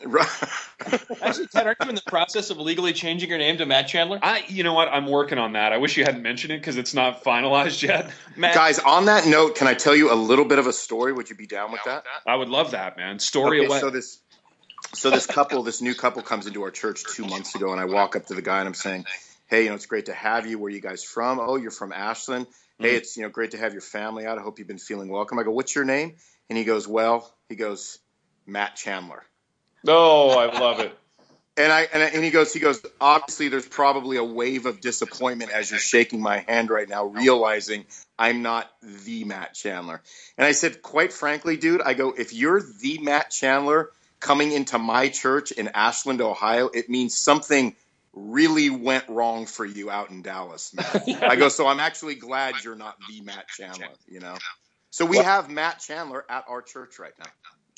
Actually, 1.22 1.48
Ted, 1.48 1.66
aren't 1.66 1.78
you 1.82 1.88
in 1.88 1.94
the 1.96 2.02
process 2.06 2.50
of 2.50 2.58
legally 2.58 2.92
changing 2.92 3.28
your 3.28 3.38
name 3.38 3.56
to 3.58 3.66
Matt 3.66 3.88
Chandler? 3.88 4.20
I, 4.22 4.44
you 4.48 4.62
know 4.62 4.72
what? 4.72 4.86
I'm 4.88 5.06
working 5.06 5.38
on 5.38 5.54
that. 5.54 5.72
I 5.72 5.78
wish 5.78 5.96
you 5.96 6.04
hadn't 6.04 6.22
mentioned 6.22 6.52
it 6.52 6.60
because 6.60 6.76
it's 6.76 6.94
not 6.94 7.24
finalized 7.24 7.82
yet. 7.82 8.10
Matt, 8.36 8.54
Guys, 8.54 8.78
on 8.78 9.06
that 9.06 9.26
note, 9.26 9.56
can 9.56 9.66
I 9.66 9.74
tell 9.74 9.96
you 9.96 10.12
a 10.12 10.14
little 10.14 10.44
bit 10.44 10.60
of 10.60 10.68
a 10.68 10.72
story? 10.72 11.12
Would 11.12 11.28
you 11.30 11.36
be 11.36 11.46
down 11.48 11.72
with 11.72 11.82
that? 11.84 12.04
I 12.26 12.36
would 12.36 12.48
love 12.48 12.70
that, 12.70 12.96
man. 12.96 13.18
Story 13.18 13.58
Okay, 13.58 13.66
away. 13.66 13.80
so 13.80 13.90
this 13.90 14.20
so 14.94 15.10
this 15.10 15.26
couple, 15.26 15.62
this 15.62 15.80
new 15.82 15.94
couple 15.94 16.22
comes 16.22 16.46
into 16.46 16.62
our 16.62 16.70
church 16.70 17.04
two 17.04 17.26
months 17.26 17.54
ago, 17.54 17.72
and 17.72 17.80
I 17.80 17.84
walk 17.84 18.16
up 18.16 18.26
to 18.26 18.34
the 18.34 18.42
guy 18.42 18.58
and 18.60 18.68
I'm 18.68 18.74
saying, 18.74 19.04
Hey, 19.46 19.62
you 19.64 19.68
know, 19.70 19.74
it's 19.74 19.86
great 19.86 20.06
to 20.06 20.14
have 20.14 20.46
you. 20.46 20.58
Where 20.58 20.68
are 20.68 20.70
you 20.70 20.80
guys 20.80 21.02
from? 21.02 21.40
Oh, 21.40 21.56
you're 21.56 21.70
from 21.70 21.92
Ashland. 21.92 22.46
Hmm. 22.78 22.84
Hey, 22.84 22.96
it's 22.96 23.16
you 23.16 23.22
know 23.22 23.28
great 23.30 23.52
to 23.52 23.58
have 23.58 23.72
your 23.72 23.82
family 23.82 24.26
out. 24.26 24.38
I 24.38 24.42
hope 24.42 24.58
you've 24.58 24.68
been 24.68 24.78
feeling 24.78 25.08
welcome. 25.08 25.38
I 25.38 25.42
go, 25.42 25.50
What's 25.50 25.74
your 25.74 25.84
name? 25.84 26.16
And 26.48 26.58
he 26.58 26.64
goes, 26.64 26.86
Well, 26.86 27.32
he 27.48 27.56
goes, 27.56 27.98
Matt 28.46 28.76
Chandler. 28.76 29.22
oh, 29.86 30.30
I 30.30 30.58
love 30.58 30.80
it. 30.80 30.96
And 31.56 31.72
I, 31.72 31.88
and 31.92 32.02
I 32.02 32.06
and 32.06 32.24
he 32.24 32.30
goes 32.30 32.52
he 32.52 32.60
goes 32.60 32.80
obviously 33.00 33.48
there's 33.48 33.66
probably 33.66 34.16
a 34.16 34.22
wave 34.22 34.66
of 34.66 34.80
disappointment 34.80 35.50
as 35.50 35.70
you're 35.70 35.80
shaking 35.80 36.20
my 36.20 36.44
hand 36.46 36.70
right 36.70 36.88
now 36.88 37.06
realizing 37.06 37.84
I'm 38.16 38.42
not 38.42 38.70
the 38.80 39.24
Matt 39.24 39.54
Chandler. 39.54 40.00
And 40.36 40.46
I 40.46 40.52
said 40.52 40.82
quite 40.82 41.12
frankly 41.12 41.56
dude 41.56 41.82
I 41.82 41.94
go 41.94 42.14
if 42.16 42.32
you're 42.32 42.62
the 42.62 42.98
Matt 42.98 43.30
Chandler 43.30 43.90
coming 44.20 44.52
into 44.52 44.78
my 44.78 45.08
church 45.08 45.52
in 45.52 45.68
Ashland 45.68 46.20
Ohio 46.20 46.68
it 46.68 46.88
means 46.88 47.16
something 47.16 47.74
really 48.12 48.70
went 48.70 49.08
wrong 49.08 49.46
for 49.46 49.64
you 49.64 49.90
out 49.90 50.10
in 50.10 50.22
Dallas 50.22 50.74
man. 50.74 51.22
I 51.22 51.36
go 51.36 51.48
so 51.48 51.66
I'm 51.66 51.80
actually 51.80 52.16
glad 52.16 52.54
you're 52.64 52.76
not 52.76 52.96
the 53.08 53.20
Matt 53.20 53.48
Chandler, 53.48 53.88
you 54.06 54.20
know. 54.20 54.36
So 54.90 55.04
we 55.04 55.18
have 55.18 55.50
Matt 55.50 55.80
Chandler 55.80 56.24
at 56.28 56.44
our 56.48 56.62
church 56.62 56.98
right 56.98 57.12
now. 57.18 57.30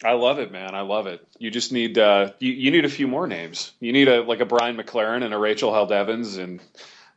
I 0.03 0.13
love 0.13 0.39
it, 0.39 0.51
man. 0.51 0.75
I 0.75 0.81
love 0.81 1.07
it. 1.07 1.27
You 1.39 1.51
just 1.51 1.73
need 1.73 1.99
uh, 1.99 2.33
you, 2.39 2.53
you 2.53 2.71
need 2.71 2.87
a 2.87 2.89
few 2.89 3.07
more 3.07 3.27
names. 3.27 3.73
You 3.81 3.93
need 3.93 4.09
a 4.09 4.23
like 4.23 4.41
a 4.41 4.47
Brian 4.47 4.77
McLaren 4.77 5.23
and 5.23 5.35
a 5.35 5.39
Rachel 5.39 5.75
Held 5.75 5.93
Evans 5.93 6.39
and 6.39 6.61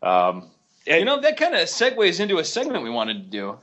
um, 0.01 0.49
you 0.85 1.05
know, 1.05 1.21
that 1.21 1.37
kind 1.37 1.55
of 1.55 1.61
segues 1.61 2.19
into 2.19 2.37
a 2.39 2.43
segment 2.43 2.83
we 2.83 2.89
wanted 2.89 3.23
to 3.23 3.29
do. 3.29 3.57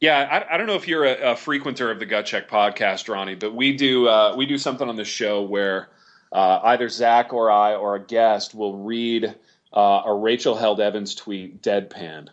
Yeah, 0.00 0.44
I, 0.48 0.54
I 0.54 0.56
don't 0.58 0.66
know 0.66 0.74
if 0.74 0.86
you're 0.88 1.04
a, 1.04 1.32
a 1.32 1.34
frequenter 1.36 1.90
of 1.90 1.98
the 1.98 2.06
Gut 2.06 2.26
Check 2.26 2.50
podcast, 2.50 3.08
Ronnie, 3.08 3.34
but 3.34 3.54
we 3.54 3.76
do 3.76 4.08
uh, 4.08 4.34
we 4.36 4.46
do 4.46 4.58
something 4.58 4.88
on 4.88 4.96
the 4.96 5.04
show 5.04 5.42
where 5.42 5.88
uh, 6.32 6.60
either 6.64 6.88
Zach 6.88 7.32
or 7.32 7.50
I 7.50 7.74
or 7.74 7.94
a 7.96 8.00
guest 8.00 8.54
will 8.54 8.76
read 8.76 9.34
uh, 9.74 10.02
a 10.04 10.14
Rachel 10.14 10.54
Held 10.56 10.80
Evans 10.80 11.14
tweet 11.14 11.62
deadpan. 11.62 12.28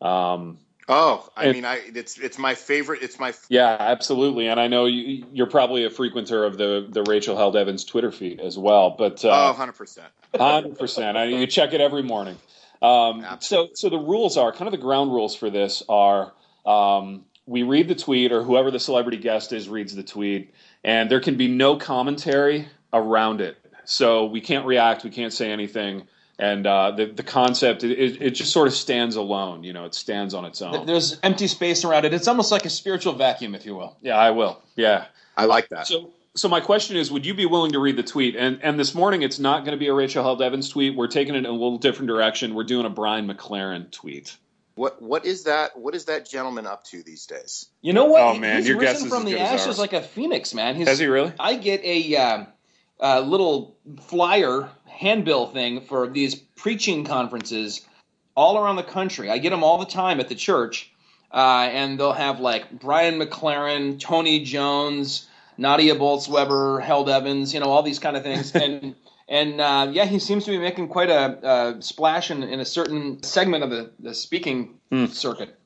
Um, 0.00 0.58
Oh, 0.86 1.26
I 1.34 1.44
And- 1.44 1.52
mean 1.54 1.64
I 1.64 1.76
it's 1.94 2.18
it's 2.18 2.36
my 2.36 2.54
favorite 2.54 3.02
it's 3.02 3.18
my 3.18 3.32
yeah, 3.48 3.74
absolutely, 3.78 4.48
and 4.48 4.60
I 4.60 4.66
know 4.68 4.84
you, 4.84 5.24
you're 5.32 5.46
probably 5.46 5.84
a 5.86 5.90
frequenter 5.90 6.44
of 6.44 6.58
the 6.58 6.86
the 6.90 7.02
Rachel 7.04 7.38
Held 7.38 7.56
Evans 7.56 7.84
Twitter 7.84 8.12
feed 8.12 8.38
as 8.38 8.58
well. 8.58 8.90
But 8.90 9.24
oh 9.24 9.30
uh, 9.30 9.54
100%. 9.54 10.00
Hundred 10.38 10.78
percent. 10.78 11.16
I 11.16 11.24
you 11.24 11.46
check 11.46 11.72
it 11.72 11.80
every 11.80 12.02
morning. 12.02 12.36
Um, 12.82 13.24
so, 13.40 13.68
so 13.72 13.88
the 13.88 13.96
rules 13.96 14.36
are 14.36 14.52
kind 14.52 14.66
of 14.66 14.72
the 14.72 14.78
ground 14.84 15.10
rules 15.10 15.34
for 15.34 15.48
this 15.48 15.82
are 15.88 16.34
um, 16.66 17.24
we 17.46 17.62
read 17.62 17.88
the 17.88 17.94
tweet, 17.94 18.32
or 18.32 18.42
whoever 18.42 18.70
the 18.70 18.80
celebrity 18.80 19.18
guest 19.18 19.52
is 19.52 19.68
reads 19.68 19.94
the 19.94 20.02
tweet, 20.02 20.54
and 20.82 21.10
there 21.10 21.20
can 21.20 21.36
be 21.36 21.48
no 21.48 21.76
commentary 21.76 22.68
around 22.92 23.40
it. 23.40 23.56
So 23.84 24.24
we 24.26 24.40
can't 24.40 24.64
react, 24.64 25.04
we 25.04 25.10
can't 25.10 25.32
say 25.32 25.52
anything, 25.52 26.04
and 26.38 26.66
uh, 26.66 26.92
the 26.92 27.06
the 27.06 27.22
concept 27.22 27.84
it, 27.84 27.92
it, 27.92 28.22
it 28.22 28.30
just 28.30 28.52
sort 28.52 28.66
of 28.66 28.74
stands 28.74 29.16
alone. 29.16 29.62
You 29.62 29.72
know, 29.72 29.84
it 29.84 29.94
stands 29.94 30.32
on 30.32 30.44
its 30.44 30.62
own. 30.62 30.86
There's 30.86 31.18
empty 31.22 31.46
space 31.46 31.84
around 31.84 32.06
it. 32.06 32.14
It's 32.14 32.28
almost 32.28 32.50
like 32.50 32.64
a 32.64 32.70
spiritual 32.70 33.12
vacuum, 33.12 33.54
if 33.54 33.66
you 33.66 33.74
will. 33.74 33.96
Yeah, 34.00 34.16
I 34.16 34.30
will. 34.30 34.62
Yeah. 34.74 35.06
I 35.36 35.46
like 35.46 35.68
that. 35.70 35.86
So, 35.86 36.10
so 36.34 36.48
my 36.48 36.60
question 36.60 36.96
is, 36.96 37.10
would 37.10 37.24
you 37.26 37.34
be 37.34 37.46
willing 37.46 37.72
to 37.72 37.78
read 37.78 37.96
the 37.96 38.02
tweet? 38.02 38.36
And 38.36 38.58
and 38.62 38.78
this 38.78 38.94
morning, 38.94 39.22
it's 39.22 39.38
not 39.38 39.64
going 39.64 39.72
to 39.72 39.78
be 39.78 39.88
a 39.88 39.94
Rachel 39.94 40.22
Held 40.22 40.42
Evans 40.42 40.68
tweet. 40.68 40.96
We're 40.96 41.06
taking 41.06 41.34
it 41.34 41.38
in 41.38 41.46
a 41.46 41.52
little 41.52 41.78
different 41.78 42.08
direction. 42.08 42.54
We're 42.54 42.64
doing 42.64 42.86
a 42.86 42.90
Brian 42.90 43.28
McLaren 43.28 43.90
tweet. 43.90 44.36
What 44.74 45.00
what 45.00 45.24
is 45.24 45.44
that? 45.44 45.78
What 45.78 45.94
is 45.94 46.06
that 46.06 46.28
gentleman 46.28 46.66
up 46.66 46.84
to 46.86 47.02
these 47.02 47.26
days? 47.26 47.66
You 47.80 47.92
know 47.92 48.06
what? 48.06 48.22
Oh, 48.22 48.38
man, 48.38 48.56
he's 48.56 48.68
your 48.68 48.80
guess 48.80 48.94
risen 48.94 49.06
is 49.06 49.12
from 49.12 49.22
as 49.22 49.24
the 49.24 49.30
good 49.32 49.40
as 49.40 49.50
ashes 49.50 49.66
ours. 49.66 49.78
like 49.78 49.92
a 49.92 50.02
phoenix, 50.02 50.52
man. 50.52 50.74
He's, 50.74 50.88
Has 50.88 50.98
he 50.98 51.06
really? 51.06 51.32
I 51.38 51.54
get 51.54 51.84
a 51.84 52.16
uh, 52.16 52.44
uh, 53.00 53.20
little 53.20 53.76
flyer 54.08 54.68
handbill 54.86 55.48
thing 55.48 55.82
for 55.82 56.08
these 56.08 56.34
preaching 56.34 57.04
conferences 57.04 57.86
all 58.36 58.58
around 58.58 58.76
the 58.76 58.82
country. 58.82 59.30
I 59.30 59.38
get 59.38 59.50
them 59.50 59.62
all 59.62 59.78
the 59.78 59.86
time 59.86 60.18
at 60.18 60.28
the 60.28 60.34
church, 60.34 60.92
uh, 61.32 61.68
and 61.70 61.98
they'll 61.98 62.12
have 62.12 62.40
like 62.40 62.70
Brian 62.80 63.20
McLaren, 63.20 64.00
Tony 64.00 64.44
Jones, 64.44 65.28
Nadia 65.56 65.94
Bolz-Weber, 65.94 66.80
Held 66.80 67.08
Evans, 67.08 67.54
you 67.54 67.60
know, 67.60 67.66
all 67.66 67.82
these 67.82 67.98
kind 67.98 68.16
of 68.16 68.22
things. 68.22 68.52
And 68.54 68.96
and 69.28 69.60
uh, 69.60 69.88
yeah, 69.90 70.04
he 70.04 70.18
seems 70.18 70.44
to 70.44 70.50
be 70.50 70.58
making 70.58 70.88
quite 70.88 71.10
a, 71.10 71.76
a 71.76 71.82
splash 71.82 72.30
in, 72.30 72.42
in 72.42 72.60
a 72.60 72.64
certain 72.64 73.22
segment 73.22 73.64
of 73.64 73.70
the, 73.70 73.90
the 73.98 74.14
speaking 74.14 74.78
Hmm. 74.90 75.06
circuit. 75.06 75.58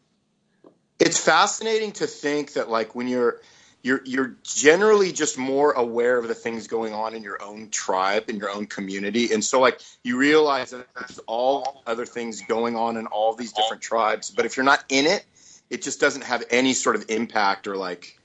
It's 0.98 1.18
fascinating 1.18 1.92
to 1.92 2.06
think 2.06 2.54
that 2.54 2.70
like 2.70 2.94
when 2.94 3.08
you're 3.08 3.40
you're 3.82 4.00
you're 4.04 4.36
generally 4.42 5.12
just 5.12 5.38
more 5.38 5.72
aware 5.72 6.18
of 6.18 6.28
the 6.28 6.34
things 6.34 6.66
going 6.66 6.92
on 6.92 7.14
in 7.14 7.22
your 7.22 7.42
own 7.42 7.70
tribe 7.70 8.28
in 8.28 8.36
your 8.36 8.50
own 8.50 8.66
community 8.66 9.32
and 9.32 9.44
so 9.44 9.60
like 9.60 9.80
you 10.02 10.16
realize 10.16 10.70
that 10.70 10.86
there's 10.94 11.20
all 11.26 11.82
other 11.86 12.04
things 12.04 12.42
going 12.42 12.74
on 12.74 12.96
in 12.96 13.06
all 13.06 13.34
these 13.34 13.52
different 13.52 13.80
tribes 13.80 14.30
but 14.30 14.46
if 14.46 14.56
you're 14.56 14.64
not 14.64 14.82
in 14.88 15.06
it 15.06 15.24
it 15.70 15.82
just 15.82 16.00
doesn't 16.00 16.24
have 16.24 16.42
any 16.50 16.72
sort 16.72 16.96
of 16.96 17.04
impact 17.08 17.68
or 17.68 17.76
like 17.76 18.17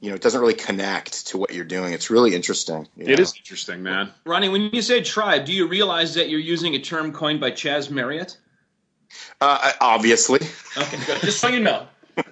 you 0.00 0.10
know 0.10 0.14
it 0.14 0.22
doesn't 0.22 0.40
really 0.40 0.54
connect 0.54 1.26
to 1.28 1.38
what 1.38 1.52
you're 1.54 1.64
doing 1.64 1.92
it's 1.92 2.10
really 2.10 2.34
interesting 2.34 2.86
you 2.96 3.04
It 3.06 3.16
know? 3.16 3.22
is 3.22 3.34
interesting, 3.36 3.82
man. 3.82 4.10
Ronnie, 4.24 4.48
when 4.48 4.70
you 4.72 4.82
say 4.82 5.02
tribe, 5.02 5.44
do 5.46 5.52
you 5.52 5.66
realize 5.68 6.14
that 6.14 6.28
you're 6.28 6.40
using 6.40 6.74
a 6.74 6.78
term 6.78 7.12
coined 7.12 7.40
by 7.40 7.50
Chaz 7.50 7.90
Marriott? 7.90 8.36
uh, 9.40 9.72
obviously 9.80 10.40
Okay, 10.76 10.98
good. 11.06 11.20
Just 11.22 11.40
so 11.40 11.48
you 11.48 11.60
know. 11.60 11.86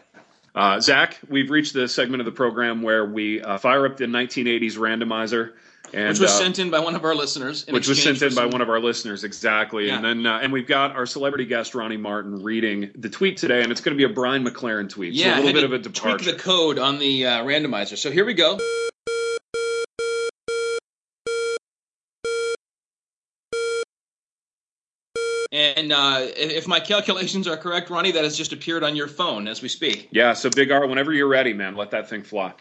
Uh, 0.57 0.79
Zach, 0.79 1.19
we've 1.29 1.51
reached 1.51 1.73
the 1.75 1.89
segment 1.89 2.21
of 2.21 2.27
the 2.27 2.31
program 2.31 2.81
where 2.83 3.05
we 3.05 3.43
uh, 3.43 3.59
fire 3.59 3.87
up 3.87 3.97
the 3.97 4.05
1980s 4.05 4.75
randomizer, 4.77 5.55
and 5.95 6.09
Which 6.09 6.19
was 6.19 6.33
uh, 6.33 6.39
sent 6.39 6.59
in 6.59 6.71
by 6.71 6.81
one 6.81 6.97
of 6.97 7.05
our 7.05 7.15
listeners. 7.15 7.65
which 7.67 7.87
was 7.87 8.03
sent 8.03 8.21
in 8.21 8.35
by 8.35 8.47
one 8.47 8.61
of 8.61 8.69
our 8.69 8.81
listeners, 8.81 9.23
exactly. 9.23 9.87
Yeah. 9.87 9.97
And 9.97 10.05
then 10.05 10.27
uh, 10.27 10.41
and 10.43 10.53
we've 10.53 10.67
got 10.67 10.97
our 10.97 11.07
celebrity 11.07 11.45
guest 11.45 11.75
Ronnie 11.75 11.97
Martin 11.97 12.43
reading 12.43 12.91
the 12.97 13.09
tweet 13.09 13.37
today, 13.37 13.63
and 13.63 13.71
it's 13.71 13.81
going 13.81 13.97
to 13.97 13.99
be 13.99 14.11
a 14.11 14.13
Brian 14.13 14.45
McLaren 14.45 14.89
tweet. 14.89 15.13
Yeah, 15.15 15.37
so 15.37 15.43
a 15.43 15.45
little 15.45 15.53
bit 15.53 15.65
of 15.65 15.73
a 15.73 15.79
tweak 15.79 15.95
departure. 15.95 16.33
the 16.33 16.39
code 16.39 16.79
on 16.79 16.99
the 16.99 17.27
uh, 17.27 17.45
randomizer. 17.45 17.97
So 17.97 18.11
here 18.11 18.25
we 18.25 18.35
go. 18.35 18.59
And 25.53 25.93
uh, 25.93 26.19
if 26.37 26.51
if 26.51 26.67
my 26.67 26.81
calculations 26.81 27.47
are 27.47 27.57
correct, 27.57 27.89
Ronnie, 27.89 28.11
that 28.13 28.25
has 28.25 28.37
just 28.37 28.53
appeared 28.53 28.83
on 28.83 28.97
your 28.97 29.07
phone 29.07 29.47
as 29.47 29.63
we 29.63 29.69
speak. 29.69 30.09
yeah, 30.11 30.33
so 30.33 30.51
Big 30.51 30.73
R, 30.73 30.87
whenever 30.89 31.13
you're 31.13 31.29
ready, 31.29 31.53
man, 31.53 31.77
let 31.77 31.93
that 31.93 32.09
thing 32.09 32.25
fly. 32.25 32.53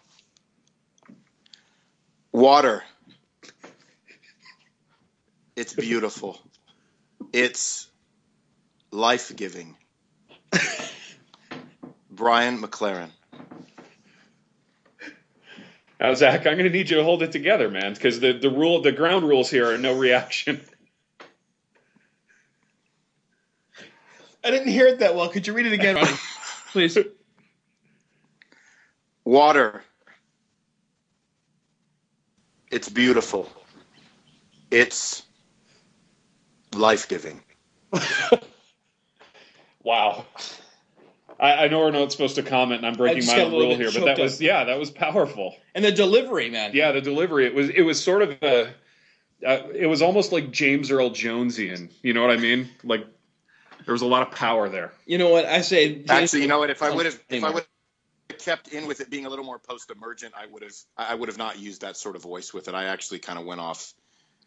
water 2.31 2.83
it's 5.55 5.73
beautiful 5.73 6.39
it's 7.31 7.87
life-giving 8.91 9.75
brian 12.11 12.61
mclaren 12.61 13.09
Now, 16.03 16.13
Zach, 16.15 16.39
I'm 16.45 16.57
going 16.57 16.65
to 16.65 16.69
need 16.69 16.89
you 16.89 16.97
to 16.97 17.03
hold 17.03 17.23
it 17.23 17.31
together, 17.31 17.69
man, 17.69 17.93
because 17.93 18.19
the 18.19 18.33
the 18.33 18.49
rule, 18.49 18.81
the 18.81 18.91
ground 18.91 19.25
rules 19.25 19.49
here 19.49 19.71
are 19.71 19.77
no 19.77 19.97
reaction. 19.97 20.59
I 24.43 24.51
didn't 24.51 24.67
hear 24.67 24.87
it 24.87 24.99
that 24.99 25.15
well. 25.15 25.29
Could 25.29 25.47
you 25.47 25.53
read 25.53 25.65
it 25.65 25.71
again, 25.71 25.95
Please. 26.73 26.97
water 29.23 29.81
it's 32.69 32.89
beautiful 32.89 33.49
it's 34.69 35.23
life-giving 36.75 37.41
Wow. 39.83 40.25
I, 41.39 41.65
I 41.65 41.67
know 41.67 41.79
we're 41.79 41.91
not 41.91 42.12
supposed 42.12 42.36
to 42.36 42.43
comment, 42.43 42.79
and 42.79 42.88
I'm 42.88 42.93
breaking 42.93 43.25
my 43.25 43.41
own 43.41 43.51
rule 43.51 43.75
here, 43.75 43.91
but 43.91 44.05
that 44.05 44.17
choked 44.17 44.19
was 44.21 44.41
yeah, 44.41 44.63
that 44.63 44.79
was 44.79 44.89
powerful. 44.89 45.55
And 45.75 45.83
the 45.83 45.91
delivery, 45.91 46.49
man. 46.49 46.71
Yeah, 46.73 46.93
the 46.93 47.01
delivery 47.01 47.45
it 47.45 47.53
was 47.53 47.69
it 47.69 47.81
was 47.81 48.01
sort 48.01 48.21
of 48.21 48.38
a 48.41 48.73
uh, 49.45 49.67
it 49.75 49.88
was 49.88 50.01
almost 50.01 50.31
like 50.31 50.51
James 50.51 50.89
Earl 50.89 51.09
Jonesian. 51.09 51.91
You 52.01 52.13
know 52.13 52.21
what 52.21 52.31
I 52.31 52.38
mean? 52.38 52.69
Like 52.83 53.05
there 53.86 53.91
was 53.91 54.01
a 54.01 54.07
lot 54.07 54.25
of 54.25 54.33
power 54.33 54.69
there. 54.69 54.93
You 55.05 55.17
know 55.17 55.29
what 55.29 55.45
I 55.45 55.62
say? 55.62 56.05
actually 56.07 56.43
you 56.43 56.47
know 56.47 56.59
what 56.59 56.69
if 56.69 56.81
i 56.81 56.89
Oh, 56.89 56.95
would 56.95 57.05
have 57.05 57.19
if 57.29 57.43
i 57.43 57.49
would 57.49 57.65
have 58.29 58.38
kept 58.38 58.69
in 58.69 58.88
with 58.88 59.01
it 59.01 59.09
being 59.09 59.25
a 59.25 59.29
little 59.29 59.45
more 59.45 59.59
post-emergent 59.59 60.33
i 60.38 60.45
would 60.45 60.63
have 60.63 60.73
i 60.97 61.13
would 61.13 61.29
have 61.29 61.38
not 61.38 61.59
used 61.59 61.81
that 61.81 61.97
sort 61.97 62.15
of 62.15 62.21
voice 62.21 62.53
with 62.53 62.67
it 62.67 62.75
i 62.75 62.86
actually 62.86 63.19
kind 63.19 63.38
of 63.38 63.45
went 63.45 63.59
off 63.59 63.93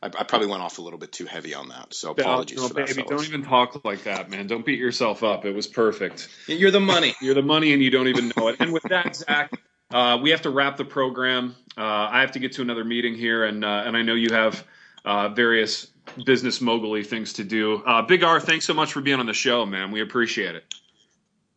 I, 0.02 0.06
I 0.06 0.24
probably 0.24 0.48
went 0.48 0.62
off 0.62 0.78
a 0.78 0.82
little 0.82 0.98
bit 0.98 1.12
too 1.12 1.26
heavy 1.26 1.54
on 1.54 1.68
that 1.68 1.94
so 1.94 2.10
apologies 2.10 2.58
No, 2.58 2.68
for 2.68 2.74
that 2.74 2.86
baby, 2.88 3.02
fellas. 3.02 3.08
don't 3.08 3.28
even 3.28 3.42
talk 3.44 3.84
like 3.84 4.04
that, 4.04 4.30
man. 4.30 4.46
Don't 4.46 4.64
beat 4.64 4.78
yourself 4.78 5.22
up. 5.22 5.44
It 5.44 5.54
was 5.54 5.66
perfect. 5.66 6.28
You're 6.46 6.70
the 6.70 6.80
money. 6.80 7.14
You're 7.20 7.34
the 7.34 7.42
money, 7.42 7.72
and 7.72 7.82
you 7.82 7.90
don't 7.90 8.08
even 8.08 8.32
know 8.36 8.48
it. 8.48 8.56
And 8.60 8.72
with 8.72 8.84
that, 8.84 9.16
Zach, 9.16 9.52
uh, 9.90 10.18
we 10.22 10.30
have 10.30 10.42
to 10.42 10.50
wrap 10.50 10.76
the 10.76 10.84
program. 10.84 11.54
Uh, 11.76 11.82
I 11.82 12.20
have 12.20 12.32
to 12.32 12.38
get 12.38 12.52
to 12.52 12.62
another 12.62 12.84
meeting 12.84 13.14
here, 13.14 13.44
and 13.44 13.64
uh, 13.64 13.84
and 13.86 13.96
I 13.96 14.02
know 14.02 14.14
you 14.14 14.32
have 14.32 14.64
uh, 15.04 15.28
various 15.30 15.86
business 16.24 16.60
mogul 16.60 17.02
things 17.02 17.34
to 17.34 17.44
do. 17.44 17.82
Uh, 17.84 18.02
Big 18.02 18.22
R, 18.22 18.40
thanks 18.40 18.64
so 18.64 18.74
much 18.74 18.92
for 18.92 19.00
being 19.00 19.20
on 19.20 19.26
the 19.26 19.34
show, 19.34 19.66
man. 19.66 19.90
We 19.90 20.00
appreciate 20.00 20.54
it. 20.54 20.64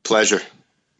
pleasure 0.03 0.41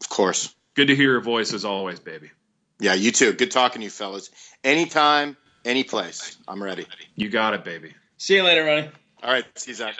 of 0.00 0.08
course 0.08 0.54
Good 0.74 0.88
to 0.88 0.96
hear 0.96 1.10
your 1.10 1.20
voice 1.20 1.52
as 1.52 1.64
always, 1.64 1.98
baby. 2.00 2.30
Yeah, 2.78 2.94
you 2.94 3.10
too. 3.12 3.32
Good 3.32 3.50
talking 3.50 3.80
to 3.80 3.84
you, 3.84 3.90
fellas. 3.90 4.30
Anytime, 4.62 5.36
any 5.64 5.84
place. 5.84 6.36
I'm 6.48 6.62
ready. 6.62 6.86
You 7.16 7.28
got 7.28 7.54
it, 7.54 7.64
baby. 7.64 7.94
See 8.18 8.36
you 8.36 8.42
later, 8.42 8.64
Ronnie. 8.64 8.90
All 9.22 9.32
right, 9.32 9.44
see 9.58 9.70
you, 9.70 9.76
Zach. 9.76 9.94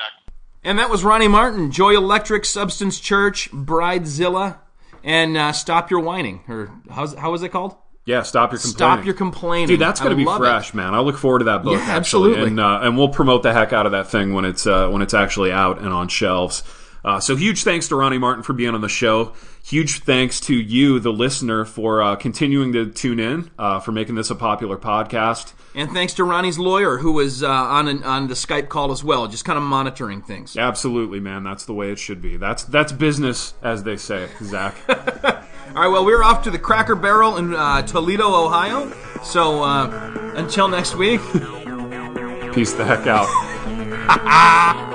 And 0.62 0.78
that 0.78 0.90
was 0.90 1.04
Ronnie 1.04 1.28
Martin, 1.28 1.70
Joy 1.70 1.96
Electric, 1.96 2.44
Substance 2.44 3.00
Church, 3.00 3.50
Bridezilla, 3.50 4.58
and 5.02 5.36
uh, 5.36 5.52
Stop 5.52 5.90
Your 5.90 6.00
Whining. 6.00 6.42
Or 6.48 6.70
how's, 6.90 7.14
how 7.14 7.30
was 7.32 7.42
it 7.42 7.50
called? 7.50 7.76
Yeah, 8.06 8.22
stop 8.22 8.50
your 8.50 8.58
complaining. 8.58 8.76
Stop 8.76 9.04
Your 9.04 9.14
Complaining. 9.14 9.68
Dude, 9.68 9.80
that's 9.80 10.00
going 10.00 10.12
I 10.12 10.18
to 10.18 10.24
be 10.30 10.36
fresh, 10.38 10.70
it. 10.70 10.74
man. 10.74 10.94
I 10.94 11.00
look 11.00 11.16
forward 11.16 11.40
to 11.40 11.44
that 11.46 11.62
book. 11.62 11.74
Yeah, 11.74 11.90
absolutely. 11.90 12.48
and 12.48 12.58
uh, 12.58 12.80
and 12.82 12.96
we'll 12.96 13.10
promote 13.10 13.42
the 13.42 13.52
heck 13.52 13.72
out 13.72 13.86
of 13.86 13.92
that 13.92 14.08
thing 14.08 14.32
when 14.34 14.44
it's 14.44 14.66
uh, 14.66 14.88
when 14.88 15.02
it's 15.02 15.14
actually 15.14 15.52
out 15.52 15.78
and 15.78 15.88
on 15.88 16.08
shelves. 16.08 16.62
Uh, 17.04 17.20
so 17.20 17.36
huge 17.36 17.64
thanks 17.64 17.88
to 17.88 17.96
Ronnie 17.96 18.18
Martin 18.18 18.42
for 18.42 18.52
being 18.52 18.74
on 18.74 18.80
the 18.80 18.88
show. 18.88 19.32
Huge 19.62 20.00
thanks 20.00 20.40
to 20.40 20.54
you, 20.54 20.98
the 21.00 21.12
listener, 21.12 21.64
for 21.64 22.02
uh, 22.02 22.16
continuing 22.16 22.72
to 22.72 22.90
tune 22.90 23.20
in, 23.20 23.50
uh, 23.58 23.80
for 23.80 23.92
making 23.92 24.14
this 24.14 24.30
a 24.30 24.34
popular 24.34 24.76
podcast. 24.76 25.52
And 25.74 25.90
thanks 25.92 26.14
to 26.14 26.24
Ronnie's 26.24 26.58
lawyer, 26.58 26.98
who 26.98 27.12
was 27.12 27.42
uh, 27.42 27.48
on 27.48 27.86
an, 27.86 28.02
on 28.02 28.26
the 28.28 28.34
Skype 28.34 28.68
call 28.68 28.90
as 28.90 29.04
well, 29.04 29.28
just 29.28 29.44
kind 29.44 29.56
of 29.56 29.62
monitoring 29.62 30.20
things. 30.22 30.56
Absolutely, 30.56 31.20
man. 31.20 31.44
That's 31.44 31.64
the 31.64 31.74
way 31.74 31.92
it 31.92 31.98
should 31.98 32.20
be. 32.20 32.36
That's 32.36 32.64
that's 32.64 32.90
business, 32.90 33.54
as 33.62 33.84
they 33.84 33.96
say, 33.96 34.28
Zach. 34.42 34.74
All 34.88 35.82
right, 35.82 35.88
well, 35.88 36.04
we're 36.04 36.24
off 36.24 36.42
to 36.44 36.50
the 36.50 36.58
Cracker 36.58 36.96
Barrel 36.96 37.36
in 37.36 37.54
uh, 37.54 37.82
Toledo, 37.82 38.34
Ohio. 38.34 38.92
So 39.22 39.62
uh, 39.62 40.32
until 40.34 40.66
next 40.66 40.96
week. 40.96 41.20
Peace 42.52 42.72
the 42.72 42.84
heck 42.84 43.06
out. 43.06 44.86